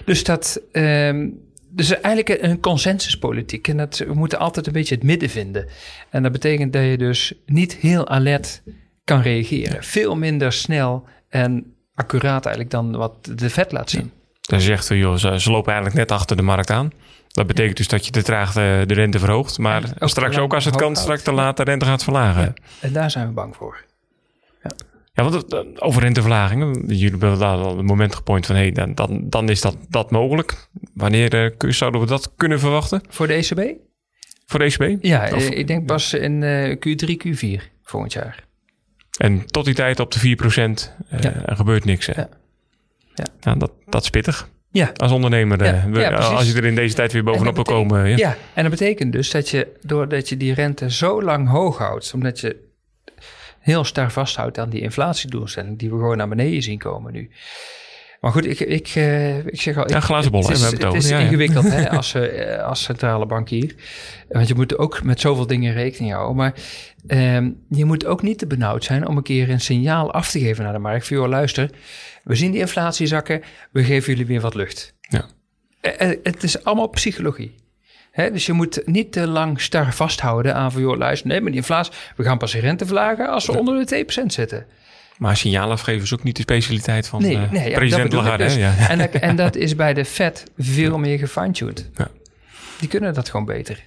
Dus 0.05 0.25
dat. 0.25 0.61
Um, 0.73 1.47
dus 1.71 2.01
eigenlijk 2.01 2.43
een 2.43 2.61
consensuspolitiek. 2.61 3.69
En 3.69 3.77
dat, 3.77 3.99
we 3.99 4.14
moeten 4.14 4.38
altijd 4.38 4.67
een 4.67 4.73
beetje 4.73 4.95
het 4.95 5.05
midden 5.05 5.29
vinden. 5.29 5.67
En 6.11 6.23
dat 6.23 6.33
betekent 6.33 6.73
dat 6.73 6.83
je 6.83 6.99
dus 6.99 7.33
niet 7.47 7.77
heel 7.77 8.09
alert 8.09 8.62
kan 9.05 9.21
reageren. 9.21 9.85
Veel 9.85 10.17
minder 10.17 10.53
snel 10.53 11.05
en 11.29 11.75
accuraat 11.95 12.47
eigenlijk 12.47 12.75
dan 12.75 12.97
wat 12.97 13.31
de 13.35 13.51
vet 13.51 13.73
laat 13.73 13.91
zien. 13.91 14.12
Dan 14.41 14.61
zegt 14.61 14.85
ze, 14.85 14.99
joh, 14.99 15.17
ze, 15.17 15.41
ze 15.41 15.51
lopen 15.51 15.73
eigenlijk 15.73 16.09
net 16.09 16.19
achter 16.19 16.37
de 16.37 16.43
markt 16.43 16.71
aan. 16.71 16.93
Dat 17.38 17.46
betekent 17.46 17.77
dus 17.77 17.88
dat 17.88 18.05
je 18.05 18.11
te 18.11 18.22
traag 18.22 18.53
de, 18.53 18.85
de 18.87 18.94
rente 18.94 19.18
verhoogt. 19.18 19.59
Maar 19.59 19.83
ook 19.98 20.09
straks 20.09 20.38
ook 20.38 20.55
als 20.55 20.64
het 20.64 20.77
kan, 20.77 20.96
straks 20.96 21.22
te 21.22 21.33
laat 21.33 21.57
de 21.57 21.62
rente 21.62 21.85
gaat 21.85 22.03
verlagen. 22.05 22.42
Ja, 22.42 22.55
en 22.81 22.92
daar 22.92 23.11
zijn 23.11 23.27
we 23.27 23.33
bang 23.33 23.57
voor. 23.57 23.85
Ja. 24.62 24.70
Ja, 25.12 25.31
want 25.31 25.55
uh, 25.55 25.61
over 25.74 26.03
renteverlagingen. 26.03 26.87
Jullie 26.87 27.11
hebben 27.11 27.38
daar 27.38 27.57
al 27.57 27.79
een 27.79 27.85
moment 27.85 28.14
gepoint 28.14 28.46
van... 28.46 28.57
Hey, 28.57 28.72
dan, 28.72 28.94
dan, 28.94 29.29
dan 29.29 29.48
is 29.48 29.61
dat, 29.61 29.77
dat 29.88 30.11
mogelijk. 30.11 30.68
Wanneer 30.94 31.55
uh, 31.64 31.70
zouden 31.70 32.01
we 32.01 32.07
dat 32.07 32.33
kunnen 32.37 32.61
verwachten? 32.61 33.03
Voor 33.09 33.27
de 33.27 33.33
ECB? 33.33 33.77
Voor 34.46 34.59
de 34.59 34.64
ECB? 34.64 35.05
Ja, 35.05 35.31
of, 35.35 35.48
ik 35.48 35.66
denk 35.66 35.87
pas 35.87 36.14
in 36.14 36.44
Q3, 36.77 37.27
Q4 37.27 37.62
volgend 37.83 38.12
jaar. 38.12 38.44
En 39.18 39.46
tot 39.46 39.64
die 39.64 39.74
tijd 39.74 40.01
op 40.01 40.11
de 40.11 40.37
4% 40.37 41.20
ja. 41.20 41.46
er 41.46 41.57
gebeurt 41.57 41.85
niks. 41.85 42.07
Hè? 42.07 42.12
Ja. 42.20 42.29
Ja. 43.14 43.24
Nou, 43.40 43.59
dat, 43.59 43.72
dat 43.87 44.03
is 44.03 44.11
pittig. 44.11 44.48
Ja. 44.70 44.92
Als 44.96 45.12
ondernemer, 45.12 45.64
Ja, 45.64 45.88
we- 45.90 46.00
ja, 46.00 46.09
precies. 46.11 46.35
als 46.37 46.50
je 46.52 46.57
er 46.59 46.64
in 46.64 46.74
deze 46.74 46.94
tijd 46.94 47.12
weer 47.12 47.24
bovenop 47.24 47.54
wil 47.54 47.64
komen. 47.64 48.09
Ja. 48.09 48.16
Ja, 48.16 48.37
en 48.54 48.62
dat 48.62 48.70
betekent 48.70 49.12
dus 49.12 49.31
dat 49.31 49.48
je, 49.48 49.76
doordat 49.83 50.28
je 50.28 50.37
die 50.37 50.54
rente 50.54 50.90
zo 50.90 51.22
lang 51.22 51.48
hoog 51.48 51.78
houdt, 51.78 52.11
omdat 52.14 52.40
je 52.40 52.66
heel 53.61 53.85
sterk 53.85 54.11
vasthoudt 54.11 54.59
aan 54.59 54.70
die 54.70 54.81
inflatiedoelstelling, 54.81 55.78
die 55.78 55.90
we 55.90 55.96
gewoon 55.96 56.16
naar 56.16 56.28
beneden 56.28 56.62
zien 56.62 56.78
komen 56.78 57.12
nu. 57.12 57.31
Maar 58.20 58.33
goed, 58.33 58.46
ik, 58.46 58.61
ik, 58.61 58.88
eh, 58.94 59.46
ik 59.46 59.61
zeg 59.61 59.76
al... 59.76 59.83
ik- 59.83 59.90
Ja, 59.90 60.00
glazen 60.00 60.31
bol, 60.31 60.42
hè, 60.42 60.48
Het 60.48 60.57
is, 60.57 60.62
het 60.64 60.78
is 60.81 60.85
over. 60.87 61.02
Ja, 61.11 61.18
ja. 61.18 61.24
ingewikkeld 61.24 61.70
hè, 61.70 61.90
als, 61.96 62.14
eh, 62.14 62.62
als 62.62 62.83
centrale 62.83 63.26
bankier. 63.26 63.74
Want 64.28 64.48
je 64.48 64.54
moet 64.54 64.78
ook 64.78 65.02
met 65.02 65.20
zoveel 65.20 65.46
dingen 65.46 65.72
rekening 65.72 66.12
houden. 66.12 66.37
Maar 66.37 66.54
ehm, 67.07 67.50
je 67.68 67.85
moet 67.85 68.07
ook 68.07 68.22
niet 68.22 68.38
te 68.38 68.46
benauwd 68.46 68.85
zijn 68.85 69.07
om 69.07 69.16
een 69.16 69.22
keer 69.22 69.50
een 69.50 69.61
signaal 69.61 70.12
af 70.12 70.31
te 70.31 70.38
geven 70.38 70.64
naar 70.64 70.72
de 70.72 70.78
markt. 70.78 71.07
Van, 71.07 71.16
joh, 71.16 71.28
luister, 71.28 71.70
we 72.24 72.35
zien 72.35 72.50
die 72.50 72.61
inflatie 72.61 73.07
zakken, 73.07 73.42
we 73.72 73.85
geven 73.85 74.12
jullie 74.12 74.26
weer 74.26 74.40
wat 74.40 74.54
lucht. 74.54 74.94
Ja. 75.00 75.24
Eh, 75.81 76.09
Het 76.22 76.42
is 76.42 76.64
allemaal 76.64 76.88
psychologie. 76.88 77.54
Dus 78.33 78.46
je 78.46 78.52
moet 78.52 78.83
niet 78.85 79.12
te 79.12 79.26
lang 79.28 79.61
star 79.61 79.94
vasthouden 79.94 80.54
aan 80.54 80.72
van... 80.72 80.81
joh, 80.83 80.96
luister, 80.96 81.28
nee, 81.28 81.40
maar 81.40 81.50
die 81.50 81.61
inflatie... 81.61 81.92
we 82.16 82.22
gaan 82.24 82.38
pas 82.38 82.52
de 82.52 82.59
rente 82.61 82.87
verlagen 82.87 83.28
als 83.28 83.46
we 83.46 83.59
onder 83.59 83.87
de 83.87 84.04
2% 84.22 84.24
zitten. 84.26 84.66
Maar 85.18 85.37
signaal 85.37 85.70
afgeven 85.70 86.02
is 86.02 86.12
ook 86.14 86.22
niet 86.22 86.37
de 86.37 86.42
specialiteit 86.42 87.07
van 87.09 87.22
Nee, 87.22 87.37
eh, 87.37 87.50
nee 87.50 87.70
ja, 87.70 87.76
president 87.76 88.12
Lagarde. 88.12 88.44
dus. 88.44 88.54
Ja. 88.54 88.74
En, 88.88 88.98
dat, 88.98 89.11
en 89.11 89.37
dat 89.37 89.57
is 89.57 89.74
bij 89.76 89.94
de 89.94 90.04
Fed 90.04 90.44
veel 90.59 90.98
meer 90.98 91.18
gefine-tuned. 91.18 91.90
Ja. 91.96 92.09
Die 92.78 92.88
kunnen 92.88 93.14
dat 93.14 93.28
gewoon 93.28 93.46
beter. 93.46 93.85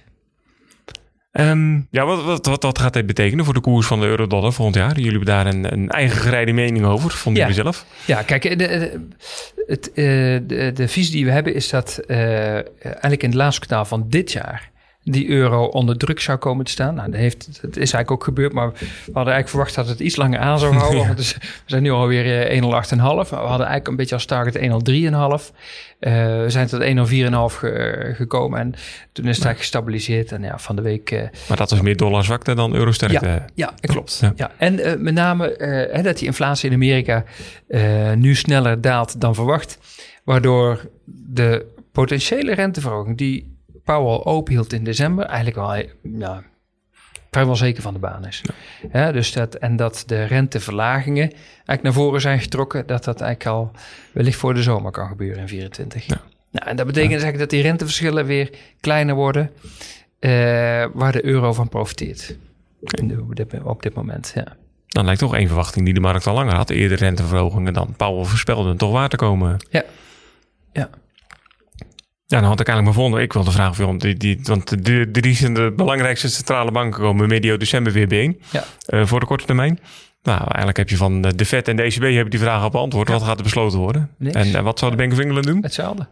Ehm, 1.32 1.74
ja, 1.90 2.04
wat, 2.04 2.24
wat, 2.24 2.46
wat, 2.46 2.62
wat 2.62 2.78
gaat 2.78 2.92
dit 2.92 3.06
betekenen 3.06 3.44
voor 3.44 3.54
de 3.54 3.60
koers 3.60 3.86
van 3.86 4.00
de 4.00 4.06
euro-dollar 4.06 4.52
volgend 4.52 4.76
jaar? 4.76 4.94
Jullie 4.96 5.10
hebben 5.10 5.26
daar 5.26 5.46
een, 5.46 5.72
een 5.72 5.88
eigen 5.88 6.20
gereide 6.20 6.52
mening 6.52 6.84
over, 6.84 7.10
vonden 7.10 7.42
Ja. 7.42 7.48
jullie 7.48 7.62
zelf? 7.62 7.84
Ja, 8.04 8.22
kijk, 8.22 8.42
de, 8.42 8.56
de, 8.56 9.06
het, 9.66 9.88
eh, 9.92 10.04
de, 10.46 10.70
de 10.74 10.88
visie 10.88 11.12
die 11.12 11.24
we 11.24 11.30
hebben 11.30 11.54
is 11.54 11.68
dat 11.68 11.98
eh, 12.06 12.54
eigenlijk 12.82 13.22
in 13.22 13.28
het 13.28 13.38
laatste 13.38 13.66
kwartaal 13.66 13.84
van 13.84 14.04
dit 14.08 14.32
jaar 14.32 14.70
die 15.04 15.28
euro 15.28 15.64
onder 15.64 15.96
druk 15.96 16.20
zou 16.20 16.38
komen 16.38 16.64
te 16.64 16.70
staan. 16.70 16.94
Nou, 16.94 17.10
dat, 17.10 17.20
heeft, 17.20 17.46
dat 17.62 17.70
is 17.70 17.76
eigenlijk 17.76 18.10
ook 18.10 18.24
gebeurd, 18.24 18.52
maar 18.52 18.72
we 18.72 18.78
hadden 19.12 19.32
eigenlijk 19.32 19.48
verwacht 19.48 19.74
dat 19.74 19.88
het 19.88 20.00
iets 20.00 20.16
langer 20.16 20.38
aan 20.38 20.58
zou 20.58 20.74
houden. 20.74 21.00
Ja. 21.00 21.06
Want 21.12 21.18
is- 21.18 21.34
we 21.40 21.48
zijn 21.66 21.82
nu 21.82 21.90
alweer 21.90 22.46
eh, 22.48 22.60
1,08,5. 22.62 22.68
We 22.68 23.36
hadden 23.36 23.66
eigenlijk 23.66 23.88
een 23.88 23.96
beetje 23.96 24.14
als 24.14 24.24
target 24.24 24.58
1,03,5. 24.58 24.62
Eh 25.98 26.12
we 26.42 26.44
zijn 26.48 26.66
tot 26.66 26.80
1,04,5 26.82 27.58
ge- 27.58 28.12
gekomen 28.16 28.58
en 28.60 28.70
toen 29.12 29.24
is 29.26 29.36
het 29.36 29.44
eigenlijk 29.44 29.58
gestabiliseerd. 29.58 30.32
En 30.32 30.42
ja, 30.42 30.58
van 30.58 30.76
de 30.76 30.82
week... 30.82 31.10
eh, 31.10 31.22
Maar 31.48 31.56
dat 31.56 31.70
is 31.72 31.80
meer 31.80 31.96
dollarzwakte 31.96 32.54
dan 32.54 32.74
eurosterkte. 32.74 33.42
ja, 33.54 33.72
dat 33.80 33.90
klopt. 33.90 34.18
Ja. 34.22 34.32
Ja. 34.36 34.50
En 34.56 34.78
eh, 34.80 34.96
met 34.98 35.14
name 35.14 35.56
eh, 35.56 36.02
dat 36.04 36.18
die 36.18 36.26
inflatie 36.26 36.68
in 36.68 36.74
Amerika 36.74 37.24
eh, 37.68 38.12
nu 38.12 38.34
sneller 38.34 38.80
daalt 38.80 39.20
dan 39.20 39.34
verwacht. 39.34 39.78
Waardoor 40.24 40.88
de 41.04 41.66
potentiële 41.92 42.54
renteverhoging 42.54 43.18
die 43.18 43.51
Powell 43.84 44.20
openhield 44.32 44.72
in 44.72 44.84
december 44.84 45.24
eigenlijk 45.24 45.56
wel 45.56 45.74
ja, 46.20 46.42
vrijwel 47.30 47.56
zeker 47.56 47.82
van 47.82 47.92
de 47.92 47.98
baan 48.00 48.26
is. 48.26 48.42
Ja, 48.92 49.12
dus 49.12 49.32
dat, 49.32 49.54
en 49.54 49.76
dat 49.76 50.02
de 50.06 50.24
renteverlagingen 50.24 51.30
eigenlijk 51.32 51.82
naar 51.82 51.92
voren 51.92 52.20
zijn 52.20 52.40
getrokken. 52.40 52.86
Dat 52.86 53.04
dat 53.04 53.20
eigenlijk 53.20 53.56
al 53.56 53.70
wellicht 54.12 54.38
voor 54.38 54.54
de 54.54 54.62
zomer 54.62 54.90
kan 54.90 55.08
gebeuren 55.08 55.40
in 55.40 55.48
24. 55.48 56.06
Ja. 56.06 56.20
Nou, 56.50 56.66
en 56.70 56.76
dat 56.76 56.86
betekent 56.86 57.12
dus 57.12 57.22
eigenlijk 57.22 57.38
dat 57.38 57.50
die 57.60 57.62
renteverschillen 57.68 58.26
weer 58.26 58.50
kleiner 58.80 59.14
worden. 59.14 59.50
eh, 60.18 60.30
waar 60.92 61.12
de 61.12 61.24
euro 61.24 61.52
van 61.52 61.68
profiteert. 61.68 62.36
De- 62.80 63.20
op, 63.20 63.36
dit, 63.36 63.62
op 63.62 63.82
dit 63.82 63.94
moment, 63.94 64.32
ja. 64.34 64.56
Dan 64.86 65.04
lijkt 65.04 65.20
toch 65.20 65.34
één 65.34 65.46
verwachting 65.46 65.84
die 65.84 65.94
de 65.94 66.00
markt 66.00 66.26
al 66.26 66.34
langer 66.34 66.54
had. 66.54 66.70
Eerder 66.70 66.98
renteverhogingen 66.98 67.72
dan 67.72 67.94
Powell 67.96 68.24
voorspelde 68.24 68.76
toch 68.76 68.92
waar 68.92 69.08
te 69.08 69.16
komen. 69.16 69.56
Ja. 69.70 69.82
Ja. 70.72 70.90
Ja, 72.32 72.40
dan 72.40 72.48
had 72.48 72.60
ik 72.60 72.66
eigenlijk 72.66 72.96
volgende. 72.96 73.22
Ik 73.22 73.32
wilde 73.32 73.50
vragen, 73.50 73.74
van, 73.74 73.98
die, 73.98 74.16
die, 74.16 74.40
want 74.42 74.84
de, 74.84 75.08
drie 75.12 75.34
zijn 75.34 75.54
de 75.54 75.72
belangrijkste 75.76 76.28
centrale 76.28 76.70
banken 76.70 77.00
komen 77.00 77.28
medio 77.28 77.56
december 77.56 77.92
weer 77.92 78.08
bijeen. 78.08 78.40
Ja. 78.50 78.64
eh, 78.86 79.06
voor 79.06 79.20
de 79.20 79.26
korte 79.26 79.44
termijn. 79.44 79.78
Nou, 80.22 80.38
eigenlijk 80.38 80.76
heb 80.76 80.88
je 80.88 80.96
van 80.96 81.20
de 81.22 81.44
Fed 81.44 81.68
en 81.68 81.76
de 81.76 81.82
ECB 81.82 82.02
hebben 82.02 82.30
die 82.30 82.40
vraag 82.40 82.62
al 82.62 82.70
beantwoord. 82.70 83.08
Wat 83.08 83.22
gaat 83.22 83.36
er 83.36 83.42
besloten 83.42 83.78
worden? 83.78 84.10
Niks. 84.18 84.36
En 84.36 84.54
eh, 84.54 84.62
wat 84.62 84.78
zou 84.78 84.90
de 84.90 84.96
Bank 84.96 85.12
of 85.12 85.18
England 85.18 85.46
doen? 85.46 85.62
Hetzelfde. 85.62 86.08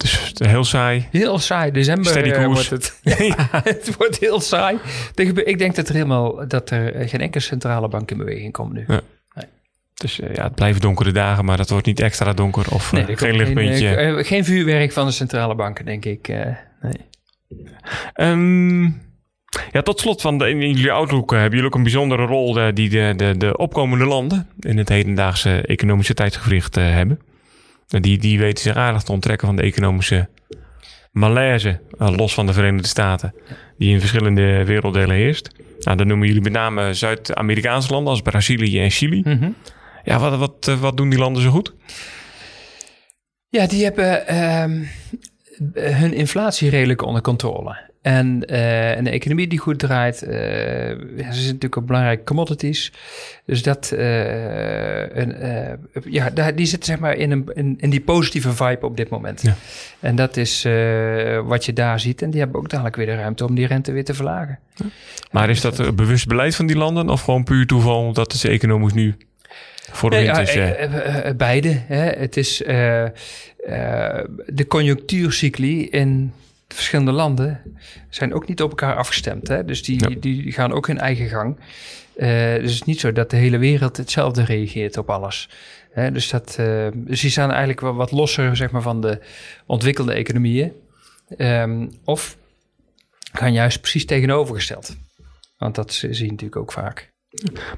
Dus 0.00 0.32
eh, 0.32 0.48
heel 0.48 0.64
saai. 0.64 1.08
Heel 1.10 1.38
saai. 1.38 1.70
December 1.70 2.10
Steady 2.10 2.30
eh, 2.30 2.44
koers. 2.44 2.68
wordt 2.68 2.84
het. 2.84 3.00
Ja, 3.28 3.48
het 3.64 3.96
wordt 3.96 4.18
heel 4.18 4.40
saai. 4.40 4.78
Ik 5.14 5.58
denk 5.58 5.74
dat 5.74 5.88
er 5.88 5.94
helemaal 5.94 6.48
dat 6.48 6.70
er 6.70 6.94
eh, 6.94 7.08
geen 7.08 7.20
enkele 7.20 7.42
centrale 7.44 7.88
bank 7.88 8.10
in 8.10 8.16
beweging 8.16 8.52
komt 8.52 8.72
nu. 8.72 8.84
Ja. 8.86 9.00
Dus 10.00 10.20
eh, 10.20 10.34
ja, 10.34 10.42
het 10.44 10.54
blijven 10.54 10.80
donkere 10.80 11.12
dagen, 11.12 11.44
maar 11.44 11.56
dat 11.56 11.70
wordt 11.70 11.86
niet 11.86 12.00
extra 12.00 12.32
donker 12.32 12.72
of 12.72 12.92
Nee, 12.92 13.06
eh, 13.06 13.16
geen 13.16 13.36
lichtpuntje. 13.36 13.88
eh, 13.88 14.18
eh, 14.18 14.26
geen 14.26 14.44
vuurwerk 14.44 14.92
van 14.92 15.06
de 15.06 15.12
centrale 15.12 15.54
banken, 15.54 15.84
denk 15.84 16.04
ik. 16.04 16.28
nee. 16.82 17.08
Ehm, 18.14 18.82
ja, 19.72 19.82
tot 19.82 20.00
slot 20.00 20.20
van 20.20 20.38
de, 20.38 20.48
in 20.50 20.58
jullie 20.58 20.92
outlook 20.92 21.30
hebben 21.30 21.50
jullie 21.50 21.66
ook 21.66 21.74
een 21.74 21.82
bijzondere 21.82 22.24
rol 22.26 22.52
die 22.74 22.88
de, 22.88 23.12
de, 23.16 23.34
de 23.36 23.56
opkomende 23.56 24.04
landen 24.04 24.48
in 24.60 24.78
het 24.78 24.88
hedendaagse 24.88 25.60
economische 25.60 26.14
tijdsgevricht 26.14 26.76
eh, 26.76 26.84
hebben. 26.90 27.20
En 27.88 28.02
Die, 28.02 28.18
die 28.18 28.38
weten 28.38 28.62
zich 28.64 28.76
aardig 28.76 29.02
te 29.02 29.12
onttrekken 29.12 29.46
van 29.46 29.56
de 29.56 29.62
economische 29.62 30.28
malaise, 31.12 31.80
los 31.98 32.34
van 32.34 32.46
de 32.46 32.52
Verenigde 32.52 32.88
Staten, 32.88 33.34
die 33.78 33.92
in 33.92 34.00
verschillende 34.00 34.64
werelddelen 34.64 35.16
heerst. 35.16 35.50
Nou, 35.80 35.96
dan 35.96 36.06
noemen 36.06 36.26
jullie 36.26 36.42
met 36.42 36.52
name 36.52 36.94
Zuid-Amerikaanse 36.94 37.92
landen 37.92 38.10
als 38.12 38.22
Brazilië 38.22 38.80
en 38.80 38.90
Chili. 38.90 39.20
Mhm. 39.24 39.50
Ja, 40.04 40.18
wat, 40.18 40.38
wat, 40.38 40.68
eh, 40.68 40.80
wat 40.80 40.96
doen 40.96 41.10
die 41.10 41.18
landen 41.18 41.42
zo 41.42 41.50
goed? 41.50 41.74
Ja, 43.48 43.66
die 43.66 43.84
hebben 43.84 44.26
ehm, 44.26 44.84
hun 45.74 46.12
inflatie 46.12 46.70
redelijk 46.70 47.02
onder 47.02 47.22
controle. 47.22 47.88
En 48.02 48.44
eh, 48.44 48.96
een 48.96 49.06
economie 49.06 49.46
die 49.46 49.58
goed 49.58 49.78
draait. 49.78 50.22
eh, 50.22 50.30
ze 50.30 51.16
zitten 51.16 51.44
natuurlijk 51.44 51.76
op 51.76 51.86
belangrijke 51.86 52.24
commodities. 52.24 52.92
Dus 53.46 53.62
dat, 53.62 53.90
een, 53.90 55.36
ja, 56.04 56.30
daar, 56.30 56.54
die 56.54 56.66
zitten 56.66 56.88
zeg 56.88 56.98
maar 56.98 57.14
in, 57.14 57.30
een, 57.30 57.50
in, 57.54 57.76
in 57.80 57.90
die 57.90 58.00
positieve 58.00 58.52
vibe 58.52 58.86
op 58.86 58.96
dit 58.96 59.08
moment. 59.08 59.42
Ja. 59.42 59.56
En 60.00 60.16
dat 60.16 60.36
is 60.36 60.62
wat 61.44 61.64
je 61.64 61.72
daar 61.72 62.00
ziet. 62.00 62.22
En 62.22 62.30
die 62.30 62.40
hebben 62.40 62.60
ook 62.60 62.68
dadelijk 62.68 62.96
weer 62.96 63.06
de 63.06 63.14
ruimte 63.14 63.46
om 63.46 63.54
die 63.54 63.66
rente 63.66 63.92
weer 63.92 64.04
te 64.04 64.14
verlagen. 64.14 64.58
Maar 65.30 65.50
is 65.50 65.60
dat 65.60 65.78
een 65.78 65.94
bewust 65.94 66.26
beleid 66.26 66.56
van 66.56 66.66
die 66.66 66.76
landen 66.76 67.08
of 67.08 67.22
gewoon 67.22 67.44
puur 67.44 67.66
toeval 67.66 68.12
dat 68.12 68.32
het 68.32 68.44
economisch 68.44 68.92
nu 68.92 69.16
voor 69.92 70.10
de 70.10 70.16
Nee, 70.16 70.24
wind 70.32 70.52
ja, 70.52 70.62
eh, 70.62 70.84
eh, 70.84 71.28
eh, 71.28 71.36
beide. 71.36 71.68
Hè. 71.68 72.04
Het 72.04 72.36
is 72.36 72.56
de 74.46 74.64
conjunctuurcycli 74.68 75.88
in 75.88 76.32
de 76.66 76.74
verschillende 76.74 77.12
landen 77.12 77.60
zijn 78.08 78.34
ook 78.34 78.48
niet 78.48 78.62
op 78.62 78.70
elkaar 78.70 78.96
afgestemd. 78.96 79.48
Hè. 79.48 79.64
Dus 79.64 79.82
die, 79.82 80.08
Ja. 80.08 80.16
die 80.20 80.52
gaan 80.52 80.72
ook 80.72 80.86
hun 80.86 80.98
eigen 80.98 81.28
gang. 81.28 81.56
Dus 82.14 82.26
het 82.52 82.70
is 82.70 82.82
niet 82.82 83.00
zo 83.00 83.12
dat 83.12 83.30
de 83.30 83.36
hele 83.36 83.58
wereld 83.58 83.96
hetzelfde 83.96 84.44
reageert 84.44 84.96
op 84.96 85.10
alles. 85.10 85.48
Hè, 85.90 86.12
dus, 86.12 86.30
dat, 86.30 86.58
dus 86.94 87.20
die 87.20 87.30
staan 87.30 87.50
eigenlijk 87.50 87.80
wel 87.80 87.94
wat 87.94 88.10
losser 88.10 88.56
zeg 88.56 88.70
maar, 88.70 88.82
van 88.82 89.00
de 89.00 89.20
ontwikkelde 89.66 90.12
economieën. 90.12 90.72
Ehm, 91.36 91.86
of 92.04 92.36
gaan 93.32 93.52
juist 93.52 93.80
precies 93.80 94.06
tegenovergesteld. 94.06 94.96
Want 95.58 95.74
dat 95.74 95.92
zie 95.92 96.08
je 96.24 96.30
natuurlijk 96.30 96.56
ook 96.56 96.72
vaak. 96.72 97.09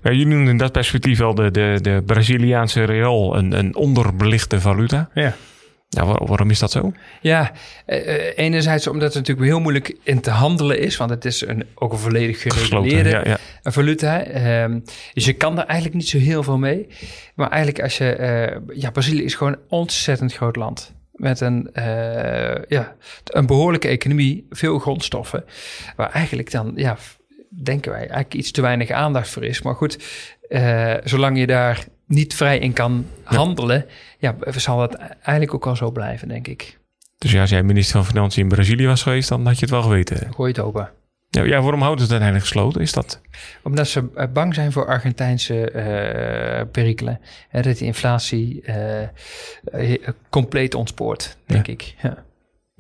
Maar 0.03 0.13
jullie 0.13 0.27
noemen 0.27 0.49
in 0.49 0.57
dat 0.57 0.73
perspectief 0.73 1.19
wel 1.19 1.35
de, 1.35 1.51
de, 1.51 1.79
de 1.83 2.03
Braziliaanse 2.07 2.85
real 2.85 3.37
een, 3.37 3.53
een 3.59 3.75
onderbelichte 3.77 4.61
valuta. 4.61 5.11
Ja. 5.15 5.35
Ja, 5.89 6.07
waar- 6.07 6.27
waarom 6.27 6.51
is 6.51 6.59
dat 6.59 6.71
zo? 6.71 6.93
Ja, 7.21 7.53
eh, 7.87 8.15
eh, 8.29 8.33
enerzijds 8.39 8.87
omdat 8.87 9.09
het 9.09 9.15
natuurlijk 9.15 9.47
heel 9.47 9.61
moeilijk 9.61 9.97
in 10.03 10.21
te 10.21 10.31
handelen 10.31 10.79
is, 10.79 10.97
want 10.97 11.11
het 11.11 11.25
is 11.25 11.47
een, 11.47 11.67
ook 11.75 11.93
een 11.93 11.99
volledig 11.99 12.43
gereguleerde 12.43 13.09
ja, 13.09 13.23
ja. 13.25 13.39
valuta. 13.71 14.25
Ehm, 14.25 14.81
dus 15.15 15.25
je 15.25 15.33
kan 15.33 15.59
er 15.59 15.65
eigenlijk 15.65 15.95
niet 15.95 16.09
zo 16.09 16.19
heel 16.19 16.43
veel 16.43 16.59
mee. 16.59 16.87
Maar 17.35 17.49
eigenlijk 17.51 17.83
als 17.83 17.99
je, 17.99 18.13
eh, 18.13 18.61
ja, 18.75 18.91
Brazilië 18.91 19.23
is 19.25 19.35
gewoon 19.35 19.53
een 19.53 19.59
ontzettend 19.69 20.35
groot 20.35 20.57
land. 20.57 20.95
Met 21.13 21.41
een, 21.41 21.71
eh, 21.73 22.63
ja, 22.69 22.97
een 23.25 23.47
behoorlijke 23.47 23.89
economie, 23.89 24.47
veel 24.51 24.79
grondstoffen. 24.79 25.45
Waar 25.97 26.11
eigenlijk 26.11 26.51
dan, 26.51 26.73
ja, 26.77 26.97
denken 27.63 27.91
wij, 27.91 28.01
eigenlijk 28.01 28.35
iets 28.35 28.51
te 28.51 28.61
weinig 28.61 28.91
aandacht 28.91 29.29
voor 29.29 29.45
is. 29.45 29.63
Maar 29.63 29.75
goed, 29.75 29.99
eh, 30.49 30.95
zolang 31.05 31.39
je 31.39 31.47
daar 31.47 31.85
niet 32.07 32.35
vrij 32.35 32.59
in 32.59 32.73
kan 32.73 33.07
handelen, 33.23 33.87
ja, 34.19 34.37
zal 34.51 34.81
het 34.81 34.97
eigenlijk 34.97 35.55
ook 35.55 35.67
al 35.67 35.77
zo 35.77 35.91
blijven, 35.91 36.29
denk 36.29 36.47
ik. 36.47 36.79
Dus 37.19 37.33
ja, 37.33 37.41
als 37.41 37.51
jij 37.51 37.63
minister 37.63 37.97
van 37.97 38.07
Financiën 38.07 38.43
in 38.43 38.49
Brazilië 38.49 38.87
was 38.87 39.03
geweest, 39.03 39.29
dan 39.29 39.47
had 39.47 39.55
je 39.55 39.61
het 39.61 39.71
wel 39.71 39.83
geweten. 39.83 40.35
Gooi 40.35 40.51
het 40.51 40.61
open. 40.61 40.91
Ja, 41.31 41.43
ja, 41.43 41.61
waarom 41.61 41.81
houden 41.81 42.07
ze 42.07 42.13
het 42.13 42.23
uiteindelijk 42.23 42.45
gesloten? 42.45 42.81
Is 42.81 42.93
dat... 42.93 43.21
Omdat 43.63 43.89
ze 43.89 44.09
eh, 44.15 44.27
bang 44.33 44.55
zijn 44.55 44.73
voor 44.73 44.87
Argentijnse 44.87 45.71
eh, 45.71 46.67
perikelen. 46.73 47.21
Hè, 47.49 47.63
dat 47.63 47.79
die 47.79 47.87
inflatie 47.87 48.65
compleet 50.31 50.75
ontspoort, 50.75 51.37
denk 51.47 51.67
ik. 51.67 51.95
Ja. 52.03 52.25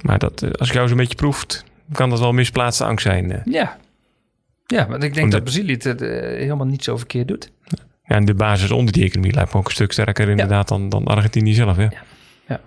Maar 0.02 0.18
dat, 0.18 0.58
als 0.58 0.68
ik 0.68 0.74
jou 0.74 0.88
zo'n 0.88 0.96
beetje 0.96 1.14
proeft, 1.14 1.64
kan 1.92 2.10
dat 2.10 2.18
wel 2.18 2.32
misplaatste 2.32 2.84
angst 2.84 3.04
zijn. 3.04 3.42
ja. 3.44 3.78
Ja, 4.66 4.86
want 4.88 5.02
ik 5.02 5.14
denk 5.14 5.24
Omdat- 5.24 5.30
dat 5.30 5.42
Brazilië 5.54 5.72
het 5.72 6.02
eh, 6.02 6.08
helemaal 6.20 6.66
niet 6.66 6.84
zo 6.84 6.96
verkeerd 6.96 7.28
doet. 7.28 7.52
Ja, 8.04 8.14
en 8.16 8.24
de 8.24 8.34
basis 8.34 8.70
onder 8.70 8.92
die 8.92 9.04
economie 9.04 9.32
lijkt 9.34 9.52
me 9.52 9.58
ook 9.58 9.66
een 9.66 9.72
stuk 9.72 9.92
sterker 9.92 10.28
inderdaad 10.28 10.68
dan, 10.68 10.88
dan 10.88 11.04
Argentinië 11.04 11.54
zelf. 11.54 11.76
Hè? 11.76 11.82
Ja. 11.82 12.60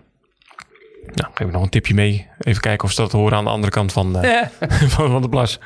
Nou, 1.13 1.31
geef 1.34 1.51
nog 1.51 1.63
een 1.63 1.69
tipje 1.69 1.93
mee. 1.93 2.27
Even 2.39 2.62
kijken 2.62 2.86
of 2.88 2.93
ze 2.93 3.01
dat 3.01 3.12
horen 3.12 3.38
aan 3.38 3.43
de 3.43 3.49
andere 3.49 3.71
kant 3.71 3.91
van, 3.93 4.19
eh, 4.19 4.41
van, 4.95 5.10
van 5.12 5.21
de 5.21 5.29
plas. 5.29 5.60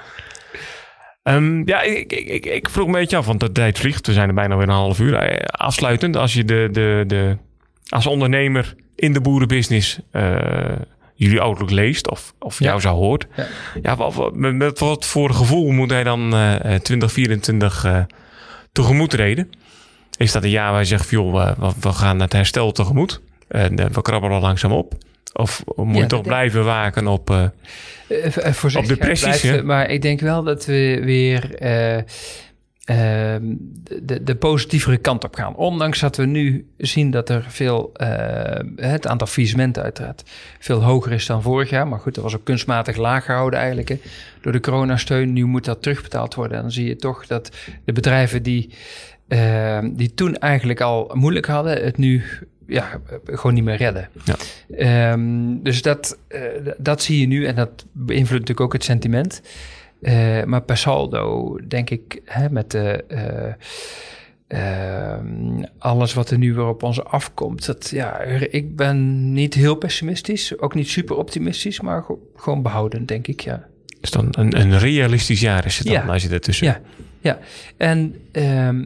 Ehm, 1.23 1.61
ja, 1.67 1.81
ik, 1.81 2.13
ik, 2.13 2.27
ik, 2.29 2.45
ik 2.45 2.69
vroeg 2.69 2.87
me 2.87 2.93
een 2.93 2.99
beetje 2.99 3.17
af, 3.17 3.25
want 3.25 3.39
de 3.39 3.51
tijd 3.51 3.79
vliegt. 3.79 4.07
We 4.07 4.13
zijn 4.13 4.27
er 4.27 4.33
bijna 4.33 4.55
weer 4.57 4.67
een 4.67 4.73
half 4.73 4.99
uur. 4.99 5.13
Eh, 5.15 5.45
Afsluitend, 5.45 6.15
als 6.15 6.33
je 6.33 6.45
de, 6.45 6.69
de, 6.71 7.03
de, 7.07 7.37
als 7.89 8.05
ondernemer 8.07 8.75
in 8.95 9.13
de 9.13 9.21
boerenbusiness 9.21 9.99
jullie 11.19 11.39
outlook 11.41 11.69
leest 11.71 12.10
of, 12.10 12.34
of 12.39 12.60
jou 12.60 12.79
zo 12.82 12.93
hoort. 12.93 13.27
Ja. 13.82 13.95
Wat, 13.95 14.36
met, 14.36 14.55
met 14.55 14.79
wat 14.79 15.05
voor 15.05 15.34
gevoel 15.34 15.71
moet 15.71 15.89
hij 15.89 16.03
dan 16.03 16.34
eh, 16.34 16.55
eh, 16.55 16.82
2024 16.82 17.84
eh, 17.86 17.99
tegemoet 18.71 19.10
treden? 19.10 19.49
Is 20.17 20.32
dat 20.32 20.43
een 20.43 20.49
jaar 20.49 20.71
waar 20.71 20.79
je 20.79 20.86
zegt, 20.86 21.10
joh, 21.10 21.55
we, 21.58 21.71
we 21.79 21.91
gaan 21.93 22.19
het 22.19 22.34
herstel 22.34 22.71
tegemoet. 22.71 23.21
En 23.47 23.77
eh, 23.79 23.86
we 23.86 24.01
krabbelen 24.01 24.41
langzaam 24.41 24.71
op. 24.71 24.93
Of 25.34 25.63
moet 25.75 25.97
je 25.97 26.05
toch 26.05 26.21
blijven 26.21 26.65
waken 26.65 27.08
op... 27.08 27.29
eh, 27.29 27.43
Eh, 28.08 28.38
eh, 28.38 28.53
voorzichtig 28.53 28.91
Op 28.91 28.99
depressies, 28.99 29.39
blijven, 29.41 29.49
hè? 29.49 29.63
Maar 29.63 29.89
ik 29.89 30.01
denk 30.01 30.19
wel 30.19 30.43
dat 30.43 30.65
we 30.65 30.99
weer 31.03 31.55
eh, 31.55 32.03
de, 34.02 34.23
de 34.23 34.36
positievere 34.36 34.97
kant 34.97 35.23
op 35.23 35.36
gaan. 35.36 35.56
Ondanks 35.56 35.99
dat 35.99 36.15
we 36.15 36.25
nu 36.25 36.67
zien 36.78 37.12
dat 37.12 37.30
er 37.30 37.45
veel, 37.47 37.89
eh, 37.93 38.60
het 38.75 39.08
aantal 39.08 39.28
faillissementen 39.28 39.84
uiteraard 39.84 40.23
veel 40.60 40.84
hoger 40.84 41.12
is 41.12 41.25
dan 41.25 41.41
vorig 41.41 41.69
jaar. 41.69 41.88
Maar 41.88 41.99
goed, 41.99 42.15
dat 42.15 42.23
was 42.23 42.36
ook 42.36 42.43
kunstmatig 42.43 42.95
laag 42.95 43.25
gehouden 43.25 43.60
eigenlijk 43.60 43.89
hè, 43.89 43.99
door 44.41 44.52
de 44.52 44.60
coronasteun. 44.60 45.34
Nu 45.34 45.45
moet 45.45 45.65
dat 45.65 45.82
terugbetaald 45.82 46.36
worden. 46.36 46.58
En 46.58 46.62
dan 46.62 46.71
zie 46.71 46.88
je 46.88 46.95
toch 46.95 47.28
dat 47.28 47.56
de 47.86 47.91
bedrijven 47.91 48.43
die, 48.43 48.69
eh, 49.28 49.80
die 49.91 50.13
toen 50.13 50.38
eigenlijk 50.38 50.82
al 50.82 51.12
moeilijk 51.13 51.45
hadden, 51.45 51.84
het 51.84 51.97
nu 51.97 52.23
ja, 52.67 52.99
gewoon 53.25 53.54
niet 53.54 53.63
meer 53.63 53.75
redden. 53.75 54.10
Ja. 54.23 54.36
Ehm, 54.75 55.21
dus 55.63 55.82
dat, 55.82 56.17
eh, 56.28 56.41
dat 56.78 57.02
zie 57.02 57.19
je 57.19 57.28
nu 57.28 57.45
en 57.45 57.56
dat 57.56 57.86
beïnvloedt 57.91 58.39
natuurlijk 58.39 58.62
ook 58.62 58.73
het 58.73 58.84
sentiment. 58.84 59.41
Eh, 60.01 60.43
maar 60.43 60.62
per 60.62 60.77
saldo 60.77 61.55
denk 61.67 61.89
ik 61.89 62.21
hè, 62.25 62.49
met 62.49 62.71
de, 62.71 63.03
eh, 63.07 63.53
ehm, 64.47 65.63
alles 65.77 66.13
wat 66.13 66.29
er 66.29 66.38
nu 66.38 66.53
weer 66.53 66.67
op 66.67 66.83
ons 66.83 67.03
afkomt. 67.03 67.65
Dat, 67.65 67.89
ja, 67.89 68.19
ik 68.49 68.75
ben 68.75 69.31
niet 69.33 69.53
heel 69.53 69.75
pessimistisch, 69.75 70.59
ook 70.59 70.75
niet 70.75 70.88
super 70.89 71.15
optimistisch, 71.15 71.81
maar 71.81 72.05
gewoon 72.35 72.62
behoudend 72.62 73.07
denk 73.07 73.27
ik, 73.27 73.39
ja. 73.39 73.67
is 74.01 74.12
dan 74.12 74.27
een, 74.31 74.59
een 74.59 74.77
realistisch 74.77 75.39
jaar 75.39 75.65
is 75.65 75.77
het 75.77 75.88
dan, 75.88 75.95
Ja. 75.95 76.05
als 76.05 76.23
je 76.23 76.29
ertussen... 76.29 76.65
Ja, 76.67 76.81
ja. 77.19 77.39
En 77.77 78.15
ehm, 78.31 78.85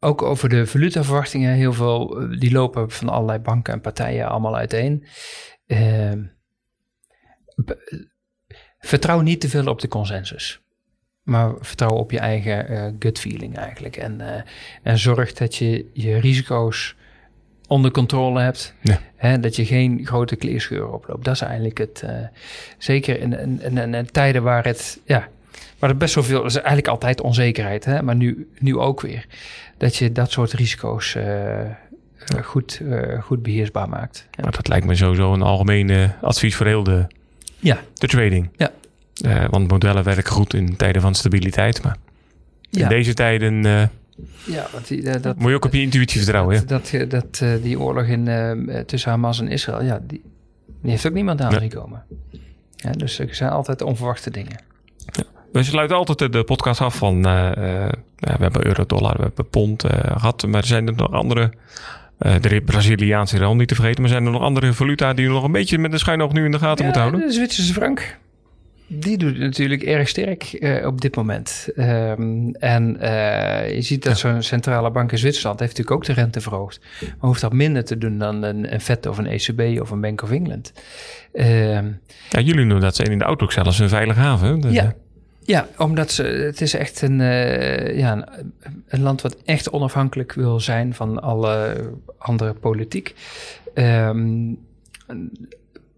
ook 0.00 0.22
over 0.22 0.48
de 0.48 0.66
valutaverwachtingen, 0.66 1.54
heel 1.54 1.72
veel, 1.72 2.20
eh, 2.20 2.40
die 2.40 2.52
lopen 2.52 2.90
van 2.90 3.08
allerlei 3.08 3.38
banken 3.38 3.72
en 3.72 3.80
partijen 3.80 4.28
allemaal 4.28 4.56
uiteen. 4.56 5.04
Ehm, 5.66 6.22
vertrouw 8.78 9.20
niet 9.20 9.40
te 9.40 9.48
veel 9.48 9.66
op 9.66 9.80
de 9.80 9.88
consensus. 9.88 10.60
Maar 11.22 11.52
vertrouw 11.60 11.90
op 11.90 12.10
je 12.10 12.18
eigen 12.18 12.68
eh, 12.68 12.92
gut 12.98 13.18
feeling 13.18 13.56
eigenlijk. 13.56 13.96
En, 13.96 14.20
eh, 14.34 14.42
en 14.82 14.98
zorg 14.98 15.32
dat 15.32 15.56
je 15.56 15.86
je 15.92 16.16
risico's 16.18 16.96
onder 17.66 17.90
controle 17.90 18.40
hebt. 18.40 18.74
Ja. 18.80 18.98
Hè, 19.16 19.40
dat 19.40 19.56
je 19.56 19.64
geen 19.64 20.06
grote 20.06 20.36
kleerscheuren 20.36 20.92
oploopt. 20.92 21.24
Dat 21.24 21.34
is 21.34 21.40
eigenlijk 21.40 21.78
het. 21.78 22.02
eh, 22.02 22.16
zeker 22.78 23.20
in, 23.20 23.38
in, 23.38 23.60
in, 23.62 23.78
in- 23.78 23.94
in 23.94 24.06
tijden 24.10 24.42
waar 24.42 24.64
het. 24.64 25.00
Ja, 25.04 25.28
waar 25.78 25.90
het 25.90 25.98
best 25.98 26.14
wel 26.14 26.24
veel. 26.24 26.44
is 26.44 26.54
eigenlijk 26.56 26.88
altijd 26.88 27.20
onzekerheid. 27.20 27.84
Hè, 27.84 28.02
maar 28.02 28.16
nu, 28.16 28.48
nu 28.58 28.76
ook 28.78 29.00
weer. 29.00 29.26
Dat 29.76 29.96
je 29.96 30.12
dat 30.12 30.30
soort 30.30 30.52
risico's 30.52 31.16
goed, 32.42 32.80
goed 33.20 33.42
beheersbaar 33.42 33.88
maakt. 33.88 34.26
Ja. 34.30 34.42
Maar 34.42 34.52
dat 34.52 34.68
lijkt 34.68 34.86
me 34.86 34.94
sowieso 34.94 35.32
een 35.32 35.42
algemeen 35.42 36.10
advies 36.20 36.56
voor 36.56 36.66
heel 36.66 36.84
de, 36.84 37.06
Ja. 37.62 37.78
de 37.94 38.06
trading. 38.06 38.48
Ja. 38.56 38.70
Eh, 39.20 39.44
want 39.50 39.70
modellen 39.70 40.04
werken 40.04 40.32
goed 40.32 40.54
in 40.54 40.76
tijden 40.76 41.02
van 41.02 41.14
stabiliteit. 41.14 41.82
Maar 41.82 41.96
in 42.70 42.78
Ja, 42.78 42.88
deze 42.88 43.14
tijden 43.14 43.66
eh, 43.66 43.82
ja 44.44 44.66
want 44.72 44.88
die, 44.88 45.10
eh, 45.10 45.22
dat, 45.22 45.36
moet 45.38 45.48
je 45.48 45.54
ook 45.54 45.64
op 45.64 45.72
je 45.72 45.80
intuïtie 45.80 46.20
vertrouwen. 46.20 46.66
Dat, 46.66 46.90
dat, 47.08 47.10
dat, 47.40 47.62
die 47.62 47.80
oorlog 47.80 48.04
in, 48.04 48.24
tussen 48.86 49.10
Hamas 49.10 49.40
en 49.40 49.48
Israël, 49.48 49.82
ja, 49.82 50.00
die, 50.06 50.22
die 50.82 50.90
heeft 50.90 51.06
ook 51.06 51.12
niemand 51.12 51.40
aan 51.40 51.50
Nee. 51.50 51.60
zien 51.60 51.70
komen. 51.70 52.02
Ja, 52.76 52.90
dus 52.90 53.18
er 53.18 53.34
zijn 53.34 53.50
altijd 53.50 53.82
onverwachte 53.82 54.30
dingen. 54.30 54.56
We 55.52 55.62
sluiten 55.62 55.96
altijd 55.96 56.32
de- 56.32 56.44
podcast 56.44 56.80
af 56.80 56.96
van... 56.96 57.22
ja, 57.22 58.36
we 58.36 58.42
hebben 58.42 58.66
euro, 58.66 58.86
dollar, 58.86 59.16
we 59.16 59.22
hebben 59.22 59.48
pond 59.50 59.84
eh, 59.84 60.10
gehad. 60.12 60.46
Maar 60.46 60.60
er 60.60 60.66
zijn 60.66 60.86
er 60.86 60.94
nog 60.94 61.10
andere... 61.12 61.52
eh, 62.22 62.34
de 62.40 62.62
Braziliaanse 62.64 63.38
real 63.38 63.56
niet 63.56 63.68
te 63.68 63.74
vergeten. 63.74 64.00
Maar 64.00 64.10
zijn 64.10 64.24
er 64.24 64.30
nog 64.30 64.42
andere 64.42 64.72
valuta 64.72 65.12
die 65.14 65.26
we 65.26 65.32
nog 65.32 65.44
een 65.44 65.52
beetje 65.52 65.78
met 65.78 65.92
een 65.92 65.98
schuin 65.98 66.22
oog 66.22 66.32
nu 66.32 66.44
in 66.44 66.50
de 66.50 66.58
gaten 66.58 66.84
moeten 66.84 67.02
houden? 67.02 67.26
de 67.26 67.32
Zwitserse 67.32 67.72
frank. 67.72 68.18
Die 68.94 69.18
doet 69.18 69.30
het 69.30 69.38
natuurlijk 69.40 69.82
erg 69.82 70.08
sterk 70.08 70.42
eh, 70.42 70.86
op 70.86 71.00
dit 71.00 71.16
moment. 71.16 71.68
Ehm, 71.76 72.48
en 72.52 73.00
eh, 73.00 73.74
je 73.74 73.82
ziet 73.82 74.02
dat 74.04 74.18
zo'n 74.18 74.42
centrale 74.42 74.90
bank 74.90 75.12
in 75.12 75.18
Zwitserland 75.18 75.60
heeft 75.60 75.76
natuurlijk 75.78 75.96
ook 76.08 76.14
de 76.14 76.20
rente 76.22 76.40
verhoogd. 76.40 76.80
Maar 77.00 77.10
hoeft 77.18 77.40
dat 77.40 77.52
minder 77.52 77.84
te 77.84 77.98
doen 77.98 78.18
dan 78.18 78.42
een, 78.42 78.72
een 78.72 78.80
Fed 78.80 79.06
of 79.06 79.18
een 79.18 79.26
ECB 79.26 79.80
of 79.80 79.90
een 79.90 80.00
Bank 80.00 80.22
of 80.22 80.30
England. 80.30 80.72
Ehm, 81.32 81.86
Ja, 82.30 82.40
jullie 82.40 82.64
noemen 82.64 82.80
dat 82.80 82.96
zijn 82.96 83.10
in 83.10 83.18
de 83.18 83.24
outlook 83.24 83.52
zelfs 83.52 83.78
een 83.78 83.88
veilige 83.88 84.20
haven. 84.20 84.62
hè? 84.62 84.68
Ja. 84.70 84.94
Eh, 85.42 85.54
Ja, 85.54 85.68
omdat 85.78 86.10
ze, 86.10 86.22
het 86.22 86.60
is 86.60 86.74
echt 86.74 87.02
een, 87.02 87.20
eh, 87.20 87.98
ja, 87.98 88.12
een, 88.12 88.52
een 88.88 89.02
land 89.02 89.20
wat 89.22 89.36
echt 89.44 89.70
onafhankelijk 89.70 90.32
wil 90.32 90.60
zijn 90.60 90.94
van 90.94 91.22
alle 91.22 91.76
andere 92.18 92.52
politiek. 92.54 93.14
Ehm, 93.74 94.54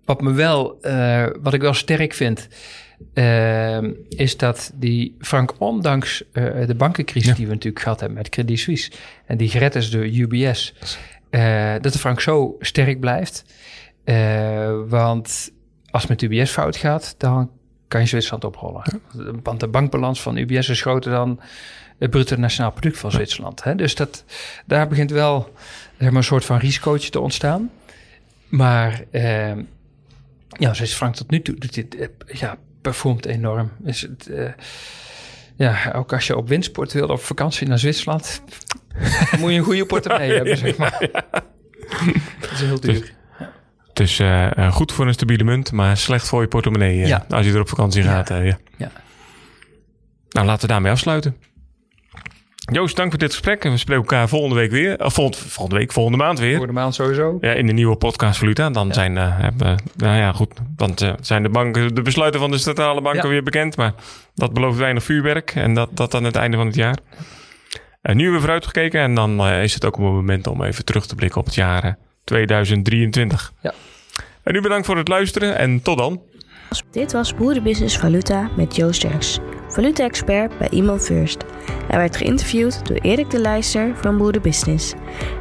wat 0.04 0.20
me 0.20 0.32
wel, 0.32 0.78
eh, 0.82 1.26
wat 1.42 1.54
ik 1.54 1.60
wel 1.60 1.74
sterk 1.74 2.12
vind, 2.12 2.48
ehm, 3.14 3.92
is 4.08 4.36
dat 4.36 4.72
die 4.74 5.16
Frank, 5.20 5.54
ondanks 5.58 6.24
eh, 6.32 6.66
de 6.66 6.74
bankencrisis 6.74 7.28
Ja. 7.30 7.34
die 7.36 7.46
we 7.46 7.52
natuurlijk 7.52 7.82
gehad 7.82 8.00
hebben 8.00 8.18
met 8.18 8.28
Credit 8.28 8.58
Suisse 8.58 8.90
en 9.26 9.36
die 9.36 9.48
gered 9.48 9.74
is 9.74 9.90
door 9.90 10.04
UBS, 10.06 10.74
eh, 11.30 11.72
dat 11.80 11.92
de 11.92 11.98
Frank 11.98 12.20
zo 12.20 12.56
sterk 12.60 13.00
blijft. 13.00 13.44
Eh, 14.04 14.72
want 14.86 15.50
als 15.90 16.02
het 16.02 16.10
met 16.10 16.22
UBS 16.22 16.50
fout 16.50 16.76
gaat, 16.76 17.14
dan 17.18 17.50
kan 17.94 18.02
je 18.02 18.08
Zwitserland 18.08 18.44
oprollen. 18.44 18.82
Want 19.42 19.60
de 19.60 19.68
bankbalans 19.68 20.22
van 20.22 20.36
UBS 20.36 20.68
is 20.68 20.80
groter 20.80 21.12
dan 21.12 21.40
het 21.98 22.10
bruto 22.10 22.36
nationaal 22.36 22.72
product 22.72 22.98
van 22.98 23.10
Zwitserland. 23.10 23.64
Hè? 23.64 23.74
Dus 23.74 23.94
dat, 23.94 24.24
daar 24.66 24.88
begint 24.88 25.10
wel 25.10 25.52
zeg 25.98 26.08
maar, 26.08 26.16
een 26.16 26.24
soort 26.24 26.44
van 26.44 26.58
risicootje 26.58 27.10
te 27.10 27.20
ontstaan. 27.20 27.70
Maar 28.48 29.04
eh, 29.10 29.56
ja, 30.48 30.74
zoals 30.74 30.94
Frank 30.94 31.14
tot 31.14 31.30
nu 31.30 31.42
toe 31.42 31.54
doet 31.54 31.74
dit, 31.74 31.96
eh, 31.96 32.08
ja, 32.26 32.56
performt 32.80 33.26
enorm. 33.26 33.70
Is 33.84 34.00
het, 34.00 34.26
eh, 34.26 34.52
ja, 35.56 35.92
ook 35.94 36.12
als 36.12 36.26
je 36.26 36.36
op 36.36 36.48
windsport 36.48 36.92
wil 36.92 37.08
op 37.08 37.20
vakantie 37.20 37.68
naar 37.68 37.78
Zwitserland, 37.78 38.42
moet 39.38 39.50
je 39.50 39.58
een 39.58 39.64
goede 39.64 39.86
portemonnee 39.86 40.32
hebben, 40.38 40.56
zeg 40.56 40.76
maar. 40.76 41.08
Dat 42.40 42.50
is 42.50 42.60
heel 42.60 42.80
duur. 42.80 43.12
Het 43.94 44.00
is 44.08 44.18
eh, 44.18 44.56
eh, 44.58 44.72
goed 44.72 44.92
voor 44.92 45.06
een 45.06 45.12
stabiele 45.12 45.44
munt, 45.44 45.72
maar 45.72 45.96
slecht 45.96 46.28
voor 46.28 46.40
je 46.40 46.48
portemonnee 46.48 47.02
eh, 47.02 47.08
Ja. 47.08 47.26
als 47.30 47.46
je 47.46 47.52
er 47.52 47.60
op 47.60 47.68
vakantie 47.68 48.02
Ja. 48.02 48.10
gaat. 48.10 48.28
ja. 48.28 48.58
Ja. 48.76 48.90
Nou, 50.30 50.46
laten 50.46 50.60
we 50.66 50.72
daarmee 50.72 50.92
afsluiten. 50.92 51.36
Joost, 52.72 52.96
dank 52.96 53.10
voor 53.10 53.18
dit 53.18 53.30
gesprek. 53.30 53.64
En 53.64 53.70
we 53.70 53.76
spreken 53.76 54.02
elkaar 54.02 54.28
volgende 54.28 54.54
week 54.54 54.70
weer. 54.70 55.04
Of 55.04 55.14
volgende, 55.14 55.48
volgende 55.48 55.78
week, 55.80 55.92
volgende 55.92 56.18
maand 56.18 56.38
weer. 56.38 56.56
Voor 56.56 56.66
de 56.66 56.72
maand 56.72 56.94
sowieso. 56.94 57.38
Ja, 57.40 57.52
in 57.52 57.66
de 57.66 57.72
nieuwe 57.72 57.96
podcast 57.96 58.38
Valuta. 58.38 58.70
Dan 58.70 58.92
zijn, 58.92 59.16
eh, 59.16 59.38
hebben, 59.40 59.82
nou 59.96 60.16
ja, 60.16 60.32
goed. 60.32 60.52
Dan 60.76 60.94
zijn 61.20 61.42
de, 61.42 61.48
banken, 61.48 61.94
de 61.94 62.02
besluiten 62.02 62.40
van 62.40 62.50
de 62.50 62.58
centrale 62.58 63.00
banken 63.00 63.22
Ja. 63.22 63.28
weer 63.28 63.42
bekend. 63.42 63.76
Maar 63.76 63.94
dat 64.34 64.52
belooft 64.52 64.78
weinig 64.78 65.04
vuurwerk. 65.04 65.50
En 65.54 65.74
dat, 65.74 65.88
dat 65.92 66.14
aan 66.14 66.24
het 66.24 66.36
einde 66.36 66.56
van 66.56 66.66
het 66.66 66.74
jaar. 66.74 66.98
En 68.02 68.16
nu 68.16 68.22
hebben 68.22 68.40
we 68.40 68.46
vooruitgekeken. 68.46 69.00
En 69.00 69.14
dan 69.14 69.40
eh, 69.40 69.62
is 69.62 69.74
het 69.74 69.84
ook 69.84 69.96
een 69.96 70.02
moment 70.02 70.46
om 70.46 70.62
even 70.62 70.84
terug 70.84 71.06
te 71.06 71.14
blikken 71.14 71.40
op 71.40 71.46
het 71.46 71.54
jaar 71.54 71.96
2023. 72.24 73.52
Ja. 73.60 73.72
En 74.42 74.52
nu 74.52 74.60
bedankt 74.60 74.86
voor 74.86 74.96
het 74.96 75.08
luisteren. 75.08 75.56
En 75.56 75.82
tot 75.82 75.98
dan. 75.98 76.20
Dit 76.90 77.12
was 77.12 77.34
Boerenbusiness 77.34 77.98
Valuta 77.98 78.50
met 78.56 78.76
Joost 78.76 78.94
Sterks. 78.94 79.38
valuta-expert 79.68 80.58
bij 80.58 80.68
Iman 80.70 81.00
First. 81.00 81.44
Hij 81.86 81.98
werd 81.98 82.16
geïnterviewd 82.16 82.86
door 82.86 82.96
Erik 82.96 83.30
de 83.30 83.38
Leijster 83.38 83.96
van 83.96 84.18
Boeren 84.18 84.42
Business. 84.42 84.92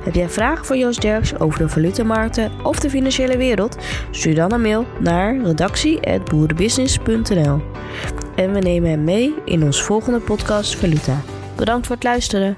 Heb 0.04 0.14
jij 0.14 0.30
vragen 0.30 0.66
voor 0.66 0.78
Joost 0.78 1.02
Derks 1.02 1.40
over 1.40 1.60
de 1.60 1.70
valutamarkten 1.70 2.52
of 2.64 2.80
de 2.80 2.90
financiële 2.90 3.38
wereld? 3.38 3.78
Stuur 4.12 4.36
dan 4.36 4.54
een 4.54 4.62
mail 4.62 4.86
naar 5.00 5.38
redactie.boerenbusiness.nl 5.44 7.62
En 8.36 8.54
we 8.54 8.60
nemen 8.60 8.90
hem 8.90 9.04
mee 9.04 9.34
in 9.46 9.64
ons 9.64 9.82
volgende 9.82 10.20
podcast 10.20 10.76
Valuta. 10.76 11.22
Bedankt 11.56 11.88
voor 11.88 11.96
het 11.96 12.04
luisteren. 12.04 12.58